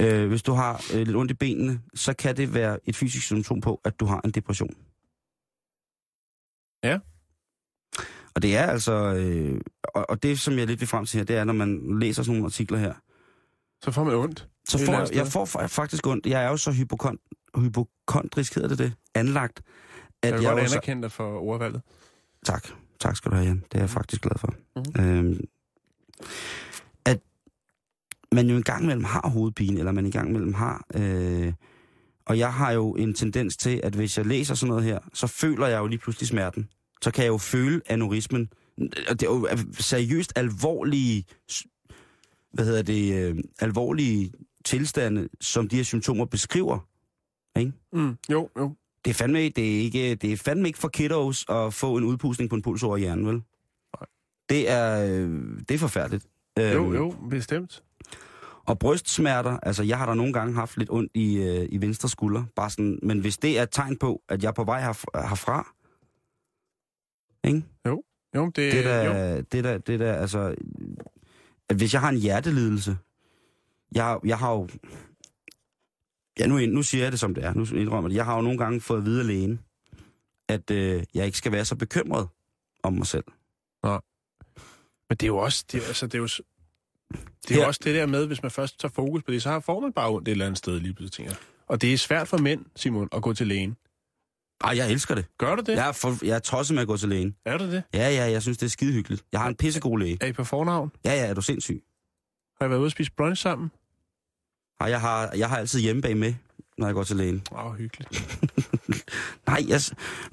Øh, 0.00 0.28
hvis 0.28 0.42
du 0.42 0.52
har 0.52 0.84
øh, 0.94 0.98
lidt 1.06 1.16
ondt 1.16 1.30
i 1.30 1.34
benene, 1.34 1.80
så 1.94 2.14
kan 2.14 2.36
det 2.36 2.54
være 2.54 2.78
et 2.88 2.96
fysisk 2.96 3.26
symptom 3.26 3.60
på, 3.60 3.80
at 3.84 4.00
du 4.00 4.04
har 4.04 4.20
en 4.24 4.30
depression. 4.30 4.74
Ja. 6.84 6.98
Og 8.34 8.42
det 8.42 8.56
er 8.56 8.66
altså, 8.66 8.92
øh, 8.92 9.60
og, 9.84 10.10
og 10.10 10.22
det 10.22 10.40
som 10.40 10.58
jeg 10.58 10.66
lidt 10.66 10.80
vil 10.80 10.88
frem 10.88 11.06
til 11.06 11.18
her, 11.18 11.24
det 11.24 11.36
er, 11.36 11.44
når 11.44 11.52
man 11.52 11.98
læser 12.00 12.22
sådan 12.22 12.34
nogle 12.34 12.46
artikler 12.46 12.78
her, 12.78 12.94
Så 13.84 13.90
får 13.90 14.04
man 14.04 14.14
ondt. 14.14 14.48
så 14.68 14.78
får 14.86 15.14
jeg, 15.16 15.26
får 15.26 15.46
fa- 15.46 15.66
faktisk 15.66 16.06
ondt. 16.06 16.26
Jeg 16.26 16.44
er 16.44 16.48
jo 16.48 16.56
så 16.56 16.72
hypokon, 16.72 17.18
hypokondrisk, 17.56 18.54
hedder 18.54 18.68
det 18.68 18.78
det, 18.78 18.92
anlagt, 19.14 19.62
at 20.22 20.28
Jeg 20.30 20.38
vil 20.38 20.42
jeg 20.44 20.52
godt 20.52 20.64
anerkende 20.72 21.02
dig 21.02 21.12
for 21.12 21.38
ordvalget. 21.38 21.82
Tak. 22.44 22.68
Tak 23.02 23.16
skal 23.16 23.30
du 23.30 23.36
have, 23.36 23.46
Jan. 23.46 23.64
Det 23.72 23.74
er 23.74 23.78
jeg 23.78 23.90
faktisk 23.90 24.22
glad 24.22 24.38
for. 24.38 24.54
Mhm. 24.76 25.06
Øhm, 25.06 25.40
at 27.04 27.20
man 28.32 28.48
jo 28.48 28.56
engang 28.56 28.82
imellem 28.82 29.04
har 29.04 29.28
hovedpine, 29.28 29.78
eller 29.78 29.92
man 29.92 30.04
engang 30.04 30.28
imellem 30.28 30.54
har... 30.54 30.86
Øh, 30.94 31.52
og 32.26 32.38
jeg 32.38 32.54
har 32.54 32.72
jo 32.72 32.92
en 32.92 33.14
tendens 33.14 33.56
til, 33.56 33.80
at 33.82 33.94
hvis 33.94 34.18
jeg 34.18 34.26
læser 34.26 34.54
sådan 34.54 34.68
noget 34.68 34.84
her, 34.84 34.98
så 35.14 35.26
føler 35.26 35.66
jeg 35.66 35.78
jo 35.78 35.86
lige 35.86 35.98
pludselig 35.98 36.28
smerten. 36.28 36.68
Så 37.02 37.10
kan 37.10 37.24
jeg 37.24 37.30
jo 37.30 37.38
føle 37.38 37.80
aneurismen. 37.86 38.48
Og 39.08 39.20
det 39.20 39.22
er 39.22 39.30
jo 39.30 39.48
seriøst 39.72 40.32
alvorlige... 40.36 41.24
Hvad 42.52 42.64
hedder 42.64 42.82
det? 42.82 43.14
Øh, 43.14 43.36
alvorlige 43.60 44.32
tilstande, 44.64 45.28
som 45.40 45.68
de 45.68 45.76
her 45.76 45.82
symptomer 45.82 46.24
beskriver. 46.24 46.88
Ikke? 47.58 47.72
Mm. 47.92 48.16
Jo, 48.30 48.48
jo. 48.58 48.76
Det 49.04 49.10
er 49.10 49.14
fandme, 49.14 49.38
det 49.48 49.58
er 49.76 49.80
ikke, 49.80 50.14
det 50.14 50.32
er 50.32 50.36
fandme 50.36 50.68
ikke 50.68 50.78
for 50.78 50.88
kiddos 50.88 51.46
at 51.48 51.74
få 51.74 51.96
en 51.96 52.04
udpustning 52.04 52.50
på 52.50 52.56
en 52.56 52.62
puls 52.62 52.82
over 52.82 52.96
hjernen, 52.96 53.26
vel? 53.26 53.42
Det 54.48 54.70
er, 54.70 55.04
øh, 55.06 55.58
det 55.68 55.74
er 55.74 55.78
forfærdeligt. 55.78 56.26
Jo, 56.58 56.64
Øhm, 56.84 56.94
jo, 56.94 57.14
bestemt. 57.30 57.82
Og 58.66 58.78
brystsmerter, 58.78 59.58
altså 59.62 59.82
jeg 59.82 59.98
har 59.98 60.06
da 60.06 60.14
nogle 60.14 60.32
gange 60.32 60.54
haft 60.54 60.76
lidt 60.78 60.90
ondt 60.90 61.10
i, 61.14 61.36
øh, 61.36 61.68
i 61.70 61.80
venstre 61.80 62.08
skulder, 62.08 62.44
bare 62.56 62.70
sådan, 62.70 62.98
men 63.02 63.18
hvis 63.20 63.38
det 63.38 63.58
er 63.58 63.62
et 63.62 63.70
tegn 63.72 63.96
på, 63.96 64.22
at 64.28 64.42
jeg 64.42 64.48
er 64.48 64.52
på 64.52 64.64
vej 64.64 64.80
herf- 64.90 65.28
herfra, 65.28 65.74
ikke? 67.44 67.62
Jo, 68.34 68.46
det, 68.46 68.56
Det 68.56 68.86
er 68.86 69.04
jo. 69.04 69.12
da, 69.12 69.36
det 69.40 69.54
er 69.58 69.62
da, 69.62 69.78
det 69.78 69.94
er 69.94 69.98
da, 69.98 70.12
altså, 70.12 70.54
at 71.68 71.76
hvis 71.76 71.92
jeg 71.92 72.00
har 72.00 72.08
en 72.08 72.16
hjertelidelse, 72.18 72.96
jeg, 73.94 74.18
jeg 74.24 74.38
har 74.38 74.52
jo, 74.52 74.68
ja 76.38 76.46
nu, 76.46 76.58
nu 76.58 76.82
siger 76.82 77.02
jeg 77.04 77.12
det 77.12 77.20
som 77.20 77.34
det 77.34 77.44
er, 77.44 77.54
nu 77.54 77.64
indrømmer 77.76 78.08
det, 78.08 78.16
jeg 78.16 78.24
har 78.24 78.34
jo 78.36 78.42
nogle 78.42 78.58
gange 78.58 78.80
fået 78.80 78.98
at 78.98 79.04
vide 79.04 79.24
lægen, 79.24 79.60
at 80.48 80.70
øh, 80.70 81.02
jeg 81.14 81.26
ikke 81.26 81.38
skal 81.38 81.52
være 81.52 81.64
så 81.64 81.76
bekymret 81.76 82.28
om 82.82 82.92
mig 82.92 83.06
selv. 83.06 83.24
Men 85.08 85.16
det 85.16 85.22
er 85.22 85.26
jo 85.26 85.36
også, 85.36 85.64
det 85.72 85.82
er, 85.82 85.86
altså, 85.86 86.06
det 86.06 86.14
er 86.14 86.18
jo, 86.18 86.26
det 86.26 87.50
er 87.50 87.54
jo 87.54 87.60
Ja. 87.60 87.66
også 87.66 87.80
det 87.84 87.94
der 87.94 88.06
med, 88.06 88.26
hvis 88.26 88.42
man 88.42 88.50
først 88.50 88.80
tager 88.80 88.92
fokus 88.92 89.22
på 89.22 89.32
det, 89.32 89.42
så 89.42 89.60
får 89.60 89.80
man 89.80 89.92
bare 89.92 90.10
ondt 90.10 90.28
et 90.28 90.32
eller 90.32 90.46
andet 90.46 90.58
sted 90.58 90.80
lige 90.80 90.94
pludselig, 90.94 91.26
tænker. 91.26 91.42
Og 91.66 91.82
det 91.82 91.92
er 91.92 91.98
svært 91.98 92.28
for 92.28 92.38
mænd, 92.38 92.64
Simon, 92.76 93.08
at 93.12 93.22
gå 93.22 93.32
til 93.34 93.46
lægen. 93.46 93.76
Ej, 94.64 94.76
jeg 94.76 94.90
elsker 94.92 95.14
det. 95.14 95.24
Gør 95.38 95.54
du 95.56 95.62
det? 95.62 95.76
Jeg 95.76 95.88
er, 95.88 95.92
for, 95.92 96.24
jeg 96.24 96.34
er 96.34 96.38
tosset 96.38 96.74
med 96.74 96.82
at 96.82 96.88
gå 96.88 96.96
til 96.96 97.08
lægen. 97.08 97.36
Er 97.44 97.58
du 97.58 97.64
det? 97.64 97.82
Ja, 97.94 98.10
ja, 98.10 98.30
jeg 98.30 98.42
synes, 98.42 98.58
det 98.58 98.66
er 98.66 98.70
skide 98.70 98.92
hyggeligt. 98.92 99.24
Jeg 99.32 99.40
har 99.40 99.48
en 99.48 99.54
pissegod 99.56 99.98
læge. 99.98 100.18
Er 100.20 100.26
I 100.26 100.32
på 100.32 100.44
fornavn? 100.44 100.92
Ja, 101.04 101.10
ja, 101.14 101.26
er 101.26 101.34
du 101.34 101.42
sindssyg? 101.42 101.82
Har 102.60 102.66
I 102.66 102.70
været 102.70 102.78
ude 102.80 102.86
at 102.86 102.92
spise 102.92 103.12
brunch 103.16 103.42
sammen? 103.42 103.70
Ej, 104.82 104.88
jeg 104.88 105.00
har, 105.00 105.32
jeg 105.36 105.48
har 105.48 105.56
altid 105.56 105.80
hjemmebag 105.80 106.16
med, 106.16 106.34
når 106.78 106.86
jeg 106.86 106.94
går 106.94 107.02
til 107.02 107.16
lægen. 107.16 107.42
Åh, 107.52 107.66
oh, 107.66 107.76
hyggeligt. 107.76 108.38
Nej, 109.46 109.64
jeg, 109.68 109.80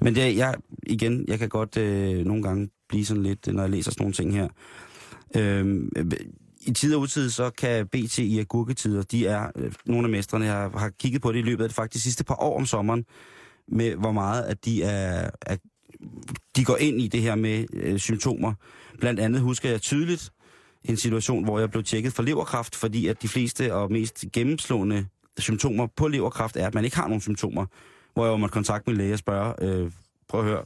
men 0.00 0.14
det, 0.14 0.36
jeg, 0.36 0.54
igen, 0.82 1.24
jeg 1.28 1.38
kan 1.38 1.48
godt 1.48 1.76
øh, 1.76 2.26
nogle 2.26 2.42
gange 2.42 2.70
blive 2.88 3.04
sådan 3.04 3.22
lidt, 3.22 3.46
når 3.46 3.62
jeg 3.62 3.70
læser 3.70 3.90
sådan 3.90 4.02
nogle 4.02 4.14
ting 4.14 4.34
her. 4.34 4.48
Øhm, 5.36 5.92
øh, 5.96 6.06
I 6.60 6.72
tid 6.72 6.94
og 6.94 7.00
utid, 7.00 7.30
så 7.30 7.50
kan 7.50 7.86
BT 7.86 8.18
i 8.18 8.38
agurketider, 8.38 9.02
de 9.02 9.26
er 9.26 9.50
øh, 9.56 9.72
nogle 9.86 10.06
af 10.06 10.10
mestrene, 10.10 10.44
jeg 10.44 10.54
har, 10.54 10.78
har 10.78 10.90
kigget 10.98 11.22
på 11.22 11.32
det 11.32 11.38
i 11.38 11.42
løbet 11.42 11.64
af 11.64 11.68
det 11.68 11.76
faktisk 11.76 12.04
sidste 12.04 12.24
par 12.24 12.42
år 12.42 12.56
om 12.56 12.66
sommeren, 12.66 13.04
med 13.68 13.94
hvor 13.94 14.12
meget, 14.12 14.42
at 14.42 14.64
de 14.64 14.82
er, 14.82 15.30
er 15.40 15.56
de 16.56 16.64
går 16.64 16.76
ind 16.76 17.00
i 17.00 17.08
det 17.08 17.22
her 17.22 17.34
med 17.34 17.64
øh, 17.72 17.98
symptomer. 17.98 18.54
Blandt 19.00 19.20
andet 19.20 19.40
husker 19.40 19.70
jeg 19.70 19.80
tydeligt 19.80 20.32
en 20.84 20.96
situation, 20.96 21.44
hvor 21.44 21.58
jeg 21.58 21.70
blev 21.70 21.82
tjekket 21.84 22.12
for 22.12 22.22
leverkræft, 22.22 22.76
fordi 22.76 23.06
at 23.06 23.22
de 23.22 23.28
fleste 23.28 23.74
og 23.74 23.92
mest 23.92 24.24
gennemslående 24.32 25.06
symptomer 25.38 25.86
på 25.86 26.08
leverkræft 26.08 26.56
er, 26.56 26.66
at 26.66 26.74
man 26.74 26.84
ikke 26.84 26.96
har 26.96 27.06
nogen 27.08 27.20
symptomer. 27.20 27.66
Hvor 28.14 28.26
jeg 28.26 28.40
måtte 28.40 28.52
kontakte 28.52 28.90
min 28.90 28.96
læge 28.96 29.12
og 29.12 29.18
spørge, 29.18 29.54
øh, 29.64 29.92
prøv 30.28 30.40
at 30.40 30.46
høre, 30.46 30.64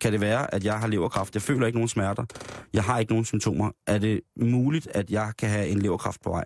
kan 0.00 0.12
det 0.12 0.20
være, 0.20 0.54
at 0.54 0.64
jeg 0.64 0.80
har 0.80 0.86
leverkræft? 0.86 1.34
Jeg 1.34 1.42
føler 1.42 1.66
ikke 1.66 1.76
nogen 1.78 1.88
smerter. 1.88 2.24
Jeg 2.72 2.84
har 2.84 2.98
ikke 2.98 3.12
nogen 3.12 3.24
symptomer. 3.24 3.70
Er 3.86 3.98
det 3.98 4.20
muligt, 4.36 4.86
at 4.86 5.10
jeg 5.10 5.32
kan 5.38 5.48
have 5.48 5.68
en 5.68 5.78
leverkræft 5.82 6.20
på 6.22 6.30
vej? 6.30 6.44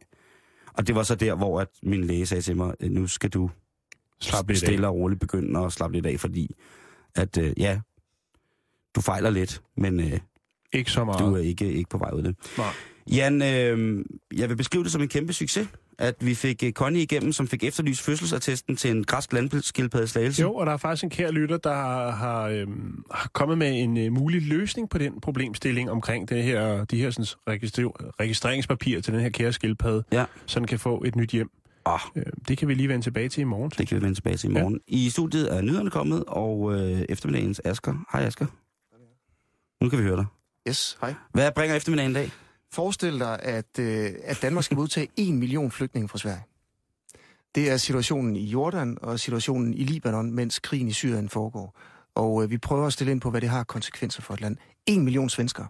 Og 0.73 0.87
det 0.87 0.95
var 0.95 1.03
så 1.03 1.15
der, 1.15 1.35
hvor 1.35 1.61
at 1.61 1.69
min 1.83 2.05
læge 2.05 2.27
sagde 2.27 2.43
til 2.43 2.57
mig, 2.57 2.75
"Øh, 2.81 2.91
nu 2.91 3.07
skal 3.07 3.31
du 3.31 3.51
Slap 4.21 4.49
lidt 4.49 4.63
af. 4.63 4.67
stille 4.69 4.89
og 4.89 4.95
roligt 4.95 5.21
begynde 5.21 5.61
at 5.61 5.73
slappe 5.73 5.97
lidt 5.97 6.07
af, 6.07 6.21
fordi 6.21 6.55
at 7.15 7.39
øh, 7.39 7.53
ja, 7.61 7.81
du 8.95 9.01
fejler 9.01 9.31
lidt, 9.31 9.63
men 9.77 10.01
øh, 10.01 10.21
Ikke 10.77 10.91
så 10.91 11.05
meget. 11.05 11.21
Du 11.21 11.35
er 11.35 11.39
ikke, 11.39 11.73
ikke 11.73 11.91
på 11.91 11.99
vej 11.99 12.11
ud 12.13 12.19
af 12.19 12.25
det. 12.25 12.37
Nej. 12.59 12.67
Jan, 13.13 13.43
øh, 13.43 14.05
jeg 14.37 14.49
vil 14.49 14.57
beskrive 14.57 14.85
det 14.85 14.93
som 14.93 15.03
en 15.03 15.09
kæmpe 15.09 15.33
succes, 15.33 15.69
at 15.99 16.15
vi 16.21 16.35
fik 16.35 16.63
øh, 16.65 16.73
Connie 16.73 17.03
igennem, 17.03 17.33
som 17.33 17.49
fik 17.49 17.65
efterlyst 17.65 18.03
fødselsattesten 18.03 18.77
til 18.77 18.91
en 18.91 19.05
græsk 19.05 19.33
landskildpadde 19.33 20.07
slagelse. 20.07 20.43
Jo, 20.43 20.55
og 20.55 20.67
der 20.67 20.73
er 20.73 20.77
faktisk 20.77 21.05
en 21.05 21.11
kær 21.11 21.31
lytter, 21.31 21.57
der 21.57 21.75
har, 21.75 22.11
har, 22.11 22.43
øhm, 22.49 23.03
har 23.11 23.31
kommet 23.33 23.59
med 23.59 23.83
en 23.83 23.97
øh, 23.97 24.13
mulig 24.13 24.43
løsning 24.43 24.91
på 24.91 24.99
den 24.99 25.21
problemstilling 25.21 25.91
omkring 25.91 26.29
det 26.29 26.43
her, 26.43 26.85
de 26.85 26.97
her 26.99 27.11
sådan, 27.11 27.27
register, 27.49 27.89
registreringspapirer 28.21 29.01
til 29.01 29.13
den 29.13 29.21
her 29.21 29.29
kære 29.29 29.53
skildpadde, 29.53 30.05
Ja. 30.13 30.25
så 30.47 30.59
den 30.61 30.67
kan 30.69 30.79
få 30.79 31.03
et 31.07 31.17
nyt 31.17 31.31
hjem. 31.31 31.51
Oh, 31.85 31.99
Øh, 32.17 32.23
det 32.49 32.59
kan 32.59 32.69
vi 32.69 32.75
lige 32.75 32.89
vende 32.89 33.05
tilbage 33.05 33.29
til 33.29 33.41
i 33.41 33.45
morgen. 33.45 33.71
det 33.79 33.89
kan 33.89 33.97
vi 33.97 34.03
vende 34.03 34.15
tilbage 34.15 34.37
til 34.37 34.51
i 34.51 34.53
morgen. 34.53 34.81
Ja. 34.91 34.97
I 34.97 35.11
studiet 35.11 35.57
er 35.57 35.61
nyhederne 35.63 35.91
kommet, 35.91 36.25
og 36.27 36.75
øh, 36.75 37.03
eftermiddagens 37.09 37.61
Asker. 37.65 37.95
Hej 38.13 38.23
Asker. 38.27 38.47
Nu 39.85 39.89
kan 39.91 39.99
vi 39.99 40.05
høre 40.05 40.17
dig. 40.17 40.25
Yes, 40.69 40.99
hej. 41.01 41.15
Hvad 41.33 41.53
bringer 41.53 41.77
eftermiddagen 41.77 42.11
i 42.11 42.15
dag? 42.15 42.31
Forestil 42.73 43.19
dig, 43.19 43.39
at, 43.43 43.79
øh, 43.79 44.11
at 44.25 44.39
Danmark 44.43 44.65
skal 44.65 44.77
modtage 44.77 45.09
1 45.29 45.35
million 45.35 45.71
flygtninge 45.71 46.09
fra 46.09 46.19
Sverige. 46.19 46.43
Det 47.55 47.71
er 47.71 47.77
situationen 47.77 48.37
i 48.37 48.45
Jordan 48.45 48.99
og 49.03 49.21
situationen 49.21 49.75
i 49.75 49.85
Libanon, 49.85 50.33
mens 50.33 50.59
krigen 50.59 50.89
i 50.89 50.93
Syrien 50.93 51.29
foregår. 51.29 51.79
Og 52.15 52.43
øh, 52.45 52.51
vi 52.51 52.59
prøver 52.59 52.87
at 52.87 52.93
stille 52.93 53.11
ind 53.11 53.21
på, 53.21 53.31
hvad 53.31 53.41
det 53.41 53.49
har 53.49 53.65
konsekvenser 53.65 54.23
for 54.23 54.35
et 54.35 54.41
land. 54.41 54.57
1 54.87 55.01
million 55.01 55.29
svenskere. 55.29 55.67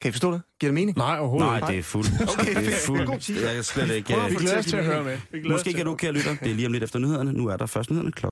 Kan 0.00 0.08
I 0.08 0.12
forstå 0.12 0.32
det? 0.32 0.42
Giver 0.60 0.68
det 0.70 0.74
mening? 0.74 0.96
Nej, 0.96 1.18
overhovedet 1.18 1.48
Nej, 1.60 1.70
det 1.70 1.78
er 1.78 1.82
fuldt. 1.82 2.10
Okay, 2.38 2.54
det 2.54 2.56
er 2.56 2.76
fedt. 2.76 2.86
God 2.98 3.06
fuldt. 3.06 3.22
tid. 3.22 3.44
Jeg 3.46 3.54
kan 3.54 3.64
slet 3.64 3.90
ikke... 3.90 4.16
At 4.16 4.30
Vi 4.30 4.34
Øh, 4.34 4.40
glæder 4.40 4.58
os 4.58 4.66
til 4.66 4.76
at 4.76 4.84
høre 4.84 5.04
med. 5.04 5.18
Måske 5.50 5.72
kan 5.72 5.86
du, 5.86 5.94
kære 5.94 6.12
lytter. 6.12 6.36
Det 6.42 6.50
er 6.50 6.54
lige 6.54 6.66
om 6.66 6.72
lidt 6.72 6.84
efter 6.84 6.98
nyhederne. 6.98 7.32
Nu 7.32 7.46
er 7.46 7.56
der 7.56 7.66
først 7.66 7.90
nyhederne 7.90 8.12
klokken. 8.12 8.30